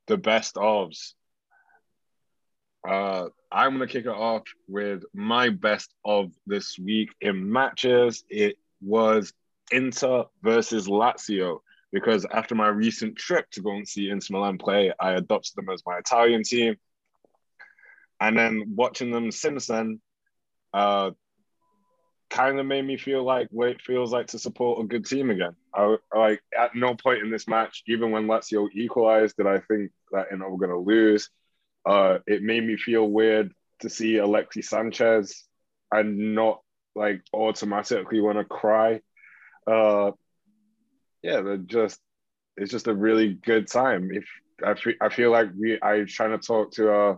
the 0.06 0.16
best 0.16 0.58
ofs. 0.58 1.16
Uh, 2.88 3.30
I'm 3.52 3.72
gonna 3.72 3.88
kick 3.88 4.06
it 4.06 4.10
off 4.10 4.44
with 4.68 5.02
my 5.16 5.50
best 5.50 5.92
of 6.06 6.32
this 6.46 6.78
week 6.78 7.10
in 7.20 7.52
matches. 7.52 8.24
It 8.30 8.58
was 8.80 9.34
Inter 9.72 10.26
versus 10.44 10.88
Lazio 10.88 11.62
because 11.92 12.28
after 12.32 12.54
my 12.54 12.68
recent 12.68 13.16
trip 13.16 13.50
to 13.54 13.62
go 13.62 13.72
and 13.72 13.88
see 13.88 14.12
Inter 14.12 14.34
Milan 14.34 14.60
play, 14.60 14.94
I 15.00 15.14
adopted 15.14 15.56
them 15.56 15.74
as 15.74 15.82
my 15.84 15.98
Italian 15.98 16.44
team. 16.44 16.76
And 18.20 18.38
then 18.38 18.74
watching 18.76 19.12
them 19.12 19.32
since 19.32 19.68
then, 19.68 20.00
uh, 20.74 21.12
kind 22.30 22.60
of 22.60 22.66
made 22.66 22.84
me 22.84 22.98
feel 22.98 23.24
like 23.24 23.48
what 23.52 23.70
it 23.70 23.82
feels 23.82 24.12
like 24.12 24.28
to 24.28 24.40
support 24.40 24.84
a 24.84 24.88
good 24.88 25.06
team 25.06 25.30
again. 25.30 25.56
I 25.74 25.98
like 26.16 26.42
at 26.58 26.76
no 26.76 26.96
point 26.96 27.22
in 27.22 27.30
this 27.30 27.48
match, 27.48 27.84
even 27.88 28.12
when 28.12 28.26
Lazio 28.26 28.68
equalized, 28.74 29.38
did 29.38 29.46
I 29.46 29.60
think 29.60 29.92
that 30.12 30.28
you 30.32 30.38
know 30.38 30.50
we're 30.50 30.68
gonna 30.68 30.80
lose. 30.80 31.30
Uh, 31.86 32.20
it 32.26 32.42
made 32.42 32.66
me 32.66 32.76
feel 32.76 33.08
weird 33.08 33.54
to 33.82 33.90
see 33.90 34.18
Alexis 34.18 34.70
Sanchez 34.70 35.44
and 35.92 36.34
not 36.34 36.62
like 36.96 37.22
automatically 37.34 38.20
want 38.20 38.38
to 38.40 38.46
cry. 38.46 39.02
Uh, 39.68 40.12
yeah, 41.22 41.42
they're 41.42 41.58
just 41.58 42.00
it's 42.58 42.72
just 42.72 42.88
a 42.88 42.94
really 42.94 43.34
good 43.34 43.68
time. 43.68 44.10
If 44.12 44.26
I 44.66 44.74
feel, 44.76 44.94
feel 45.12 45.32
like 45.32 45.50
we 45.58 45.80
I 45.82 46.04
trying 46.08 46.32
to 46.40 46.46
talk 46.46 46.72
to 46.74 46.92
uh 46.92 47.16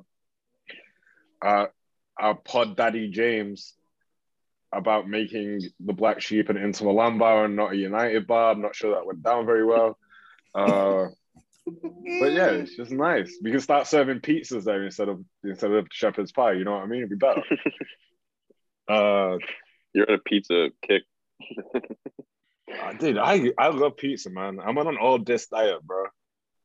uh 1.46 1.68
our 2.18 2.36
pod 2.36 2.78
daddy 2.78 3.10
James 3.10 3.74
about 4.72 5.08
making 5.08 5.62
the 5.80 5.94
black 5.94 6.22
sheep 6.22 6.50
an 6.50 6.58
Inter 6.58 6.86
Milan 6.86 7.18
bar 7.18 7.46
and 7.46 7.56
not 7.56 7.74
a 7.74 7.78
United 7.78 8.28
bar. 8.28 8.52
I'm 8.52 8.62
not 8.62 8.76
sure 8.76 8.96
that 8.96 9.06
went 9.06 9.24
down 9.24 9.46
very 9.46 9.66
well. 9.66 9.98
Uh, 10.54 11.08
but 11.66 12.32
yeah, 12.32 12.50
it's 12.52 12.76
just 12.76 12.92
nice. 12.92 13.38
We 13.42 13.52
can 13.52 13.60
start 13.60 13.88
serving 13.88 14.20
pizzas 14.20 14.64
there 14.64 14.84
instead 14.84 15.10
of 15.10 15.24
instead 15.44 15.72
of 15.72 15.88
shepherd's 15.92 16.32
pie. 16.32 16.54
You 16.54 16.64
know 16.64 16.74
what 16.74 16.84
I 16.84 16.88
mean? 16.88 17.00
It'd 17.00 17.10
be 17.10 17.16
better. 17.16 17.42
uh, 18.88 19.38
You're 19.94 20.10
on 20.10 20.16
a 20.16 20.20
pizza 20.20 20.70
kick. 20.82 21.04
Dude, 23.00 23.18
I 23.18 23.52
I 23.58 23.70
love 23.70 23.98
pizza, 23.98 24.30
man. 24.30 24.60
I'm 24.60 24.78
on 24.78 24.88
an 24.88 24.98
all 24.98 25.20
this 25.20 25.48
diet, 25.48 25.84
bro. 25.84 26.06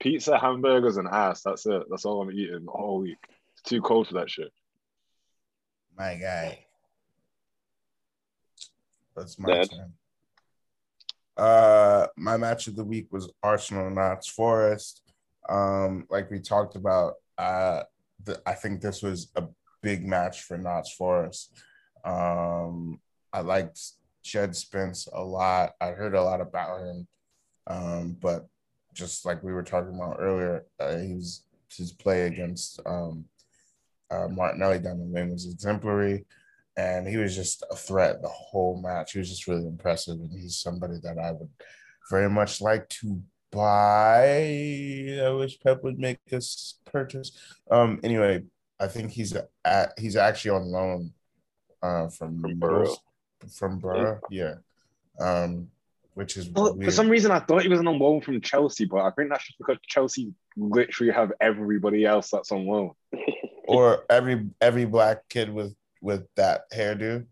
Pizza, 0.00 0.38
hamburgers, 0.38 0.96
and 0.96 1.08
ass. 1.08 1.42
That's 1.42 1.66
it. 1.66 1.82
That's 1.90 2.04
all 2.04 2.22
I'm 2.22 2.32
eating 2.32 2.66
all 2.68 3.00
week. 3.00 3.18
It's 3.54 3.62
too 3.62 3.82
cold 3.82 4.08
for 4.08 4.14
that 4.14 4.30
shit. 4.30 4.52
My 5.96 6.14
guy. 6.14 6.66
That's 9.16 9.38
my 9.38 9.52
Dad. 9.52 9.70
turn. 9.70 9.92
Uh, 11.36 12.06
my 12.16 12.36
match 12.36 12.66
of 12.66 12.76
the 12.76 12.84
week 12.84 13.06
was 13.10 13.30
Arsenal 13.42 13.90
Notts 13.90 14.28
Forest. 14.28 15.02
Um, 15.48 16.06
like 16.10 16.30
we 16.30 16.38
talked 16.38 16.76
about, 16.76 17.14
uh, 17.38 17.82
the, 18.24 18.40
I 18.46 18.52
think 18.52 18.80
this 18.80 19.02
was 19.02 19.30
a 19.36 19.44
big 19.82 20.06
match 20.06 20.42
for 20.42 20.58
Notts 20.58 20.92
Forest. 20.92 21.58
Um, 22.04 23.00
I 23.32 23.40
liked 23.40 23.80
Jed 24.22 24.54
Spence 24.54 25.08
a 25.12 25.22
lot. 25.22 25.72
I 25.80 25.88
heard 25.88 26.14
a 26.14 26.22
lot 26.22 26.40
about 26.40 26.80
him, 26.80 27.08
um, 27.66 28.16
but 28.20 28.46
just 28.92 29.24
like 29.24 29.42
we 29.42 29.52
were 29.52 29.62
talking 29.62 29.94
about 29.94 30.16
earlier, 30.18 30.66
uh, 30.78 30.98
he 30.98 31.14
was 31.14 31.44
his 31.74 31.92
play 31.92 32.26
against 32.26 32.80
um, 32.84 33.24
uh, 34.10 34.28
Martinelli 34.28 34.78
down 34.78 34.98
the 34.98 35.04
wing 35.04 35.30
was 35.32 35.46
exemplary, 35.50 36.24
and 36.76 37.06
he 37.06 37.16
was 37.16 37.34
just 37.34 37.64
a 37.70 37.76
threat 37.76 38.22
the 38.22 38.28
whole 38.28 38.80
match. 38.80 39.12
He 39.12 39.18
was 39.18 39.28
just 39.30 39.46
really 39.46 39.66
impressive, 39.66 40.18
and 40.18 40.32
he's 40.32 40.56
somebody 40.56 40.94
that 41.02 41.18
I 41.18 41.32
would 41.32 41.48
very 42.10 42.28
much 42.30 42.60
like 42.60 42.88
to 42.88 43.20
buy. 43.50 45.18
I 45.24 45.30
wish 45.30 45.60
Pep 45.60 45.82
would 45.84 45.98
make 45.98 46.18
this 46.26 46.78
purchase. 46.84 47.32
Um, 47.70 48.00
anyway, 48.02 48.42
I 48.80 48.86
think 48.86 49.10
he's 49.10 49.36
at 49.64 49.92
he's 49.98 50.16
actually 50.16 50.52
on 50.52 50.64
loan 50.64 51.12
uh, 51.82 52.08
from, 52.08 52.40
From 52.40 52.58
Middles- 52.58 52.98
Borough. 53.40 53.48
from 53.52 53.78
Borough. 53.78 54.20
Yeah. 54.30 54.54
Um, 55.20 55.68
which 56.14 56.36
is 56.36 56.48
Well, 56.50 56.76
for 56.76 56.90
some 56.90 57.08
reason, 57.08 57.30
I 57.30 57.38
thought 57.38 57.62
he 57.62 57.68
was 57.68 57.78
on 57.78 57.86
loan 57.98 58.20
from 58.20 58.40
Chelsea, 58.40 58.84
but 58.84 58.98
I 59.02 59.10
think 59.12 59.30
that's 59.30 59.46
just 59.46 59.58
because 59.58 59.76
Chelsea 59.86 60.34
literally 60.56 61.12
have 61.12 61.32
everybody 61.40 62.04
else 62.04 62.30
that's 62.30 62.52
on 62.52 62.66
loan. 62.66 62.90
or 63.76 64.04
every 64.10 64.48
every 64.60 64.84
black 64.84 65.28
kid 65.28 65.52
with 65.52 65.74
with 66.02 66.26
that 66.36 66.62
hairdo. 66.72 67.26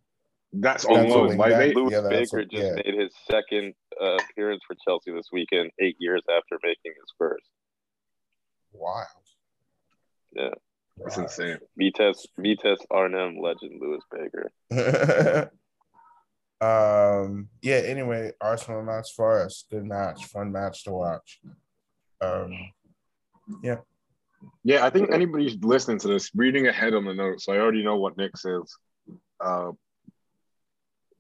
That's 0.53 0.85
That's 0.87 0.99
on 0.99 1.05
a 1.05 1.09
loan. 1.09 1.29
wing 1.29 1.39
Like 1.39 1.53
they, 1.53 1.75
Louis 1.75 1.93
Yeah, 1.93 2.09
Baker 2.09 2.39
what- 2.39 2.51
just 2.51 2.63
yeah. 2.65 2.75
made 2.75 2.95
his 2.99 3.13
second 3.31 3.75
uh, 4.01 4.17
appearance 4.31 4.63
for 4.67 4.77
Chelsea 4.87 5.13
this 5.13 5.29
weekend, 5.33 5.71
eight 5.79 5.97
years 5.99 6.23
after 6.31 6.59
making 6.63 6.93
his 6.99 7.13
first. 7.19 7.45
Wow. 8.73 9.03
Yeah. 10.33 10.51
it's 11.05 11.17
Wild. 11.17 11.29
insane. 11.31 11.59
Vitesse, 11.77 12.27
Vitesse 12.39 12.85
Arnhem 12.91 13.39
legend 13.41 13.81
Lewis 13.81 14.03
Baker. 14.11 14.51
um. 16.61 17.49
Yeah. 17.63 17.77
Anyway, 17.85 18.33
Arsenal 18.41 18.83
Notts 18.85 19.11
Forest. 19.11 19.67
Good 19.71 19.85
match. 19.85 20.25
Fun 20.27 20.51
match 20.53 20.85
to 20.85 20.93
watch. 20.93 21.41
Um. 22.21 22.73
Yeah, 23.63 23.77
I 24.85 24.91
think 24.91 25.11
anybody 25.13 25.59
listening 25.63 25.99
to 26.01 26.09
this, 26.09 26.31
reading 26.35 26.67
ahead 26.67 26.95
on 26.95 27.05
the 27.05 27.15
notes, 27.15 27.49
I 27.49 27.57
already 27.57 27.83
know 27.83 27.97
what 27.97 28.17
Nick 28.17 28.37
says. 28.37 28.75
Uh, 29.41 29.73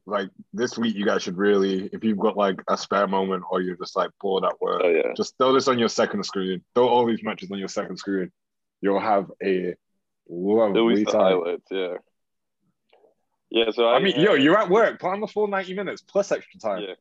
like 0.06 0.30
this 0.52 0.78
week, 0.78 0.96
you 0.96 1.04
guys 1.04 1.22
should 1.22 1.36
really, 1.36 1.88
if 1.92 2.02
you've 2.02 2.18
got 2.18 2.36
like 2.36 2.60
a 2.68 2.76
spare 2.76 3.06
moment 3.06 3.44
or 3.50 3.60
you're 3.60 3.76
just 3.76 3.96
like 3.96 4.10
bored 4.20 4.44
at 4.44 4.60
work, 4.60 4.80
Oh 4.82 4.88
yeah, 4.88 5.12
just 5.16 5.36
throw 5.38 5.52
this 5.52 5.68
on 5.68 5.78
your 5.78 5.88
second 5.88 6.24
screen. 6.24 6.62
Throw 6.74 6.88
all 6.88 7.06
these 7.06 7.22
matches 7.22 7.50
on 7.50 7.58
your 7.58 7.68
second 7.68 7.98
screen. 7.98 8.30
You'll 8.80 9.00
have 9.00 9.30
a 9.42 9.74
lovely 10.28 11.04
time. 11.04 11.20
highlights. 11.20 11.66
Yeah, 11.70 11.94
yeah. 13.50 13.70
So 13.70 13.86
I, 13.86 13.96
I 13.96 14.00
mean, 14.00 14.18
yo, 14.18 14.34
you're 14.34 14.58
at 14.58 14.70
work. 14.70 14.98
Put 14.98 15.12
on 15.12 15.20
the 15.20 15.26
full 15.26 15.46
90 15.46 15.74
minutes 15.74 16.02
plus 16.02 16.32
extra 16.32 16.58
time. 16.58 16.82
Yeah. 16.88 16.94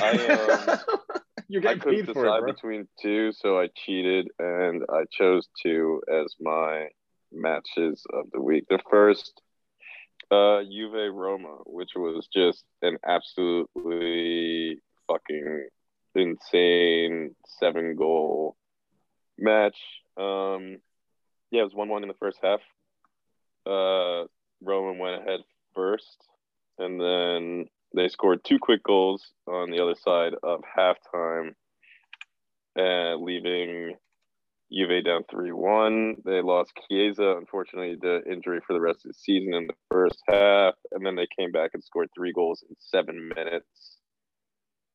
I, 0.00 0.10
um, 0.26 0.98
you're 1.48 1.62
I 1.62 1.74
getting 1.74 1.80
couldn't 1.80 2.06
paid 2.06 2.12
for 2.12 2.24
decide 2.24 2.38
it, 2.38 2.40
bro. 2.40 2.52
between 2.52 2.88
two, 3.00 3.32
so 3.32 3.58
I 3.58 3.68
cheated 3.74 4.28
and 4.38 4.82
I 4.90 5.04
chose 5.10 5.48
two 5.62 6.02
as 6.12 6.34
my 6.40 6.88
matches 7.32 8.04
of 8.12 8.26
the 8.32 8.40
week. 8.40 8.64
The 8.68 8.78
first, 8.90 9.40
uh, 10.30 10.62
Juve 10.62 11.14
Roma, 11.14 11.58
which 11.66 11.90
was 11.96 12.28
just 12.32 12.64
an 12.82 12.98
absolutely 13.06 14.80
fucking 15.06 15.68
insane 16.14 17.34
seven 17.60 17.96
goal 17.96 18.56
match. 19.38 19.76
Um, 20.16 20.78
yeah, 21.50 21.60
it 21.60 21.64
was 21.64 21.74
one 21.74 21.88
one 21.88 22.02
in 22.02 22.08
the 22.08 22.14
first 22.14 22.38
half. 22.42 22.60
Uh, 23.66 24.26
Roma 24.62 25.00
went 25.00 25.22
ahead 25.22 25.40
first, 25.74 26.16
and 26.78 27.00
then 27.00 27.66
they 27.94 28.08
scored 28.08 28.44
two 28.44 28.58
quick 28.60 28.82
goals 28.82 29.32
on 29.46 29.70
the 29.70 29.82
other 29.82 29.94
side 29.94 30.34
of 30.42 30.60
halftime, 30.76 31.52
uh, 32.78 33.16
leaving 33.16 33.94
Juve 34.72 35.04
down 35.04 35.24
3 35.30 35.52
1. 35.52 36.16
They 36.24 36.42
lost 36.42 36.72
Chiesa, 36.88 37.36
unfortunately, 37.38 37.96
the 38.00 38.20
injury 38.30 38.60
for 38.66 38.74
the 38.74 38.80
rest 38.80 39.04
of 39.04 39.12
the 39.12 39.18
season 39.18 39.54
in 39.54 39.66
the 39.66 39.74
first 39.90 40.20
half. 40.28 40.74
And 40.92 41.04
then 41.04 41.16
they 41.16 41.26
came 41.38 41.52
back 41.52 41.70
and 41.74 41.82
scored 41.82 42.08
three 42.14 42.32
goals 42.32 42.62
in 42.68 42.76
seven 42.78 43.30
minutes 43.34 43.98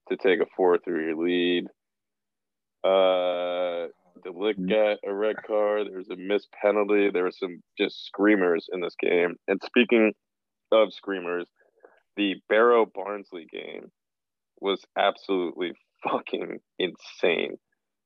to 0.09 0.17
take 0.17 0.39
a 0.39 0.45
4 0.55 0.77
3 0.77 1.13
lead. 1.15 1.65
Uh, 2.83 3.87
de 4.23 4.31
Ligt 4.31 4.69
got 4.69 4.99
a 5.09 5.13
red 5.13 5.37
card. 5.47 5.87
There 5.87 5.97
was 5.97 6.09
a 6.09 6.15
missed 6.15 6.49
penalty. 6.61 7.09
There 7.09 7.23
were 7.23 7.31
some 7.31 7.61
just 7.77 8.05
screamers 8.05 8.69
in 8.71 8.81
this 8.81 8.95
game. 9.01 9.37
And 9.47 9.59
speaking 9.63 10.13
of 10.71 10.93
screamers, 10.93 11.47
the 12.17 12.35
Barrow 12.49 12.85
Barnsley 12.85 13.47
game 13.51 13.91
was 14.59 14.83
absolutely 14.97 15.73
fucking 16.09 16.59
insane. 16.79 17.57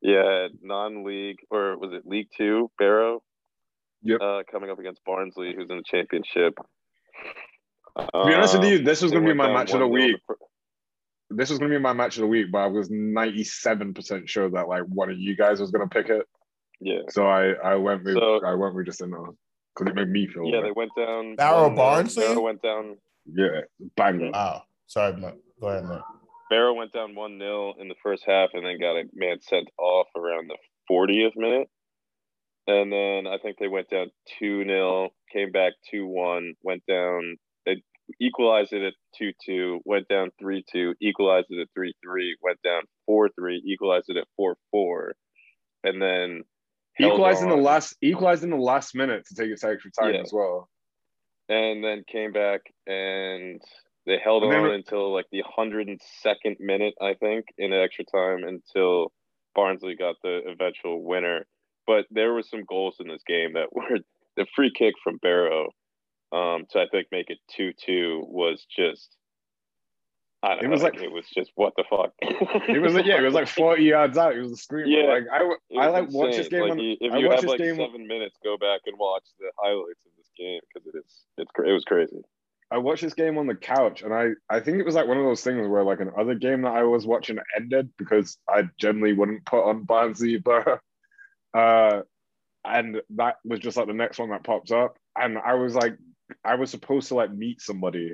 Yeah, 0.02 0.48
non-league 0.62 1.40
or 1.50 1.78
was 1.78 1.92
it 1.94 2.04
League 2.06 2.30
Two 2.38 2.70
Barrow? 2.78 3.22
Yep. 4.04 4.20
Uh, 4.22 4.44
coming 4.52 4.70
up 4.70 4.78
against 4.80 5.04
Barnsley, 5.06 5.54
who's 5.56 5.70
in 5.70 5.78
the 5.78 5.84
championship. 5.86 6.54
To 7.98 8.26
be 8.28 8.34
honest 8.36 8.58
with 8.60 8.70
you, 8.70 8.84
this 8.84 9.02
was 9.02 9.12
Um, 9.12 9.18
going 9.18 9.28
to 9.28 9.34
be 9.34 9.38
my 9.38 9.52
match 9.52 9.74
of 9.74 9.80
the 9.80 9.88
week. 9.88 10.18
the 10.28 10.36
This 11.36 11.50
was 11.50 11.58
going 11.58 11.72
to 11.72 11.78
be 11.78 11.82
my 11.82 11.94
match 11.94 12.16
of 12.18 12.22
the 12.22 12.28
week, 12.28 12.48
but 12.52 12.60
I 12.60 12.68
was 12.68 12.90
97% 12.90 14.28
sure 14.30 14.50
that 14.52 14.68
like 14.68 14.84
one 14.84 15.10
of 15.10 15.18
you 15.18 15.36
guys 15.36 15.60
was 15.60 15.72
going 15.72 15.88
to 15.88 15.94
pick 15.94 16.10
it. 16.10 16.26
Yeah, 16.80 17.00
So 17.10 17.26
I, 17.26 17.54
I 17.54 17.76
went 17.76 18.04
with 18.04 18.16
So- 18.18 18.46
I 18.46 18.54
went 18.54 18.76
with 18.76 18.86
just 18.86 19.02
a 19.02 19.08
no 19.08 19.36
because 19.76 19.90
it 19.92 19.96
made 19.96 20.10
me 20.10 20.28
feel 20.28 20.46
yeah, 20.46 20.58
yeah, 20.58 20.62
they 20.62 20.72
went 20.72 20.92
down. 20.96 21.36
Barrow 21.36 21.76
Barnsley? 21.76 22.24
Barrow 22.28 22.42
went 22.42 22.62
down. 22.62 22.98
Yeah 23.34 23.62
banger. 23.96 24.32
Wow. 24.32 24.64
Sorry, 24.88 25.16
Mike. 25.18 25.38
Go 25.60 25.68
ahead, 25.68 25.86
Mike. 25.86 26.02
Barrow 26.50 26.74
went 26.74 26.94
down 26.94 27.14
one 27.14 27.40
0 27.40 27.74
in 27.80 27.90
the 27.90 27.96
first 28.02 28.24
half, 28.26 28.52
and 28.54 28.66
then 28.66 28.80
got 28.80 28.96
a 28.96 29.04
man 29.14 29.38
sent 29.42 29.68
off 29.78 30.08
around 30.16 30.50
the 30.50 30.58
40th 30.90 31.36
minute. 31.36 31.68
And 32.68 32.92
then 32.92 33.28
I 33.28 33.38
think 33.38 33.58
they 33.60 33.68
went 33.68 33.90
down 33.90 34.12
two 34.40 34.64
0 34.64 35.10
came 35.32 35.52
back 35.52 35.74
two 35.90 36.08
one, 36.08 36.54
went 36.64 36.84
down. 36.88 37.38
They 37.66 37.82
equalized 38.22 38.74
it 38.74 38.84
at 38.84 38.94
two 39.18 39.32
two, 39.46 39.80
went 39.86 40.08
down 40.08 40.32
three 40.40 40.64
two, 40.72 40.94
equalized 41.02 41.48
it 41.50 41.62
at 41.62 41.68
three 41.74 41.94
three, 42.04 42.38
went 42.42 42.62
down 42.64 42.84
four 43.06 43.30
three, 43.38 43.62
equalized 43.66 44.06
it 44.10 44.18
at 44.18 44.28
four 44.36 44.58
four, 44.72 45.16
and 45.84 46.02
then 46.02 46.44
held 46.98 47.14
Equalized 47.14 47.44
in 47.44 47.50
the 47.50 47.56
last 47.56 47.96
equalized 48.02 48.44
in 48.44 48.50
the 48.50 48.58
last 48.58 48.96
minute 48.96 49.26
to 49.28 49.36
take 49.36 49.52
it 49.52 49.60
to 49.60 49.68
extra 49.70 49.92
time 49.92 50.14
Yeah. 50.14 50.22
as 50.22 50.32
well. 50.34 50.70
And 51.50 51.84
then 51.84 52.04
came 52.12 52.32
back 52.32 52.62
and 52.86 53.62
they 54.06 54.18
held 54.24 54.44
on 54.44 54.72
until 54.72 55.14
like 55.14 55.26
the 55.32 55.44
102nd 55.44 56.60
minute, 56.60 56.94
I 57.02 57.14
think, 57.14 57.46
in 57.58 57.74
extra 57.74 58.06
time 58.06 58.44
until 58.44 59.12
Barnsley 59.54 59.96
got 59.96 60.16
the 60.24 60.42
eventual 60.48 61.04
winner. 61.04 61.46
But 61.86 62.06
there 62.10 62.34
were 62.34 62.44
some 62.44 62.64
goals 62.68 62.98
in 63.00 63.08
this 63.08 63.24
game 63.28 63.54
that 63.54 63.68
were 63.74 64.00
the 64.36 64.46
free 64.56 64.72
kick 64.74 64.96
from 65.04 65.18
Barrow 65.18 65.72
um, 66.32 66.66
to 66.72 66.80
I 66.80 66.88
think 66.92 67.08
make 67.12 67.30
it 67.30 67.40
2 67.56 67.74
2 67.86 68.26
was 68.28 68.66
just. 68.76 69.16
I 70.44 70.50
don't 70.56 70.60
It 70.60 70.64
know. 70.68 70.70
was 70.72 70.84
Like, 70.84 70.94
like- 70.96 71.04
it 71.04 71.12
was 71.12 71.26
just 71.34 71.52
what 71.56 71.74
the 71.78 71.84
fuck. 71.90 72.14
It 72.22 72.80
was 72.82 72.94
like 72.94 73.06
yeah, 73.10 73.18
it 73.20 73.24
was 73.24 73.34
like 73.34 73.48
40 73.48 73.84
yards 73.84 74.18
out. 74.18 74.36
It 74.36 74.40
was 74.42 74.52
a 74.52 74.56
screamer. 74.58 74.88
Yeah. 74.88 75.08
Like 75.14 75.24
I, 75.32 75.80
I 75.80 75.88
like 75.88 76.12
watch 76.12 76.36
this 76.36 76.48
game 76.48 76.62
Like, 76.62 76.72
on. 76.74 76.80
you- 76.80 76.98
if 77.02 77.12
I 77.14 77.18
you 77.18 77.30
have 77.32 77.42
this 77.42 77.50
like 77.50 77.60
game- 77.60 77.76
seven 77.78 78.08
minutes, 78.08 78.38
go 78.44 78.58
back 78.58 78.82
and 78.86 78.98
watch 79.00 79.24
the 79.40 79.50
highlights 79.58 80.06
of 80.06 80.12
this 80.18 80.30
game 80.38 80.60
because 80.74 80.88
it 80.88 80.98
is 80.98 81.26
it's 81.38 81.52
it 81.66 81.72
was 81.72 81.84
crazy. 81.86 82.22
I 82.70 82.78
watched 82.80 83.02
this 83.02 83.14
game 83.14 83.38
on 83.38 83.48
the 83.48 83.56
couch, 83.56 84.02
and 84.02 84.14
I, 84.14 84.32
I 84.50 84.60
think 84.60 84.78
it 84.78 84.86
was 84.86 84.94
like 84.94 85.08
one 85.08 85.16
of 85.18 85.24
those 85.24 85.42
things 85.42 85.66
where 85.70 85.84
like 85.86 86.02
another 86.02 86.36
game 86.36 86.64
that 86.64 86.74
I 86.74 86.84
was 86.84 87.08
watching 87.08 87.38
ended 87.56 87.90
because 87.98 88.38
I 88.50 88.64
generally 88.78 89.14
wouldn't 89.14 89.46
put 89.46 89.64
on 89.64 89.84
Barnsley 89.86 90.36
Borough, 90.46 90.80
uh, 91.54 92.02
and 92.66 93.02
that 93.16 93.36
was 93.46 93.60
just 93.62 93.78
like 93.78 93.88
the 93.88 93.94
next 93.94 94.20
one 94.20 94.32
that 94.32 94.44
pops 94.44 94.72
up, 94.72 94.98
and 95.18 95.38
I 95.38 95.54
was 95.54 95.76
like, 95.76 95.98
I 96.44 96.56
was 96.56 96.70
supposed 96.70 97.08
to 97.08 97.16
like 97.16 97.32
meet 97.34 97.62
somebody, 97.62 98.14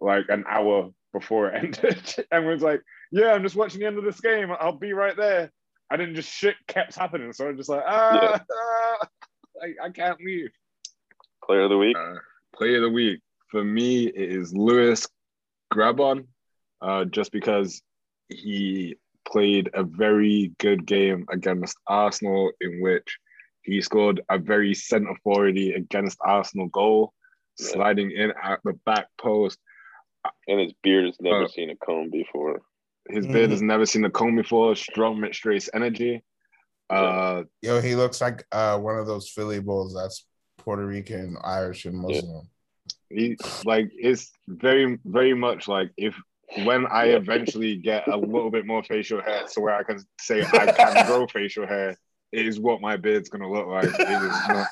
like 0.00 0.26
an 0.28 0.44
hour 0.48 0.90
before 1.12 1.48
it 1.48 1.54
ended, 1.64 2.26
and 2.30 2.46
was 2.46 2.62
like, 2.62 2.82
yeah, 3.12 3.32
I'm 3.32 3.42
just 3.42 3.56
watching 3.56 3.80
the 3.80 3.86
end 3.86 3.98
of 3.98 4.04
this 4.04 4.20
game. 4.20 4.50
I'll 4.58 4.72
be 4.72 4.92
right 4.92 5.16
there. 5.16 5.50
And 5.90 6.00
then 6.00 6.14
just 6.14 6.32
shit 6.32 6.54
kept 6.68 6.94
happening, 6.94 7.32
so 7.32 7.48
I'm 7.48 7.56
just 7.56 7.68
like, 7.68 7.82
ah, 7.86 8.40
ah 8.40 9.08
I, 9.62 9.86
I 9.86 9.90
can't 9.90 10.20
leave. 10.20 10.50
Player 11.44 11.62
of 11.62 11.70
the 11.70 11.78
week. 11.78 11.96
Uh, 11.96 12.14
player 12.54 12.76
of 12.76 12.82
the 12.82 12.90
week 12.90 13.20
for 13.50 13.64
me 13.64 14.06
it 14.06 14.30
is 14.30 14.54
Lewis 14.54 15.06
Grabban, 15.72 16.26
uh, 16.80 17.04
just 17.04 17.32
because 17.32 17.82
he 18.28 18.96
played 19.26 19.70
a 19.74 19.82
very 19.82 20.52
good 20.58 20.86
game 20.86 21.26
against 21.30 21.76
Arsenal, 21.86 22.52
in 22.60 22.80
which 22.80 23.18
he 23.62 23.80
scored 23.82 24.20
a 24.28 24.38
very 24.38 24.74
centre 24.74 25.14
forwardy 25.24 25.76
against 25.76 26.18
Arsenal 26.20 26.68
goal, 26.68 27.12
sliding 27.58 28.10
in 28.12 28.32
at 28.42 28.60
the 28.64 28.72
back 28.86 29.08
post. 29.20 29.58
And 30.46 30.60
his 30.60 30.72
beard 30.82 31.06
has 31.06 31.16
never 31.20 31.44
Uh, 31.44 31.48
seen 31.48 31.70
a 31.70 31.76
comb 31.76 32.10
before. 32.10 32.62
His 33.08 33.26
Mhm. 33.26 33.32
beard 33.32 33.50
has 33.50 33.62
never 33.62 33.86
seen 33.86 34.04
a 34.04 34.10
comb 34.10 34.36
before. 34.36 34.74
Strong 34.76 35.20
mixed 35.20 35.44
race 35.44 35.68
energy. 35.72 36.22
Uh, 36.90 37.44
Yo, 37.62 37.80
he 37.80 37.94
looks 37.94 38.20
like 38.20 38.44
uh, 38.52 38.78
one 38.78 38.98
of 38.98 39.06
those 39.06 39.28
Philly 39.30 39.60
bulls 39.60 39.94
that's 39.94 40.26
Puerto 40.58 40.84
Rican, 40.84 41.36
Irish, 41.42 41.84
and 41.86 41.96
Muslim. 41.96 42.48
he 43.08 43.36
like 43.64 43.90
it's 43.96 44.32
very 44.48 44.98
very 45.04 45.34
much 45.34 45.68
like 45.68 45.90
if 45.96 46.14
when 46.64 46.86
I 46.86 47.06
eventually 47.06 47.76
get 47.76 48.08
a 48.08 48.16
little 48.16 48.50
bit 48.50 48.66
more 48.66 48.82
facial 48.82 49.22
hair, 49.22 49.46
so 49.46 49.60
where 49.60 49.74
I 49.74 49.84
can 49.84 50.00
say 50.20 50.42
I 50.42 50.66
can 50.72 51.06
grow 51.06 51.26
facial 51.28 51.66
hair, 51.66 51.96
it 52.32 52.46
is 52.46 52.58
what 52.58 52.80
my 52.80 52.96
beard's 52.96 53.28
gonna 53.28 53.50
look 53.50 53.68
like. 53.68 53.88
It 53.88 54.22
is 54.22 54.48
not. 54.48 54.66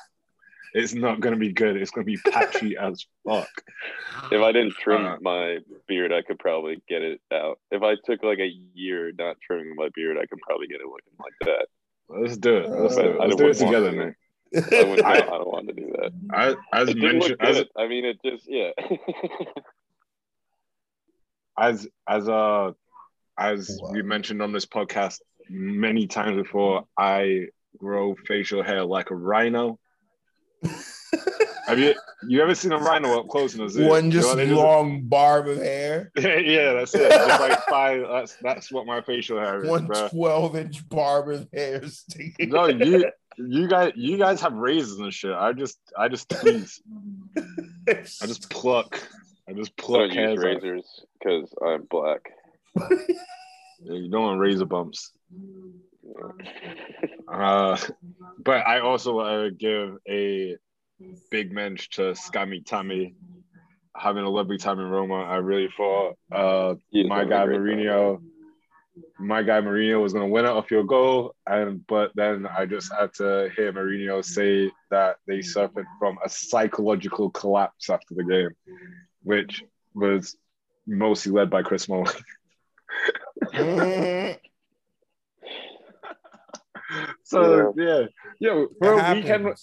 It's 0.73 0.93
not 0.93 1.19
gonna 1.19 1.35
be 1.37 1.51
good. 1.51 1.77
It's 1.77 1.91
gonna 1.91 2.05
be 2.05 2.17
patchy 2.17 2.75
as 2.81 3.05
fuck. 3.25 3.49
If 4.31 4.41
I 4.41 4.51
didn't 4.51 4.73
trim 4.75 5.05
Uh, 5.05 5.17
my 5.21 5.59
beard, 5.87 6.11
I 6.13 6.21
could 6.21 6.39
probably 6.39 6.81
get 6.87 7.01
it 7.01 7.21
out. 7.33 7.59
If 7.71 7.81
I 7.83 7.95
took 8.05 8.23
like 8.23 8.39
a 8.39 8.51
year 8.73 9.11
not 9.17 9.37
trimming 9.41 9.75
my 9.75 9.89
beard, 9.95 10.17
I 10.17 10.25
could 10.25 10.39
probably 10.47 10.67
get 10.67 10.81
it 10.81 10.85
looking 10.87 11.13
like 11.19 11.33
that. 11.41 11.67
Let's 12.09 12.37
do 12.37 12.57
it. 12.57 12.69
Let's 12.69 12.95
do 12.95 13.01
it. 13.01 13.15
Uh, 13.19 13.23
Let's 13.23 13.33
I 13.35 13.37
do 13.37 13.43
it 13.43 13.47
wouldn't 13.47 13.61
want 13.61 13.73
together, 13.73 13.91
to. 13.91 13.97
Nick. 13.97 14.15
I 14.73 14.83
wouldn't 14.89 15.05
I- 15.07 15.19
know 15.19 15.29
how 15.29 15.37
to 15.37 15.49
want 15.49 15.67
to 15.67 15.73
do 15.73 15.93
that. 16.01 16.11
I, 16.31 16.55
as 16.79 16.89
It 16.89 16.97
mentioned, 16.97 17.37
look 17.39 17.41
as. 17.41 17.63
I 17.77 17.87
mean, 17.87 18.05
it 18.05 18.17
just 18.25 18.45
yeah. 18.47 18.71
as 21.57 21.87
as 22.07 22.29
uh 22.29 22.71
as 23.37 23.79
Wow. 23.81 23.91
we 23.91 24.01
mentioned 24.01 24.41
on 24.41 24.51
this 24.51 24.65
podcast 24.65 25.19
many 25.49 26.07
times 26.07 26.35
before, 26.35 26.83
I 26.97 27.47
grow 27.77 28.15
facial 28.27 28.63
hair 28.63 28.83
like 28.83 29.11
a 29.11 29.15
rhino. 29.15 29.79
Have 31.67 31.77
you 31.79 31.93
you 32.27 32.41
ever 32.41 32.55
seen 32.55 32.71
a 32.71 32.77
rhino 32.77 33.19
up 33.19 33.27
close 33.27 33.53
in 33.55 33.61
a 33.61 33.69
zoo? 33.69 33.87
One 33.87 34.05
You 34.05 34.11
just 34.11 34.27
know, 34.29 34.35
they 34.35 34.47
long 34.47 35.03
barb 35.03 35.47
of 35.47 35.57
hair, 35.57 36.11
yeah, 36.17 36.73
that's 36.73 36.95
it. 36.95 37.11
Just 37.11 37.39
like 37.39 37.59
five. 37.67 38.03
That's 38.09 38.35
that's 38.41 38.71
what 38.71 38.85
my 38.87 39.01
facial 39.01 39.39
hair 39.39 39.63
is, 39.63 39.69
one 39.69 39.85
bro. 39.85 40.07
12 40.09 40.55
inch 40.55 40.89
barb 40.89 41.29
of 41.29 41.47
hair 41.53 41.85
sticking. 41.87 42.49
No, 42.49 42.67
you 42.67 43.11
you 43.37 43.67
guys 43.67 43.93
you 43.95 44.17
guys 44.17 44.41
have 44.41 44.53
razors 44.53 44.97
and 44.97 45.13
shit. 45.13 45.31
I 45.31 45.53
just 45.53 45.77
I 45.97 46.07
just 46.07 46.27
tweeze. 46.29 46.79
I 47.37 48.25
just 48.25 48.49
pluck. 48.49 48.99
I 49.47 49.53
just 49.53 49.71
I 49.77 49.81
pluck 49.81 50.11
don't 50.11 50.31
use 50.31 50.43
razors 50.43 51.05
because 51.19 51.53
I'm 51.65 51.83
black. 51.83 52.31
Yeah, 53.81 53.93
You 53.93 54.09
don't 54.09 54.23
want 54.23 54.39
razor 54.39 54.65
bumps. 54.65 55.11
Uh, 57.27 57.77
but 58.43 58.67
I 58.67 58.79
also 58.79 59.13
want 59.15 59.45
to 59.45 59.51
give 59.51 59.97
a 60.07 60.57
big 61.29 61.51
mensch 61.51 61.89
to 61.89 62.13
Scammy 62.13 62.65
Tammy. 62.65 63.15
Having 63.95 64.23
a 64.23 64.29
lovely 64.29 64.57
time 64.57 64.79
in 64.79 64.87
Roma. 64.87 65.23
I 65.23 65.37
really 65.37 65.69
thought 65.75 66.17
uh, 66.31 66.75
my 66.93 67.25
guy 67.25 67.45
great 67.45 67.57
time. 67.57 67.65
Mourinho, 67.65 68.21
my 69.19 69.43
guy 69.43 69.59
Mourinho 69.59 70.01
was 70.01 70.13
going 70.13 70.25
to 70.25 70.31
win 70.31 70.45
it 70.45 70.49
off 70.49 70.71
your 70.71 70.85
goal, 70.85 71.35
and 71.45 71.85
but 71.85 72.11
then 72.15 72.47
I 72.47 72.65
just 72.65 72.93
had 72.93 73.13
to 73.15 73.49
hear 73.55 73.73
Mourinho 73.73 74.23
say 74.23 74.71
that 74.89 75.17
they 75.27 75.41
suffered 75.41 75.87
from 75.97 76.17
a 76.23 76.29
psychological 76.29 77.29
collapse 77.29 77.89
after 77.89 78.15
the 78.15 78.23
game, 78.23 78.51
which 79.23 79.63
was 79.93 80.37
mostly 80.87 81.33
led 81.33 81.49
by 81.49 81.61
Chris 81.61 81.83
Smalling. 81.83 82.13
So 87.23 87.73
yeah, 87.77 88.05
yeah. 88.39 88.65
For 88.79 88.93
It 88.93 88.99
a 88.99 89.13
weekend, 89.13 89.59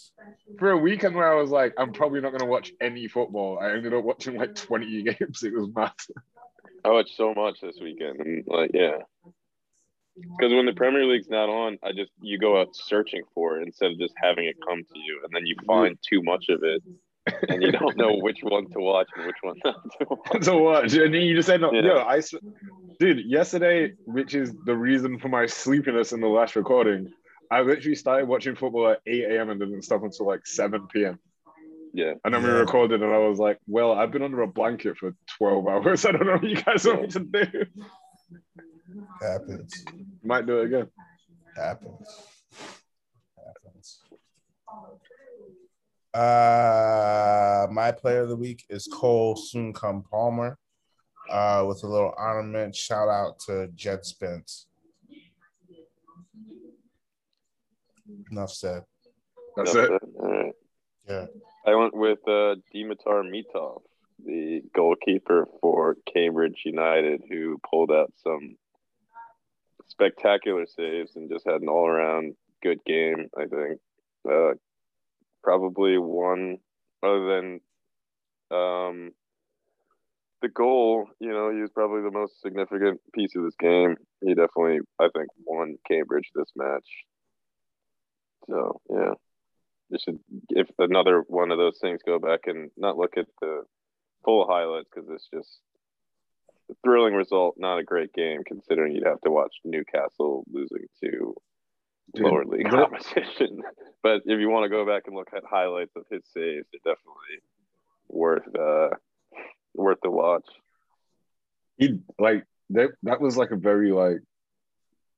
for 0.58 0.70
a 0.70 0.76
weekend 0.76 1.14
where 1.14 1.32
I 1.32 1.40
was 1.40 1.50
like, 1.50 1.74
I'm 1.78 1.92
probably 1.92 2.20
not 2.20 2.32
gonna 2.32 2.46
watch 2.46 2.72
any 2.80 3.08
football. 3.08 3.58
I 3.58 3.72
ended 3.72 3.94
up 3.94 4.04
watching 4.04 4.36
like 4.36 4.54
20 4.54 5.02
games. 5.02 5.42
It 5.42 5.52
was 5.52 5.68
mad. 5.74 5.92
I 6.84 6.90
watched 6.90 7.16
so 7.16 7.34
much 7.34 7.60
this 7.60 7.78
weekend. 7.80 8.20
And 8.20 8.44
like, 8.46 8.70
yeah. 8.72 8.98
Because 10.18 10.52
when 10.54 10.64
the 10.64 10.72
Premier 10.72 11.04
League's 11.04 11.28
not 11.28 11.48
on, 11.48 11.78
I 11.82 11.92
just 11.92 12.10
you 12.20 12.38
go 12.38 12.60
out 12.60 12.74
searching 12.74 13.22
for 13.34 13.58
it 13.58 13.66
instead 13.66 13.90
of 13.92 13.98
just 13.98 14.14
having 14.22 14.46
it 14.46 14.56
come 14.66 14.82
to 14.82 14.98
you, 14.98 15.20
and 15.24 15.32
then 15.34 15.44
you 15.44 15.54
find 15.66 15.98
too 16.00 16.22
much 16.22 16.46
of 16.48 16.62
it, 16.62 16.82
and 17.50 17.62
you 17.62 17.70
don't 17.70 17.98
know 17.98 18.14
which 18.14 18.38
one 18.42 18.66
to 18.70 18.78
watch 18.78 19.08
and 19.14 19.26
which 19.26 19.36
one 19.42 19.56
not 19.62 19.74
to 19.98 20.06
watch. 20.08 20.40
to 20.44 20.56
watch, 20.56 20.94
and 20.94 21.12
then 21.12 21.20
you 21.20 21.36
just 21.36 21.50
end 21.50 21.64
up, 21.64 21.72
Yeah. 21.74 21.82
yo, 21.82 21.98
I, 21.98 22.22
dude, 22.98 23.26
yesterday, 23.26 23.92
which 24.04 24.34
is 24.34 24.54
the 24.64 24.76
reason 24.76 25.18
for 25.18 25.28
my 25.28 25.46
sleepiness 25.46 26.12
in 26.12 26.20
the 26.20 26.28
last 26.28 26.56
recording. 26.56 27.12
I 27.50 27.60
literally 27.60 27.94
started 27.94 28.26
watching 28.26 28.56
football 28.56 28.90
at 28.90 29.00
8 29.06 29.24
a.m. 29.24 29.50
and 29.50 29.60
didn't 29.60 29.82
stop 29.82 30.02
until 30.02 30.26
like 30.26 30.46
7 30.46 30.88
p.m. 30.88 31.18
Yeah, 31.92 32.14
And 32.24 32.34
then 32.34 32.42
we 32.42 32.50
recorded, 32.50 33.02
and 33.02 33.10
I 33.12 33.18
was 33.18 33.38
like, 33.38 33.58
well, 33.66 33.92
I've 33.92 34.10
been 34.10 34.22
under 34.22 34.42
a 34.42 34.46
blanket 34.46 34.98
for 34.98 35.14
12 35.38 35.66
hours. 35.66 36.04
I 36.06 36.12
don't 36.12 36.26
know 36.26 36.34
what 36.34 36.44
you 36.44 36.60
guys 36.60 36.84
want 36.84 37.02
me 37.02 37.08
to 37.08 37.20
do. 37.20 37.46
happens. 39.22 39.84
Might 40.22 40.46
do 40.46 40.60
it 40.60 40.66
again. 40.66 40.88
Happens. 41.56 42.06
Happens. 43.38 44.00
Uh, 46.12 47.66
my 47.70 47.92
player 47.92 48.20
of 48.20 48.28
the 48.28 48.36
week 48.36 48.64
is 48.68 48.86
Cole 48.92 49.36
Soon 49.36 49.72
Come 49.72 50.04
Palmer. 50.10 50.58
Uh, 51.30 51.64
with 51.66 51.82
a 51.82 51.86
little 51.86 52.14
ornament. 52.16 52.74
Shout 52.74 53.08
out 53.08 53.38
to 53.40 53.68
Jed 53.74 54.04
Spence. 54.04 54.66
Enough 58.30 58.50
said. 58.52 58.82
That's 59.56 59.72
That's 59.72 59.90
it. 59.90 60.02
it. 60.20 60.56
Yeah. 61.08 61.26
I 61.66 61.74
went 61.74 61.96
with 61.96 62.18
uh, 62.26 62.56
Dimitar 62.74 63.24
Mitov, 63.24 63.82
the 64.24 64.62
goalkeeper 64.74 65.48
for 65.60 65.96
Cambridge 66.12 66.62
United, 66.64 67.22
who 67.28 67.58
pulled 67.68 67.90
out 67.90 68.12
some 68.22 68.56
spectacular 69.88 70.66
saves 70.66 71.16
and 71.16 71.30
just 71.30 71.46
had 71.46 71.62
an 71.62 71.68
all-around 71.68 72.34
good 72.62 72.84
game. 72.84 73.28
I 73.36 73.46
think 73.46 73.80
uh, 74.30 74.54
probably 75.42 75.98
one 75.98 76.58
other 77.02 77.26
than 77.26 77.60
um, 78.50 79.12
the 80.42 80.48
goal. 80.48 81.08
You 81.20 81.30
know, 81.30 81.50
he 81.50 81.60
was 81.60 81.70
probably 81.70 82.02
the 82.02 82.10
most 82.10 82.40
significant 82.40 83.00
piece 83.14 83.34
of 83.36 83.44
this 83.44 83.56
game. 83.58 83.96
He 84.20 84.34
definitely, 84.34 84.80
I 85.00 85.08
think, 85.14 85.28
won 85.44 85.76
Cambridge 85.88 86.30
this 86.34 86.50
match. 86.56 86.86
So 88.48 88.80
yeah 88.90 89.14
you 89.90 89.98
should 90.02 90.18
if 90.50 90.68
another 90.78 91.24
one 91.28 91.50
of 91.50 91.58
those 91.58 91.78
things 91.80 92.00
go 92.04 92.18
back 92.18 92.40
and 92.46 92.70
not 92.76 92.96
look 92.96 93.16
at 93.16 93.26
the 93.40 93.62
full 94.24 94.46
highlights 94.48 94.88
because 94.92 95.08
it's 95.10 95.28
just 95.32 95.60
a 96.70 96.74
thrilling 96.84 97.14
result 97.14 97.54
not 97.58 97.78
a 97.78 97.84
great 97.84 98.12
game 98.12 98.42
considering 98.44 98.94
you'd 98.94 99.06
have 99.06 99.20
to 99.20 99.30
watch 99.30 99.54
newcastle 99.64 100.44
losing 100.52 100.86
to 101.02 101.34
Dude, 102.14 102.24
lower 102.24 102.44
league 102.44 102.68
but- 102.70 102.90
competition 102.90 103.62
but 104.02 104.22
if 104.26 104.40
you 104.40 104.48
want 104.48 104.64
to 104.64 104.68
go 104.68 104.86
back 104.86 105.04
and 105.06 105.14
look 105.14 105.28
at 105.34 105.44
highlights 105.48 105.94
of 105.96 106.04
his 106.10 106.22
saves 106.32 106.66
they're 106.72 106.94
definitely 106.94 107.42
worth 108.08 108.54
uh 108.54 108.96
worth 109.76 109.98
the 110.02 110.10
watch 110.10 110.46
he 111.76 112.00
like 112.18 112.44
that 112.70 112.90
that 113.02 113.20
was 113.20 113.36
like 113.36 113.50
a 113.50 113.56
very 113.56 113.92
like 113.92 114.18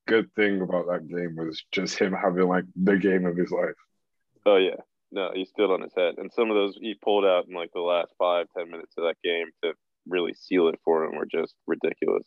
good 0.07 0.33
thing 0.35 0.61
about 0.61 0.87
that 0.87 1.07
game 1.07 1.35
was 1.35 1.63
just 1.71 1.97
him 1.99 2.13
having 2.13 2.47
like 2.47 2.65
the 2.75 2.97
game 2.97 3.25
of 3.25 3.37
his 3.37 3.51
life. 3.51 3.75
Oh 4.45 4.57
yeah, 4.57 4.81
no, 5.11 5.31
he 5.33 5.45
stood 5.45 5.71
on 5.71 5.81
his 5.81 5.93
head, 5.95 6.15
and 6.17 6.31
some 6.31 6.49
of 6.49 6.55
those 6.55 6.77
he 6.79 6.95
pulled 6.95 7.25
out 7.25 7.47
in 7.47 7.53
like 7.53 7.71
the 7.73 7.81
last 7.81 8.13
five, 8.17 8.47
ten 8.55 8.69
minutes 8.69 8.95
of 8.97 9.03
that 9.03 9.17
game 9.23 9.47
to 9.63 9.73
really 10.07 10.33
seal 10.33 10.67
it 10.67 10.79
for 10.83 11.03
him 11.03 11.15
were 11.15 11.27
just 11.27 11.55
ridiculous. 11.67 12.25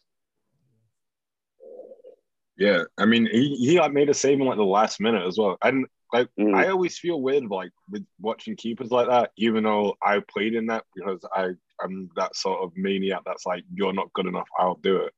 Yeah, 2.63 2.85
I 2.97 3.07
mean 3.07 3.27
he 3.27 3.57
he 3.57 3.81
like 3.81 3.93
made 3.93 4.09
a 4.09 4.15
save 4.15 4.41
in 4.41 4.47
like 4.47 4.57
the 4.57 4.63
last 4.63 5.01
minute 5.01 5.27
as 5.27 5.37
well. 5.37 5.59
And 5.63 5.85
like 6.13 6.29
Mhm. 6.39 6.55
I 6.55 6.69
always 6.69 6.97
feel 6.97 7.21
weird 7.21 7.47
like 7.47 7.73
with 7.91 8.07
watching 8.21 8.55
keepers 8.55 8.93
like 8.93 9.09
that, 9.09 9.33
even 9.37 9.65
though 9.65 9.97
I 10.01 10.21
played 10.21 10.55
in 10.55 10.67
that 10.67 10.85
because 10.95 11.25
I 11.35 11.55
I'm 11.83 12.09
that 12.15 12.37
sort 12.37 12.63
of 12.63 12.71
maniac 12.77 13.23
that's 13.27 13.47
like 13.47 13.65
you're 13.75 13.93
not 13.93 14.13
good 14.13 14.27
enough, 14.27 14.47
I'll 14.57 14.77
do 14.77 14.99
it. 14.99 15.13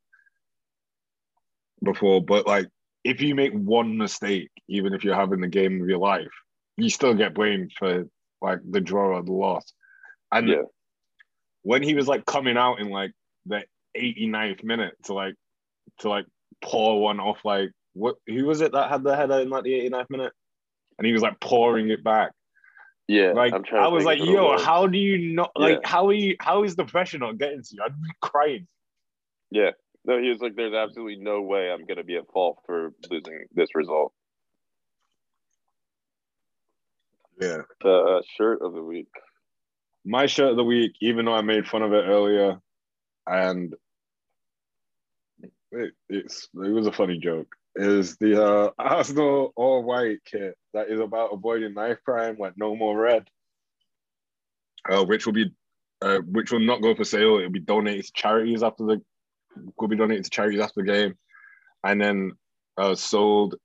Before, 1.82 2.24
but 2.24 2.46
like 2.46 2.68
if 3.04 3.20
you 3.20 3.34
make 3.34 3.52
one 3.52 3.98
mistake, 3.98 4.50
even 4.68 4.94
if 4.94 5.04
you're 5.04 5.14
having 5.14 5.42
the 5.42 5.48
game 5.48 5.82
of 5.82 5.88
your 5.88 5.98
life, 5.98 6.32
you 6.78 6.88
still 6.88 7.12
get 7.12 7.34
blamed 7.34 7.72
for 7.78 8.08
like 8.40 8.60
the 8.66 8.80
draw 8.80 9.18
or 9.18 9.22
the 9.22 9.32
loss. 9.32 9.70
And 10.32 10.48
Yeah. 10.48 10.62
when 11.60 11.82
he 11.82 11.94
was 11.94 12.08
like 12.08 12.24
coming 12.24 12.56
out 12.56 12.80
in 12.80 12.88
like 12.88 13.12
the 13.44 13.64
89th 13.94 14.64
minute 14.64 14.94
to 15.04 15.12
like 15.12 15.34
to 15.98 16.08
like 16.08 16.24
pour 16.64 17.00
one 17.00 17.20
off 17.20 17.38
like 17.44 17.70
what 17.92 18.16
who 18.26 18.44
was 18.44 18.60
it 18.60 18.72
that 18.72 18.90
had 18.90 19.04
the 19.04 19.14
header 19.14 19.40
in 19.40 19.50
like 19.50 19.62
the 19.64 19.72
89th 19.72 20.10
minute? 20.10 20.32
And 20.98 21.06
he 21.06 21.12
was 21.12 21.22
like 21.22 21.38
pouring 21.40 21.90
it 21.90 22.02
back. 22.02 22.32
Yeah, 23.06 23.32
Like 23.32 23.52
I'm 23.52 23.62
trying. 23.64 23.84
I 23.84 23.88
was 23.88 24.04
like, 24.04 24.18
of 24.18 24.26
who 24.26 24.32
it 24.32 24.36
yo, 24.36 24.58
how 24.58 24.86
do 24.86 24.96
you 24.96 25.34
not 25.34 25.52
like 25.56 25.80
Yeah. 25.82 25.88
how 25.88 26.06
are 26.08 26.12
you 26.14 26.36
how 26.40 26.64
is 26.64 26.74
the 26.74 26.84
pressure 26.86 27.18
not 27.18 27.38
getting 27.38 27.62
to 27.62 27.68
you? 27.72 27.82
I'd 27.84 28.00
be 28.00 28.08
crying. 28.22 28.66
Yeah, 29.50 29.72
no, 30.04 30.18
he 30.20 30.30
was 30.30 30.40
like, 30.40 30.56
"There's 30.56 30.74
absolutely 30.74 31.16
no 31.16 31.42
way 31.42 31.70
I'm 31.70 31.86
to 31.86 32.02
be 32.02 32.16
at 32.16 32.26
fault 32.32 32.60
for 32.66 32.92
losing 33.10 33.44
this 33.52 33.68
result." 33.74 34.14
Yeah. 37.40 37.62
Uh, 37.84 38.22
shirt 38.36 38.62
of 38.62 38.72
the 38.72 38.82
week. 38.82 39.08
My 40.04 40.26
shirt 40.26 40.50
of 40.50 40.56
the 40.56 40.64
week, 40.64 40.92
even 41.00 41.24
though 41.24 41.34
I 41.34 41.42
made 41.42 41.66
fun 41.66 41.82
of 41.82 41.92
it 41.92 42.04
earlier, 42.06 42.58
and 43.26 43.74
it, 45.74 45.92
it's 46.08 46.48
it 46.54 46.70
was 46.70 46.86
a 46.86 46.92
funny 46.92 47.18
joke. 47.18 47.48
Is 47.76 48.16
the 48.16 48.42
uh, 48.42 48.70
Arsenal 48.78 49.52
all 49.56 49.82
white 49.82 50.18
kit 50.24 50.56
that 50.72 50.88
is 50.88 51.00
about 51.00 51.32
avoiding 51.32 51.74
knife 51.74 51.98
crime, 52.04 52.36
like 52.38 52.54
no 52.56 52.76
more 52.76 52.98
red, 52.98 53.28
uh, 54.88 55.04
which 55.04 55.26
will 55.26 55.32
be, 55.32 55.52
uh, 56.02 56.18
which 56.18 56.52
will 56.52 56.60
not 56.60 56.82
go 56.82 56.94
for 56.94 57.04
sale. 57.04 57.38
It'll 57.38 57.50
be 57.50 57.60
donated 57.60 58.04
to 58.04 58.12
charities 58.14 58.62
after 58.62 58.84
the, 58.84 59.02
will 59.78 59.88
be 59.88 59.96
donated 59.96 60.24
to 60.24 60.30
charities 60.30 60.60
after 60.60 60.82
the 60.82 60.92
game, 60.92 61.14
and 61.82 62.00
then 62.00 62.32
uh, 62.76 62.94
sold 62.94 63.56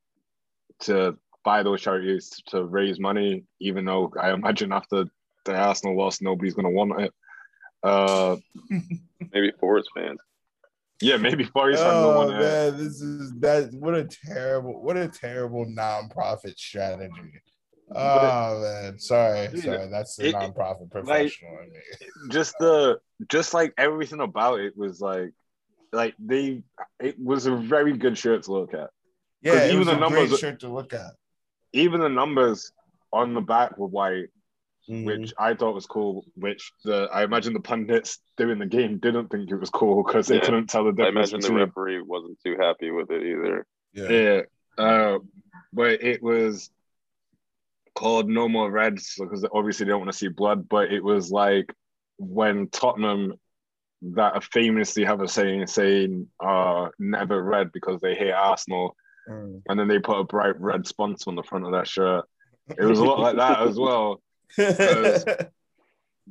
to 0.82 1.18
buy 1.44 1.64
those 1.64 1.82
charities 1.82 2.30
to 2.48 2.64
raise 2.64 3.00
money. 3.00 3.44
Even 3.60 3.86
though 3.86 4.12
I 4.20 4.32
imagine 4.32 4.72
after 4.72 5.06
the 5.46 5.56
Arsenal 5.56 5.98
loss, 5.98 6.22
nobody's 6.22 6.54
going 6.54 6.66
to 6.66 6.72
want 6.72 7.02
it. 7.02 7.14
Uh, 7.84 8.38
Maybe 9.32 9.52
Forest 9.60 9.90
fans. 9.96 10.20
Yeah, 11.02 11.18
maybe 11.18 11.44
fans 11.46 11.80
don't 11.80 11.84
Oh 11.84 12.28
man, 12.30 12.78
this 12.78 13.02
is 13.02 13.34
that. 13.40 13.72
What 13.74 13.96
a 13.96 14.06
terrible, 14.26 14.82
what 14.82 14.98
a 14.98 15.08
terrible 15.08 15.66
non-profit 15.68 16.58
strategy. 16.60 17.14
Oh 17.96 18.62
man, 18.62 19.00
sorry, 19.00 19.48
Dude, 19.48 19.64
sorry. 19.64 19.88
That's 19.90 20.16
the 20.16 20.30
it- 20.30 20.36
nonprofit 20.36 20.92
professional. 20.92 21.52
me. 21.64 22.08
just 22.30 22.56
the 22.60 23.00
just 23.30 23.54
like 23.54 23.74
everything 23.78 24.20
about 24.22 24.60
it 24.60 24.78
was 24.78 25.02
like 25.02 25.32
like 25.92 26.14
they 26.20 26.62
it 27.00 27.16
was 27.20 27.48
a 27.48 27.56
very 27.56 27.94
good 27.98 28.18
shirt 28.18 28.44
to 28.44 28.52
look 28.54 28.74
at. 28.76 28.90
Yeah, 29.42 29.64
it 29.64 29.68
even 29.68 29.80
was 29.80 29.88
the 29.88 29.98
a 29.98 30.00
numbers- 30.00 30.38
shirt 30.40 30.60
to 30.60 30.68
look 30.70 30.94
at. 30.94 31.12
Even 31.74 32.02
the 32.02 32.10
numbers 32.10 32.72
on 33.14 33.34
the 33.34 33.42
back 33.42 33.78
were 33.78 33.88
white, 33.88 34.28
Mhm. 34.90 35.06
which 35.06 35.34
I 35.38 35.54
thought 35.54 35.76
was 35.76 35.86
cool. 35.86 36.26
Which 36.36 36.72
the 36.84 37.08
I 37.14 37.24
imagine 37.24 37.54
the 37.54 37.60
pundits 37.60 38.20
doing 38.38 38.58
the 38.60 38.66
game 38.66 38.98
didn't 38.98 39.28
think 39.30 39.50
it 39.52 39.56
was 39.56 39.70
cool 39.70 40.04
because 40.04 40.28
they 40.28 40.36
Yeah. 40.36 40.42
couldn't 40.46 40.68
tell 40.68 40.84
the 40.86 40.92
difference. 40.92 41.18
I 41.18 41.22
difference 41.22 41.46
imagine 41.46 41.58
the 41.60 41.66
referee 41.66 42.02
wasn't 42.02 42.40
too 42.44 42.58
happy 42.60 42.92
with 42.92 43.12
it 43.12 43.24
either. 43.24 43.66
yeah. 43.94 44.10
Yeah. 44.10 44.42
Uh, 44.84 45.20
but 45.74 46.02
it 46.04 46.22
was 46.24 46.72
called 47.96 48.30
No 48.30 48.48
More 48.48 48.72
Reds 48.72 49.16
because 49.20 49.46
obviously 49.54 49.86
they 49.86 49.90
don't 49.92 50.00
want 50.02 50.12
to 50.12 50.18
see 50.18 50.28
blood. 50.30 50.68
But 50.70 50.92
it 50.92 51.04
was 51.04 51.32
like 51.32 51.74
when 52.18 52.68
Tottenham 52.70 53.34
that 54.02 54.44
famously 54.46 55.04
have 55.04 55.22
a 55.22 55.28
saying 55.28 55.68
saying 55.68 56.28
uh 56.40 56.88
never 56.98 57.44
red 57.44 57.72
because 57.74 58.00
they 58.02 58.16
hate 58.16 58.32
Arsenal 58.32 58.96
Mm. 59.30 59.62
and 59.68 59.80
then 59.80 59.88
they 59.88 60.00
put 60.00 60.18
a 60.18 60.24
bright 60.24 60.60
red 60.60 60.88
sponsor 60.88 61.30
on 61.30 61.36
the 61.36 61.44
front 61.44 61.66
of 61.66 61.74
that 61.74 61.88
shirt. 61.88 62.26
It 62.70 62.84
was 62.84 62.98
a 63.00 63.04
lot 63.06 63.20
like 63.20 63.36
that 63.36 63.62
as 63.68 63.78
well. 63.80 64.22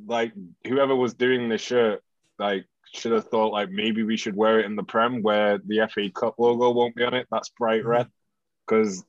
Like 0.06 0.32
whoever 0.66 0.94
was 0.94 1.14
doing 1.14 1.48
the 1.48 1.58
shirt, 1.58 2.02
like 2.38 2.66
should 2.92 3.12
have 3.12 3.26
thought 3.28 3.52
like 3.52 3.68
maybe 3.70 4.04
we 4.04 4.16
should 4.16 4.36
wear 4.36 4.60
it 4.60 4.66
in 4.66 4.76
the 4.76 4.84
Prem 4.84 5.22
where 5.22 5.58
the 5.58 5.88
FA 5.92 6.08
Cup 6.10 6.36
logo 6.38 6.70
won't 6.70 6.94
be 6.94 7.02
on 7.02 7.14
it. 7.14 7.26
That's 7.32 7.48
bright 7.50 7.84
red. 7.84 8.06
Because 8.66 9.04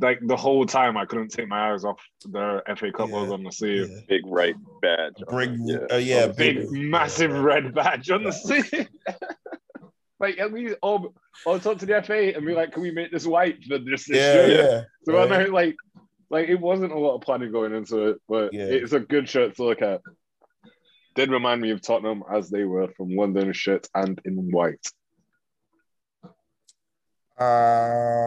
like 0.00 0.20
the 0.26 0.36
whole 0.36 0.66
time 0.66 0.96
I 0.98 1.06
couldn't 1.06 1.28
take 1.28 1.48
my 1.48 1.72
eyes 1.72 1.84
off 1.84 1.98
the 2.26 2.62
FA 2.76 2.92
Cup 2.92 3.08
Yeah. 3.08 3.16
logo 3.16 3.32
on 3.32 3.42
the 3.42 3.52
sleeve. 3.52 3.88
Yeah. 3.90 4.00
Big 4.06 4.22
right 4.26 4.54
badge. 4.82 5.14
on 5.28 5.36
Big, 5.38 5.58
yeah. 5.64 5.76
uh, 5.90 5.96
yeah, 5.96 6.26
Big, 6.26 6.70
massive 6.70 7.30
yeah. 7.30 7.40
red 7.40 7.74
badge 7.74 8.10
on 8.10 8.22
the 8.24 8.32
sleeve. 8.32 8.88
like 10.20 10.38
at 10.38 10.52
least 10.52 10.76
or, 10.82 11.12
or 11.46 11.58
talk 11.58 11.78
to 11.78 11.86
the 11.86 12.02
FA 12.02 12.34
and 12.36 12.44
be 12.46 12.52
like, 12.54 12.72
can 12.72 12.82
we 12.82 12.90
make 12.90 13.10
this 13.10 13.26
white 13.26 13.64
for 13.64 13.78
just 13.78 14.08
this 14.08 14.16
Yeah, 14.18 14.32
shirt? 14.34 14.50
yeah. 14.50 14.80
So 15.04 15.16
I 15.16 15.26
right. 15.26 15.48
know 15.48 15.54
like 15.54 15.76
like 16.34 16.48
it 16.48 16.60
wasn't 16.60 16.90
a 16.92 16.98
lot 16.98 17.14
of 17.14 17.20
planning 17.20 17.52
going 17.52 17.72
into 17.72 18.08
it, 18.08 18.20
but 18.28 18.52
Yeah. 18.52 18.64
it's 18.64 18.92
a 18.92 18.98
good 18.98 19.28
shirt 19.28 19.54
to 19.54 19.64
look 19.64 19.82
at. 19.82 20.00
Did 21.14 21.30
remind 21.30 21.60
me 21.60 21.70
of 21.70 21.80
Tottenham 21.80 22.24
as 22.28 22.50
they 22.50 22.64
were 22.64 22.88
from 22.88 23.10
London 23.10 23.52
shirt 23.52 23.86
and 23.94 24.20
in 24.24 24.50
white. 24.50 24.84
Uh, 27.38 28.26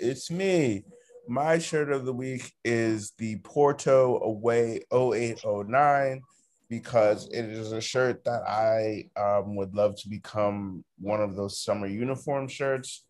it's 0.00 0.32
me. 0.32 0.84
My 1.28 1.58
shirt 1.58 1.92
of 1.92 2.06
the 2.06 2.12
week 2.12 2.52
is 2.64 3.12
the 3.18 3.36
Porto 3.36 4.20
Away 4.20 4.80
0809 4.92 6.22
because 6.68 7.28
it 7.28 7.44
is 7.44 7.70
a 7.70 7.80
shirt 7.80 8.24
that 8.24 8.42
I 8.48 9.10
um, 9.16 9.54
would 9.54 9.76
love 9.76 9.94
to 10.02 10.08
become 10.08 10.84
one 10.98 11.20
of 11.20 11.36
those 11.36 11.62
summer 11.62 11.86
uniform 11.86 12.48
shirts 12.48 13.04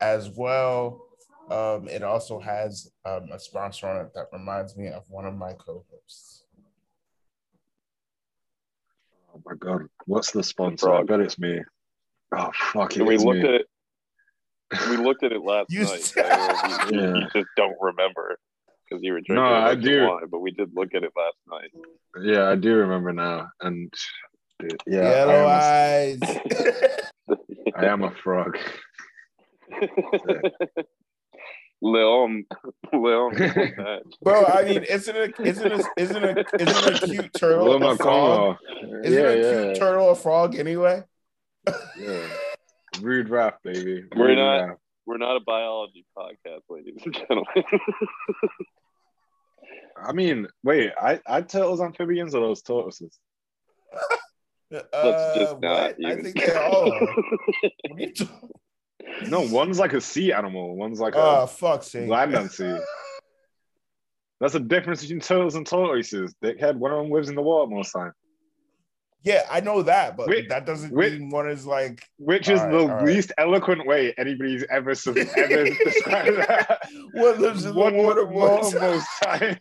as 0.00 0.30
well. 0.30 1.05
Um, 1.50 1.88
it 1.88 2.02
also 2.02 2.40
has 2.40 2.90
um, 3.04 3.28
a 3.32 3.38
sponsor 3.38 3.86
on 3.88 4.04
it 4.04 4.12
that 4.14 4.26
reminds 4.32 4.76
me 4.76 4.88
of 4.88 5.04
one 5.08 5.24
of 5.26 5.34
my 5.34 5.52
co 5.52 5.84
hosts. 5.90 6.44
Oh 9.34 9.40
my 9.44 9.54
god, 9.58 9.82
what's 10.06 10.32
the 10.32 10.42
sponsor? 10.42 10.92
I 10.92 11.02
bet 11.04 11.20
it's 11.20 11.38
me. 11.38 11.60
Oh 12.36 12.50
fuck 12.72 12.96
it! 12.96 13.02
We 13.06 13.14
is 13.14 13.24
looked 13.24 13.40
me. 13.42 13.48
at 13.48 13.54
it. 13.54 13.66
We 14.90 14.96
looked 14.96 15.22
at 15.22 15.30
it 15.32 15.42
last 15.42 15.70
You 15.70 15.84
night. 15.84 16.00
said- 16.02 16.26
and 16.26 16.90
you, 16.90 17.00
you 17.20 17.26
just 17.32 17.46
don't 17.56 17.76
remember 17.80 18.36
because 18.88 19.02
you 19.04 19.12
were 19.12 19.20
drinking. 19.20 19.36
No, 19.36 19.54
I 19.54 19.74
do. 19.76 20.06
wine, 20.08 20.26
but 20.30 20.40
we 20.40 20.50
did 20.50 20.70
look 20.74 20.94
at 20.94 21.04
it 21.04 21.12
last 21.16 21.36
night. 21.48 21.70
Yeah, 22.24 22.48
I 22.48 22.56
do 22.56 22.74
remember 22.74 23.12
now, 23.12 23.48
and 23.60 23.92
dude, 24.58 24.80
yeah, 24.86 25.10
Yellow 25.10 25.44
I 25.46 25.54
eyes. 25.54 26.18
a, 27.28 27.36
I 27.76 27.84
am 27.86 28.02
a 28.02 28.10
frog. 28.24 28.58
Leon, 31.82 32.44
Leon. 32.92 33.34
Bro, 34.22 34.44
I 34.46 34.64
mean, 34.64 34.82
isn't 34.84 35.14
it 35.16 35.34
isn't 35.40 35.72
it 35.72 35.86
isn't 35.98 36.24
it 36.24 36.46
isn't 36.58 37.02
a 37.02 37.06
cute 37.06 37.30
turtle 37.34 37.66
Wilma 37.66 37.88
a 37.88 37.96
frog? 37.96 38.56
Congo. 38.68 39.02
Isn't 39.04 39.12
Yeah, 39.12 39.28
a 39.30 39.36
yeah, 39.36 39.62
cute 39.64 39.76
turtle 39.76 40.10
a 40.10 40.14
frog 40.14 40.54
anyway? 40.56 41.02
yeah. 41.98 42.26
Rude 43.00 43.28
rap, 43.28 43.62
baby. 43.62 44.04
We're 44.16 44.34
not- 44.36 44.66
rap. 44.68 44.78
We're 45.06 45.18
not 45.18 45.36
a 45.36 45.40
biology 45.40 46.04
podcast, 46.18 46.62
ladies 46.68 46.96
and 47.04 47.14
gentlemen. 47.14 47.46
I 50.02 50.12
mean, 50.12 50.48
wait, 50.64 50.90
I 51.00 51.20
I 51.26 51.42
turtles 51.42 51.80
amphibians 51.80 52.34
or 52.34 52.40
those 52.40 52.62
tortoises? 52.62 53.16
Let's 54.70 54.86
Uh, 54.92 55.34
just 55.38 55.60
not 55.60 55.60
what? 55.60 55.96
I 56.04 56.12
even. 56.12 56.24
think 56.24 56.36
they 56.44 56.54
all 56.56 56.90
No, 59.28 59.40
one's 59.40 59.78
like 59.78 59.92
a 59.92 60.00
sea 60.00 60.32
animal. 60.32 60.76
One's 60.76 61.00
like 61.00 61.14
Oh, 61.16 61.20
a 61.20 61.42
ah, 61.42 61.46
fuck's 61.46 61.88
sake. 61.88 62.08
land 62.08 62.34
and 62.34 62.50
sea. 62.50 62.76
That's 64.40 64.52
the 64.52 64.60
difference 64.60 65.00
between 65.00 65.20
turtles 65.20 65.54
and 65.54 65.66
tortoises. 65.66 66.34
Dickhead, 66.44 66.76
one 66.76 66.92
of 66.92 66.98
them 66.98 67.10
lives 67.10 67.28
in 67.30 67.34
the 67.34 67.42
water 67.42 67.70
most 67.74 67.92
time. 67.92 68.12
Yeah, 69.22 69.42
I 69.50 69.58
know 69.60 69.82
that, 69.82 70.16
but 70.16 70.28
Wait, 70.28 70.48
that 70.50 70.66
doesn't 70.66 70.92
wait. 70.92 71.14
mean 71.18 71.30
one 71.30 71.48
is 71.50 71.66
like. 71.66 72.06
Which 72.18 72.48
is 72.48 72.60
right, 72.60 72.70
the 72.70 72.86
right. 72.86 73.04
least 73.04 73.32
eloquent 73.38 73.84
way 73.86 74.14
anybody's 74.18 74.62
ever 74.70 74.90
ever 74.90 75.64
described 75.84 76.36
that. 76.36 76.80
What 77.12 77.40
lives 77.40 77.64
in 77.64 77.74
the 77.74 77.80
One 77.80 77.96
water 77.96 78.24
water 78.26 78.62
most? 78.62 78.74
most 78.80 79.08
time. 79.24 79.58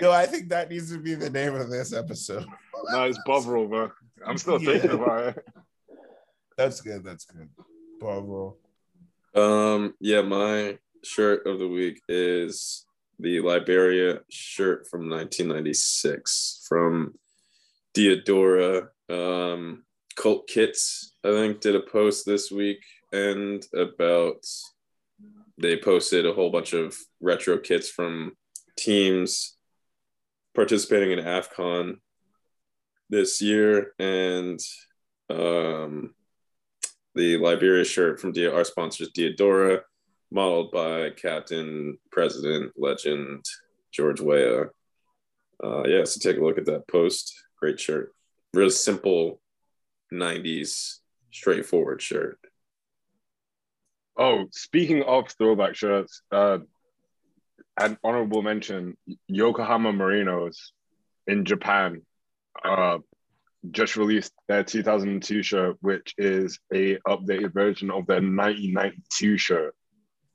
Yo, 0.00 0.10
I 0.10 0.26
think 0.26 0.48
that 0.50 0.68
needs 0.68 0.90
to 0.92 0.98
be 0.98 1.14
the 1.14 1.30
name 1.30 1.54
of 1.54 1.70
this 1.70 1.92
episode. 1.94 2.44
no, 2.90 3.04
it's 3.04 3.18
Bovril, 3.24 3.66
bro. 3.68 3.92
I'm 4.26 4.36
still 4.36 4.60
Yeah. 4.60 4.72
thinking 4.72 4.90
about 4.90 5.28
it. 5.38 5.46
That's 6.58 6.80
good. 6.82 7.02
That's 7.04 7.24
good. 7.24 7.48
Bravo. 7.98 8.56
Um, 9.34 9.94
yeah, 10.00 10.22
my 10.22 10.78
shirt 11.02 11.46
of 11.46 11.58
the 11.58 11.68
week 11.68 12.02
is 12.08 12.84
the 13.18 13.40
Liberia 13.40 14.20
shirt 14.28 14.88
from 14.88 15.08
1996 15.08 16.66
from 16.68 17.14
Diadora. 17.94 18.88
Um, 19.08 19.84
Cult 20.16 20.46
Kits, 20.48 21.14
I 21.24 21.30
think, 21.30 21.60
did 21.60 21.76
a 21.76 21.80
post 21.80 22.26
this 22.26 22.50
week 22.50 22.84
and 23.12 23.64
about 23.74 24.44
they 25.58 25.76
posted 25.76 26.26
a 26.26 26.32
whole 26.32 26.50
bunch 26.50 26.72
of 26.72 26.96
retro 27.20 27.58
kits 27.58 27.88
from 27.88 28.32
teams 28.76 29.56
participating 30.54 31.12
in 31.12 31.24
AFCON 31.24 31.96
this 33.10 33.42
year 33.42 33.92
and 33.98 34.58
um 35.30 36.14
the 37.14 37.36
Liberia 37.36 37.84
shirt 37.84 38.20
from 38.20 38.32
our 38.52 38.64
sponsors, 38.64 39.10
Diadora, 39.10 39.80
modeled 40.30 40.72
by 40.72 41.10
Captain, 41.10 41.98
President, 42.10 42.72
Legend 42.76 43.44
George 43.92 44.20
Weah. 44.20 44.70
Uh, 45.62 45.84
yeah, 45.86 46.04
so 46.04 46.18
take 46.20 46.40
a 46.40 46.44
look 46.44 46.58
at 46.58 46.66
that 46.66 46.88
post. 46.88 47.32
Great 47.58 47.78
shirt. 47.78 48.12
Real 48.54 48.70
simple 48.70 49.40
90s, 50.12 50.98
straightforward 51.30 52.02
shirt. 52.02 52.38
Oh, 54.16 54.46
speaking 54.50 55.02
of 55.02 55.30
throwback 55.30 55.74
shirts, 55.74 56.22
uh, 56.30 56.58
an 57.78 57.98
honorable 58.04 58.42
mention: 58.42 58.96
Yokohama 59.26 59.92
Marinos 59.92 60.56
in 61.26 61.46
Japan 61.46 62.02
uh, 62.62 62.98
just 63.70 63.96
released 63.96 64.31
their 64.52 64.62
2002 64.64 65.42
shirt, 65.42 65.76
which 65.80 66.14
is 66.18 66.58
a 66.74 66.98
updated 67.08 67.54
version 67.54 67.90
of 67.90 68.06
their 68.06 68.16
1992 68.20 69.38
shirt. 69.38 69.74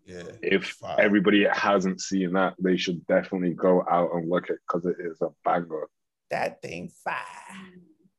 Yeah. 0.08 0.24
If 0.42 0.66
Fire. 0.70 0.96
everybody 1.00 1.46
hasn't 1.52 2.02
seen 2.02 2.34
that, 2.34 2.56
they 2.60 2.78
should 2.78 3.06
definitely 3.06 3.54
go 3.54 3.84
out 3.88 4.10
and 4.14 4.28
look 4.28 4.50
at 4.50 4.56
because 4.68 4.86
it 4.88 4.96
is 5.00 5.22
a 5.22 5.28
banger. 5.46 5.88
That 6.32 6.62
thing 6.64 6.90
fire. 7.04 7.14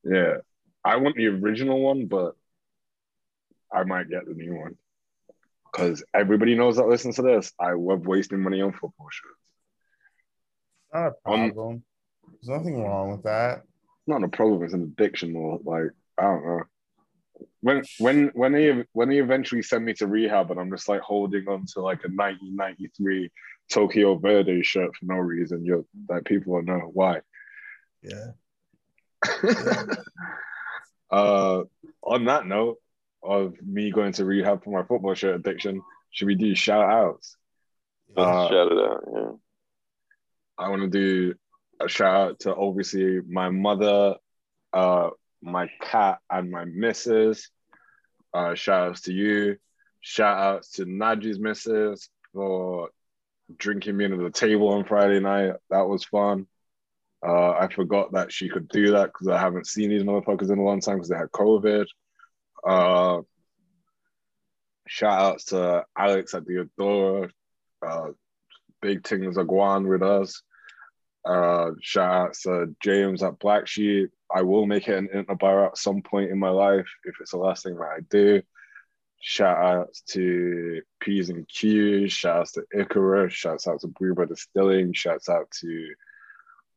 Yeah, 0.05 0.37
I 0.85 0.97
want 0.97 1.17
the 1.17 1.27
original 1.27 1.81
one, 1.81 2.07
but 2.07 2.37
I 3.73 3.83
might 3.85 4.09
get 4.09 4.25
the 4.27 4.35
new 4.35 4.55
one 4.55 4.77
because 5.73 6.05
everybody 6.15 6.55
knows 6.55 6.77
that 6.77 6.87
listens 6.89 7.17
to 7.17 7.23
this. 7.23 7.53
I 7.59 7.73
love 7.73 8.07
wasting 8.07 8.41
money 8.41 8.61
on 8.61 8.73
football 8.73 9.09
shirts. 9.11 9.35
Not 10.95 11.01
a 11.03 11.07
Um, 11.07 11.51
problem. 11.51 11.83
There's 12.31 12.57
nothing 12.57 12.83
wrong 12.85 13.11
with 13.11 13.25
that. 13.25 13.63
Not 14.09 14.25
a 14.25 14.29
problem; 14.29 14.65
it's 14.65 14.73
an 14.73 14.83
addiction, 14.83 15.37
or 15.37 15.61
like 15.63 15.91
I 16.17 16.23
don't 16.23 16.45
know. 16.45 16.63
When 17.61 17.83
when 17.99 18.31
when 18.35 18.53
they 18.53 18.85
when 18.93 19.11
they 19.11 19.19
eventually 19.19 19.63
send 19.63 19.85
me 19.85 19.93
to 19.95 20.07
rehab, 20.07 20.51
and 20.51 20.59
I'm 20.59 20.71
just 20.71 20.89
like 20.89 21.03
holding 21.03 21.47
on 21.47 21.67
to 21.75 21.81
like 21.83 21.99
a 21.99 22.09
1993 22.09 23.31
Tokyo 23.71 24.19
Verdy 24.19 24.65
shirt 24.65 24.97
for 24.97 25.05
no 25.05 25.17
reason, 25.17 25.65
you're 25.65 25.85
like 26.09 26.25
people 26.25 26.55
will 26.55 26.63
know 26.63 26.91
why. 26.93 27.21
Yeah. 28.03 28.31
uh, 31.11 31.65
on 32.03 32.25
that 32.25 32.47
note 32.47 32.79
of 33.23 33.61
me 33.61 33.91
going 33.91 34.13
to 34.13 34.25
rehab 34.25 34.65
for 34.65 34.71
my 34.71 34.87
football 34.87 35.13
shirt 35.13 35.37
addiction, 35.37 35.83
should 36.11 36.29
we 36.29 36.35
do 36.35 36.55
shout 36.55 36.91
outs? 36.91 37.37
Uh, 38.17 38.49
Shout 38.49 38.73
it 38.73 38.79
out. 38.79 39.05
Yeah. 39.15 39.31
I 40.57 40.71
want 40.71 40.81
to 40.83 40.89
do 40.89 41.35
a 41.81 41.89
shout 41.89 42.17
out 42.17 42.41
to 42.41 42.55
obviously 42.55 43.21
my 43.29 43.51
mother, 43.51 44.17
uh, 44.73 45.11
my 45.43 45.71
cat, 45.81 46.19
and 46.31 46.51
my 46.51 46.65
missus. 46.65 47.51
Uh, 48.35 48.55
shout 48.55 48.91
outs 48.91 49.03
to 49.03 49.13
you. 49.13 49.57
Shout 50.01 50.39
outs 50.39 50.73
to 50.73 50.85
Najee's 50.85 51.39
missus 51.39 52.09
for 52.33 52.91
drinking 53.57 53.97
me 53.97 54.05
into 54.05 54.19
the 54.19 54.31
table 54.31 54.69
on 54.69 54.85
Friday 54.85 55.21
night. 55.21 55.55
That 55.71 55.89
was 55.89 56.05
fun. 56.05 56.47
Uh, 57.27 57.51
I 57.51 57.69
forgot 57.69 58.13
that 58.13 58.33
she 58.33 58.49
could 58.49 58.69
do 58.69 58.93
that 58.93 59.07
because 59.07 59.29
I 59.29 59.39
haven't 59.39 59.67
seen 59.67 59.91
these 59.91 60.05
motherfuckers 60.05 60.51
in 60.51 60.59
a 60.59 60.63
long 60.63 60.81
time 60.81 60.97
because 60.97 61.09
they 61.09 61.17
had 61.17 61.31
COVID. 61.33 61.87
Uh, 62.65 63.23
shout 64.87 65.21
outs 65.21 65.45
to 65.47 65.85
Alex 65.97 66.35
at 66.35 66.45
the 66.47 66.69
Adora. 66.79 67.31
Uh, 67.85 68.09
big 68.81 69.07
things 69.07 69.37
are 69.37 69.45
going 69.45 69.89
with 69.89 70.03
us. 70.03 70.43
Uh, 71.29 71.73
shout 71.83 72.11
out 72.11 72.35
to 72.35 72.75
James 72.81 73.23
at 73.23 73.39
Black 73.39 73.67
Sheep. 73.67 74.11
I 74.35 74.43
will 74.43 74.67
make 74.67 74.89
it 74.89 74.97
an 74.97 75.09
interbar 75.09 75.67
at 75.67 75.77
some 75.77 76.01
point 76.01 76.31
in 76.31 76.39
my 76.39 76.49
life 76.49 76.89
if 77.05 77.17
it's 77.21 77.33
the 77.33 77.37
last 77.37 77.65
thing 77.65 77.77
that 77.77 77.83
I 77.83 78.01
do. 78.09 78.43
Shout 79.21 79.59
out 79.59 79.89
to 80.11 80.81
P's 81.01 81.29
and 81.29 81.47
Q's. 81.47 82.13
Shout 82.13 82.37
out 82.37 82.49
to 82.55 82.65
Icarus. 82.73 83.35
Shouts 83.35 83.67
out 83.67 83.81
to 83.81 83.89
Brother 83.89 84.35
Distilling. 84.35 84.95
Shouts 84.95 85.29
out 85.29 85.51
to 85.61 85.93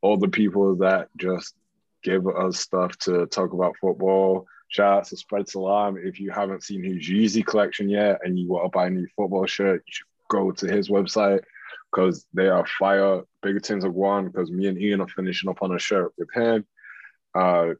all 0.02 0.18
the 0.18 0.28
people 0.28 0.76
that 0.76 1.08
just 1.16 1.54
give 2.02 2.26
us 2.26 2.58
stuff 2.58 2.98
to 2.98 3.26
talk 3.26 3.54
about 3.54 3.76
football. 3.80 4.46
Shout 4.68 4.98
out 4.98 5.04
to 5.06 5.16
Spread 5.16 5.48
Salam. 5.48 5.96
If 5.96 6.20
you 6.20 6.30
haven't 6.30 6.64
seen 6.64 6.82
his 6.82 7.08
Yeezy 7.08 7.46
collection 7.46 7.88
yet 7.88 8.20
and 8.22 8.38
you 8.38 8.48
want 8.48 8.64
to 8.66 8.76
buy 8.76 8.88
a 8.88 8.90
new 8.90 9.06
football 9.16 9.46
shirt, 9.46 9.82
you 9.86 9.92
should 9.92 10.06
go 10.28 10.50
to 10.50 10.66
his 10.66 10.90
website 10.90 11.42
because 11.90 12.24
they 12.32 12.48
are 12.48 12.66
fire. 12.78 13.22
Bigger 13.42 13.60
tins 13.60 13.84
of 13.84 13.94
one 13.94 14.26
because 14.26 14.50
me 14.50 14.66
and 14.66 14.80
Ian 14.80 15.00
are 15.00 15.08
finishing 15.08 15.50
up 15.50 15.62
on 15.62 15.74
a 15.74 15.78
shirt 15.78 16.12
with 16.16 16.28
him. 16.32 16.66
Uh, 17.34 17.74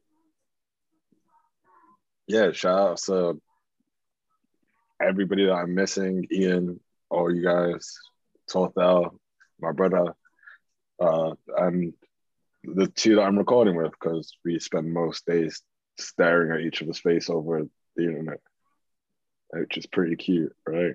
yeah, 2.27 2.53
shout 2.53 2.79
out 2.79 2.97
to 2.99 3.41
everybody 5.01 5.47
that 5.47 5.53
I'm 5.55 5.75
missing, 5.75 6.27
Ian, 6.33 6.81
all 7.11 7.35
you 7.35 7.43
guys, 7.43 7.99
Torthel, 8.51 9.17
my 9.61 9.73
brother, 9.73 10.15
uh, 11.01 11.35
and 11.59 11.93
the 12.65 12.87
two 12.87 13.17
that 13.17 13.23
I'm 13.23 13.39
recording 13.39 13.77
with 13.77 13.93
because 13.93 14.37
we 14.45 14.59
spend 14.59 14.93
most 14.93 15.27
days 15.27 15.63
staring 15.99 16.53
at 16.53 16.61
each 16.65 16.83
other's 16.83 17.01
face 17.01 17.29
over 17.29 17.67
the 17.97 18.05
internet, 18.05 18.41
which 19.51 19.77
is 19.77 19.87
pretty 19.87 20.17
cute, 20.17 20.55
right? 20.67 20.95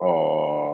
Oh. 0.00 0.65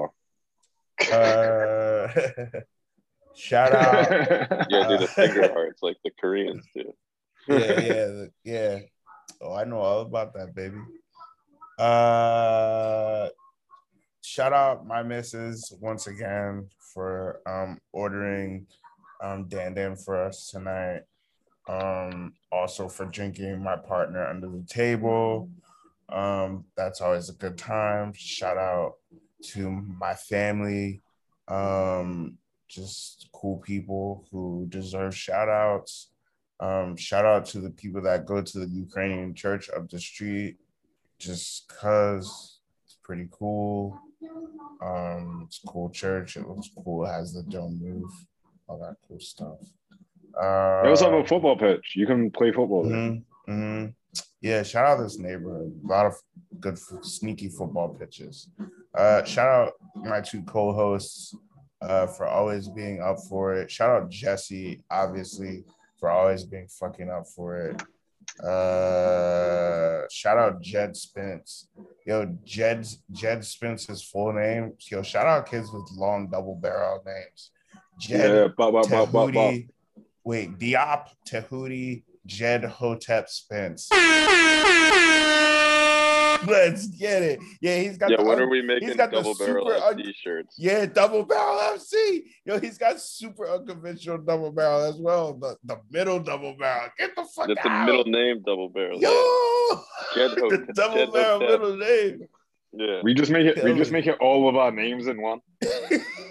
Uh, 1.11 2.09
shout 3.35 3.75
out. 3.75 4.11
Yeah, 4.71 4.89
do 4.89 4.99
the 4.99 5.07
finger 5.07 5.49
hearts 5.53 5.83
like 5.83 5.97
the 6.05 6.11
Koreans 6.21 6.65
do. 6.75 6.93
yeah, 7.49 7.81
yeah, 7.81 8.25
yeah. 8.45 8.79
Oh, 9.41 9.55
I 9.55 9.65
know 9.65 9.79
all 9.79 10.01
about 10.03 10.35
that, 10.35 10.55
baby. 10.55 10.79
Uh, 11.79 13.29
shout 14.23 14.53
out 14.53 14.87
my 14.87 15.03
missus 15.03 15.73
once 15.81 16.07
again 16.07 16.69
for 16.95 17.41
um 17.47 17.79
ordering 17.93 18.67
um 19.23 19.49
Dan 19.49 19.75
Dan 19.75 19.97
for 19.97 20.23
us 20.23 20.51
tonight. 20.51 21.03
Um, 21.69 22.35
also 22.51 22.89
for 22.89 23.07
drinking 23.07 23.63
my 23.63 23.77
partner 23.77 24.27
under 24.27 24.49
the 24.49 24.65
table. 24.69 25.49
Um, 26.09 26.65
that's 26.77 27.01
always 27.01 27.29
a 27.31 27.35
good 27.35 27.57
time. 27.57 28.13
Shout 28.15 28.59
out 28.59 28.95
to 29.43 29.71
my 29.71 30.15
family. 30.15 31.03
Um, 31.49 32.39
just 32.69 33.29
cool 33.33 33.59
people 33.59 34.27
who 34.31 34.67
deserve 34.69 35.15
shout 35.15 35.49
outs. 35.49 36.09
Um, 36.61 36.97
shout 36.97 37.25
out 37.27 37.45
to 37.47 37.61
the 37.61 37.71
people 37.71 38.01
that 38.03 38.25
go 38.25 38.41
to 38.41 38.59
the 38.59 38.67
Ukrainian 38.69 39.35
church 39.35 39.69
up 39.77 39.89
the 39.91 39.99
street 39.99 40.57
just 41.19 41.69
because 41.69 42.61
it's 42.85 42.97
pretty 43.03 43.29
cool. 43.31 43.99
Um, 44.81 45.43
it's 45.47 45.61
a 45.63 45.67
cool 45.67 45.91
church. 45.91 46.37
It 46.37 46.49
looks 46.49 46.71
cool. 46.83 47.05
It 47.05 47.09
has 47.11 47.33
the 47.33 47.43
dome 47.45 47.81
roof, 47.83 48.11
all 48.69 48.79
that 48.79 48.97
cool 49.07 49.21
stuff. 49.21 49.59
Uh, 50.41 50.83
They 50.83 50.89
also 50.89 51.11
have 51.11 51.25
a 51.25 51.27
football 51.27 51.57
pitch. 51.59 51.95
You 51.95 52.07
can 52.07 52.31
play 52.31 52.53
football 52.53 52.85
there. 52.89 52.97
mhm, 52.97 53.23
mhm. 53.49 53.95
Yeah, 54.41 54.63
shout 54.63 54.87
out 54.87 55.03
this 55.03 55.19
neighborhood. 55.19 55.73
A 55.85 55.87
lot 55.87 56.07
of 56.07 56.15
good 56.61 56.79
sneaky 56.79 57.49
football 57.49 57.91
pitches. 57.91 58.49
Uh, 58.95 59.25
shout 59.25 59.49
out 59.49 59.73
my 59.95 60.21
two 60.21 60.43
co-hosts 60.43 61.35
uh, 61.81 62.07
for 62.07 62.27
always 62.27 62.69
being 62.69 63.01
up 63.01 63.19
for 63.29 63.55
it. 63.55 63.71
Shout 63.71 63.91
out 63.91 64.11
Jesse, 64.11 64.83
obviously, 64.91 65.65
for 65.99 66.11
always 66.11 66.45
being 66.45 66.69
fucking 66.69 67.11
up 67.11 67.27
for 67.27 67.59
it. 67.59 67.83
Uh, 68.41 70.09
shout 70.11 70.39
out 70.39 70.61
Jed 70.61 70.97
Spence. 70.97 71.69
Yo, 72.07 72.37
Jed 72.45 72.87
Jed 73.11 73.45
Spence's 73.45 74.03
full 74.03 74.33
name. 74.33 74.73
Yo, 74.91 75.03
shout 75.03 75.27
out 75.27 75.49
kids 75.49 75.71
with 75.73 75.89
long 75.93 76.29
double 76.29 76.57
barrel 76.57 77.03
names. 77.05 77.51
Jed 77.99 78.31
Yeah, 78.31 78.49
bop, 78.57 78.73
bop, 78.73 78.91
bop, 78.91 79.13
bop, 79.13 79.33
bop. 79.33 79.55
Wait, 80.25 80.59
Diop, 80.59 81.09
Tahuti, 81.29 82.05
Jed 82.27 82.65
Hotep 82.65 83.29
Spence. 83.29 83.89
Let's 86.45 86.87
get 86.89 87.23
it. 87.23 87.39
Yeah, 87.61 87.77
he's 87.79 87.97
got 87.97 88.11
Yeah, 88.11 88.17
the 88.17 88.25
when 88.25 88.41
are 88.41 88.49
we 88.49 88.63
making 88.63 88.89
He's 88.89 88.97
got 88.97 89.11
the 89.13 89.19
double 89.19 89.35
barrel 89.37 89.71
un- 89.73 90.03
shirts? 90.17 90.57
yeah, 90.59 90.87
double 90.87 91.23
barrel 91.25 91.57
FC. 91.77 92.23
Yo, 92.45 92.59
he's 92.59 92.79
got 92.79 93.01
super 93.01 93.49
unconventional 93.49 94.19
double 94.19 94.51
barrel 94.51 94.83
as 94.85 94.97
well. 94.97 95.35
The, 95.35 95.57
the 95.65 95.81
middle 95.91 96.19
double 96.19 96.55
barrel. 96.57 96.89
Get 96.99 97.15
the 97.15 97.25
fuck 97.25 97.47
That's 97.47 97.65
out. 97.65 97.87
the 97.87 97.93
middle 97.93 98.11
name 98.13 98.43
double 98.45 98.69
barrel. 98.71 98.99
Yo, 99.01 99.09
Jed 100.17 100.31
the 100.37 100.73
double 100.75 100.97
Jed 100.97 101.13
barrel 101.13 101.41
Hotep. 101.41 101.61
middle 101.61 101.77
name. 101.77 102.29
Yeah. 102.73 103.01
We 103.03 103.15
just 103.15 103.31
make 103.31 103.47
it. 103.47 103.63
We 103.63 103.75
just 103.75 103.93
make 103.93 104.07
it 104.07 104.17
all 104.21 104.49
of 104.49 104.57
our 104.57 104.71
names 104.71 105.07
in 105.07 105.21
one. 105.21 105.41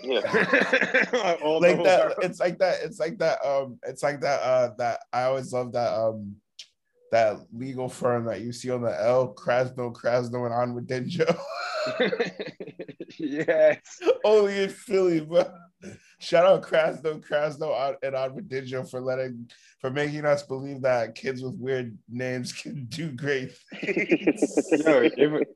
Yeah. 0.04 0.22
All 1.44 1.62
like 1.62 1.78
that. 1.78 1.84
barrel. 1.84 2.16
It's 2.24 2.40
like 2.40 2.58
that. 2.58 2.80
It's 2.82 3.00
like 3.00 3.20
that. 3.20 3.38
Um, 3.46 3.78
it's 3.84 4.02
like 4.02 4.22
that. 4.22 4.42
Uh, 4.42 4.72
that 4.80 5.02
I 5.14 5.24
always 5.24 5.54
love 5.54 5.74
that. 5.74 5.94
Um, 5.94 6.38
that 7.12 7.38
legal 7.54 7.90
firm 7.90 8.26
that 8.26 8.42
you 8.42 8.52
see 8.54 8.72
on 8.72 8.82
the 8.82 9.02
L, 9.02 9.34
Krasno, 9.36 9.94
Krasno, 9.94 10.46
and 10.48 10.88
Onwudinjo. 10.90 11.38
yes. 13.20 13.80
Only 14.24 14.64
in 14.64 14.70
Philly, 14.70 15.20
bro. 15.20 15.44
Shout 16.20 16.46
out 16.46 16.64
Krasno, 16.64 17.20
Krasno, 17.20 17.98
and 18.04 18.16
on- 18.16 18.32
and 18.34 18.50
Onwudinjo 18.50 18.90
for 18.90 19.02
letting, 19.02 19.52
for 19.82 19.90
making 19.92 20.26
us 20.26 20.44
believe 20.44 20.82
that 20.84 21.16
kids 21.16 21.44
with 21.44 21.56
weird 21.56 21.98
names 22.10 22.54
can 22.54 22.86
do 22.86 23.12
great 23.12 23.52
things. 23.82 24.42
Yo, 24.72 25.02
if 25.04 25.48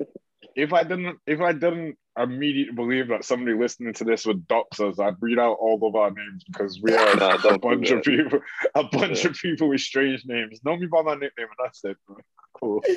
if 0.55 0.73
I 0.73 0.83
didn't 0.83 1.17
if 1.27 1.41
I 1.41 1.51
didn't 1.51 1.97
immediately 2.17 2.73
believe 2.73 3.09
that 3.09 3.25
somebody 3.25 3.57
listening 3.57 3.93
to 3.93 4.03
this 4.05 4.25
would 4.25 4.47
dox 4.47 4.79
us, 4.79 4.99
I'd 4.99 5.15
read 5.19 5.37
out 5.37 5.57
all 5.59 5.79
of 5.85 5.95
our 5.95 6.11
names 6.11 6.43
because 6.45 6.79
we 6.81 6.95
are 6.95 7.15
Nah, 7.15 7.35
a 7.49 7.59
bunch 7.59 7.91
of 7.91 8.03
people, 8.03 8.39
a 8.73 8.83
bunch 8.83 9.23
Yeah. 9.23 9.31
of 9.31 9.35
people 9.35 9.69
with 9.69 9.81
strange 9.81 10.23
names. 10.25 10.59
Know 10.63 10.77
me 10.77 10.87
by 10.87 11.01
my 11.01 11.13
nickname, 11.15 11.47
and 11.47 11.59
that's 11.65 11.83
it. 11.83 11.97
Bro. 12.07 12.17
Cool. 12.59 12.83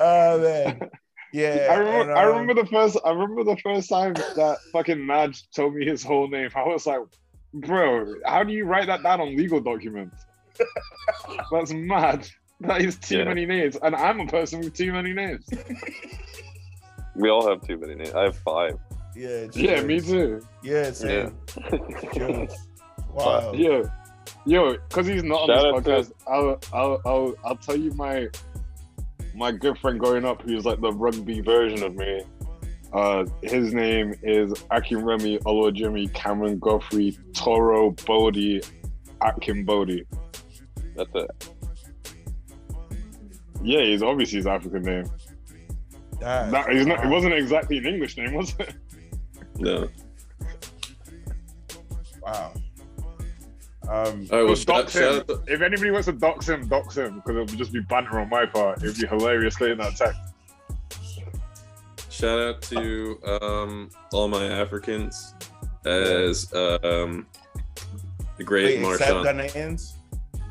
Oh 0.00 0.40
man, 0.40 0.90
yeah. 1.32 1.66
I 1.70 1.74
remember. 1.74 2.10
and, 2.12 2.18
I 2.20 2.22
um, 2.24 2.28
remember 2.38 2.62
the 2.62 2.68
first. 2.68 2.96
I 3.04 3.10
remember 3.10 3.42
the 3.42 3.56
first 3.62 3.88
time 3.88 4.14
that 4.14 4.58
fucking 4.72 4.98
Naj 4.98 5.42
told 5.54 5.74
me 5.74 5.84
his 5.84 6.04
whole 6.04 6.28
name. 6.28 6.50
I 6.54 6.62
was 6.68 6.86
like, 6.86 7.00
"Bro, 7.52 8.14
how 8.24 8.44
do 8.44 8.52
you 8.52 8.64
write 8.64 8.86
that 8.86 9.02
down 9.02 9.20
on 9.20 9.36
legal 9.36 9.60
documents? 9.60 10.24
That's 11.50 11.72
mad. 11.72 12.28
That 12.60 12.80
is 12.82 12.96
too 12.96 13.18
Yeah. 13.18 13.24
many 13.24 13.44
names, 13.46 13.76
and 13.82 13.94
I'm 13.96 14.20
a 14.20 14.26
person 14.26 14.60
with 14.60 14.74
too 14.74 14.92
many 14.92 15.12
names. 15.12 15.48
We 17.18 17.30
all 17.30 17.46
have 17.48 17.60
too 17.66 17.76
many 17.76 17.94
names. 17.96 18.14
I 18.14 18.24
have 18.24 18.36
five. 18.38 18.78
Yeah, 19.16 19.28
it's 19.28 19.56
yeah, 19.56 19.82
me 19.82 20.00
too. 20.00 20.40
Yeah, 20.62 20.90
same. 20.92 21.34
Jokes. 22.14 22.54
Wow. 23.10 23.52
Yeah. 23.54 23.82
yo, 24.46 24.74
because 24.74 25.06
he's 25.06 25.24
not 25.24 25.40
on 25.40 25.48
Shout 25.48 25.66
out 25.74 25.84
this 25.84 26.08
to- 26.08 26.12
podcast, 26.14 26.28
I'll, 26.28 26.60
I'll, 26.72 27.00
I'll, 27.04 27.34
I'll 27.44 27.56
tell 27.56 27.74
you 27.74 27.90
my 27.94 28.28
my 29.34 29.50
good 29.50 29.76
friend 29.78 29.98
growing 29.98 30.24
up, 30.24 30.42
who's 30.42 30.64
like 30.64 30.80
the 30.80 30.92
rugby 30.92 31.40
version 31.40 31.82
of 31.82 31.96
me. 31.96 32.22
Uh, 32.92 33.24
his 33.42 33.74
name 33.74 34.14
is 34.22 34.52
Akin 34.70 35.04
Remy 35.04 35.38
Olojimi 35.40 36.12
Cameron 36.14 36.58
Godfrey 36.60 37.18
Toro 37.34 37.90
Bodie 38.06 38.62
Akin 39.22 39.64
Bodie. 39.64 40.04
That's 40.94 41.10
it. 41.14 41.48
Yeah, 43.62 43.80
he's 43.82 44.02
obviously 44.02 44.36
his 44.36 44.46
African 44.46 44.82
name. 44.82 45.04
That- 46.20 46.50
That, 46.50 46.70
he's 46.70 46.86
not, 46.86 47.04
it 47.04 47.08
wasn't 47.08 47.34
exactly 47.34 47.78
an 47.78 47.86
English 47.86 48.16
name, 48.16 48.34
was 48.34 48.54
it? 48.58 48.74
No. 49.56 49.88
Wow. 52.22 52.52
Um, 53.88 53.90
All 53.90 54.04
right. 54.04 54.30
Well, 54.44 54.54
dox 54.54 54.92
shout 54.92 55.02
him. 55.14 55.20
out 55.20 55.28
to- 55.28 55.42
If 55.52 55.62
anybody 55.62 55.90
wants 55.90 56.06
to 56.06 56.12
dox 56.12 56.48
him, 56.48 56.68
dox 56.68 56.96
him 56.96 57.16
because 57.16 57.36
it 57.36 57.50
would 57.50 57.58
just 57.58 57.72
be 57.72 57.80
banter 57.80 58.18
on 58.20 58.28
my 58.28 58.44
part. 58.46 58.82
It 58.82 58.86
would 58.88 58.98
be 58.98 59.06
hilarious 59.06 59.56
saying 59.56 59.78
that 59.78 59.96
text. 59.96 60.20
Shout 62.10 62.38
out 62.38 62.62
to 62.62 63.18
um, 63.42 63.90
all 64.12 64.28
my 64.28 64.44
Africans. 64.44 65.34
as 65.86 66.52
um, 66.52 67.26
the 68.36 68.44
great 68.44 68.80
Wait, 68.82 68.84
Marshawn, 69.00 69.94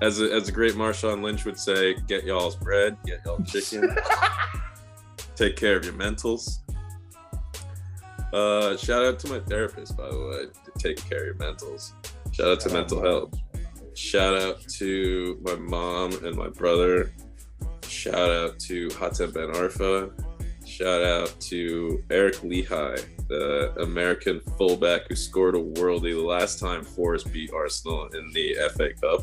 as 0.01 0.22
a, 0.22 0.34
as 0.34 0.45
the 0.45 0.51
great 0.51 0.74
Marshawn 0.74 1.22
Lynch 1.22 1.43
would 1.45 1.59
say, 1.59 1.95
get 2.07 2.24
y'all's 2.24 2.55
bread, 2.55 2.97
get 3.05 3.20
y'all 3.26 3.41
chicken, 3.45 3.95
take 5.38 5.56
care 5.56 5.78
of 5.78 5.86
your 5.86 5.94
mentals. 5.94 6.58
Uh, 8.34 8.76
shout 8.76 9.06
out 9.06 9.20
to 9.20 9.30
my 9.30 9.40
therapist, 9.40 9.96
by 9.96 10.10
the 10.10 10.20
way, 10.20 10.46
Take 10.78 10.98
care 11.10 11.20
of 11.20 11.26
your 11.26 11.36
mentals. 11.36 11.94
Shout 12.34 12.48
out 12.48 12.60
to 12.62 12.70
mental 12.70 13.02
health. 13.02 13.34
Shout 13.96 14.36
out 14.36 14.62
to 14.78 15.40
my 15.42 15.56
mom 15.56 16.14
and 16.26 16.36
my 16.36 16.50
brother. 16.50 17.12
Shout 17.88 18.30
out 18.30 18.60
to 18.60 18.90
Hatem 18.90 19.34
Ben 19.34 19.50
Arfa. 19.54 20.12
Shout 20.66 21.04
out 21.04 21.40
to 21.42 22.04
Eric 22.12 22.36
Lichaj, 22.36 23.28
the 23.28 23.74
American 23.82 24.42
fullback 24.58 25.08
who 25.08 25.16
scored 25.16 25.56
a 25.56 25.60
worldie 25.60 26.14
the 26.14 26.22
last 26.22 26.60
time 26.60 26.84
Forest 26.84 27.32
beat 27.32 27.52
Arsenal 27.54 28.08
in 28.08 28.32
the 28.34 28.56
FA 28.76 28.90
Cup. 29.02 29.22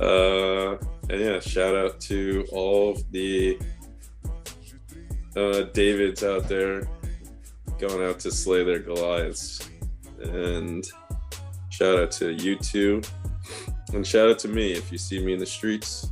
Uh, 0.00 0.72
and 1.08 1.20
yeah, 1.20 1.38
shout 1.40 1.76
out 1.76 2.00
to 2.00 2.46
all 2.50 2.90
of 2.90 3.12
the 3.12 3.58
uh, 5.36 5.62
Davids 5.72 6.24
out 6.24 6.48
there 6.48 6.88
going 7.78 8.08
out 8.08 8.18
to 8.20 8.30
slay 8.30 8.64
their 8.64 8.78
Goliaths. 8.78 9.68
And 10.22 10.84
shout 11.70 11.98
out 11.98 12.10
to 12.12 12.32
you 12.32 12.56
two. 12.56 13.02
And 13.92 14.06
shout 14.06 14.30
out 14.30 14.38
to 14.40 14.48
me. 14.48 14.72
If 14.72 14.90
you 14.90 14.98
see 14.98 15.24
me 15.24 15.34
in 15.34 15.38
the 15.38 15.46
streets, 15.46 16.10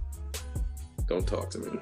don't 1.07 1.27
talk 1.27 1.51
to 1.51 1.59
me. 1.59 1.79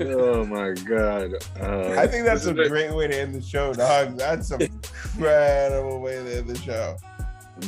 oh 0.00 0.44
my 0.44 0.72
god! 0.72 1.34
Uh, 1.60 1.94
I 1.98 2.06
think 2.06 2.24
that's 2.24 2.46
a 2.46 2.54
great 2.54 2.94
way 2.94 3.08
to 3.08 3.20
end 3.20 3.34
the 3.34 3.42
show, 3.42 3.72
dog. 3.72 4.16
That's 4.16 4.50
an 4.52 4.62
incredible 5.14 6.00
way 6.00 6.14
to 6.14 6.38
end 6.38 6.48
the 6.48 6.58
show. 6.58 6.96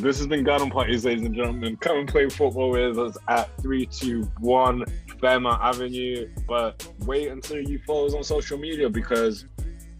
This 0.01 0.19
has 0.19 0.27
been 0.27 0.45
Garden 0.45 0.71
Parties, 0.71 1.05
ladies 1.05 1.25
and 1.25 1.35
gentlemen. 1.35 1.77
Come 1.77 1.99
and 1.99 2.09
play 2.09 2.29
football 2.29 2.71
with 2.71 2.99
us 2.99 3.17
at 3.29 3.49
321 3.63 4.85
Fairmount 5.21 5.63
Avenue. 5.63 6.29
But 6.49 6.87
wait 7.01 7.29
until 7.29 7.61
you 7.61 7.79
follow 7.87 8.07
us 8.07 8.15
on 8.15 8.25
social 8.25 8.59
media 8.59 8.91
because 8.91 9.47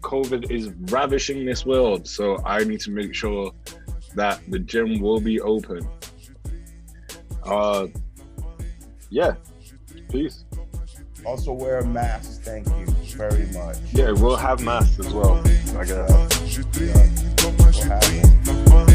COVID 0.01 0.51
is 0.51 0.69
ravishing 0.91 1.45
this 1.45 1.65
world. 1.65 2.07
So 2.07 2.37
I 2.45 2.63
need 2.65 2.81
to 2.81 2.91
make 2.91 3.15
sure 3.15 3.51
that 4.15 4.41
the 4.49 4.59
gym 4.59 4.99
will 4.99 5.21
be 5.21 5.39
open. 5.39 5.87
Uh, 7.43 7.87
yeah. 9.09 9.35
Peace. 10.09 10.43
Also, 11.25 11.53
wear 11.53 11.79
a 11.79 11.85
mask. 11.85 12.41
Thank 12.41 12.67
you 12.67 12.85
very 13.17 13.45
much. 13.53 13.77
Yeah, 13.93 14.11
we'll 14.11 14.35
have 14.35 14.61
masks 14.61 14.99
as 14.99 15.13
well. 15.13 15.41
I 15.77 15.85
guess. 15.85 16.35
Mais 17.87 17.99
j'ai 17.99 18.94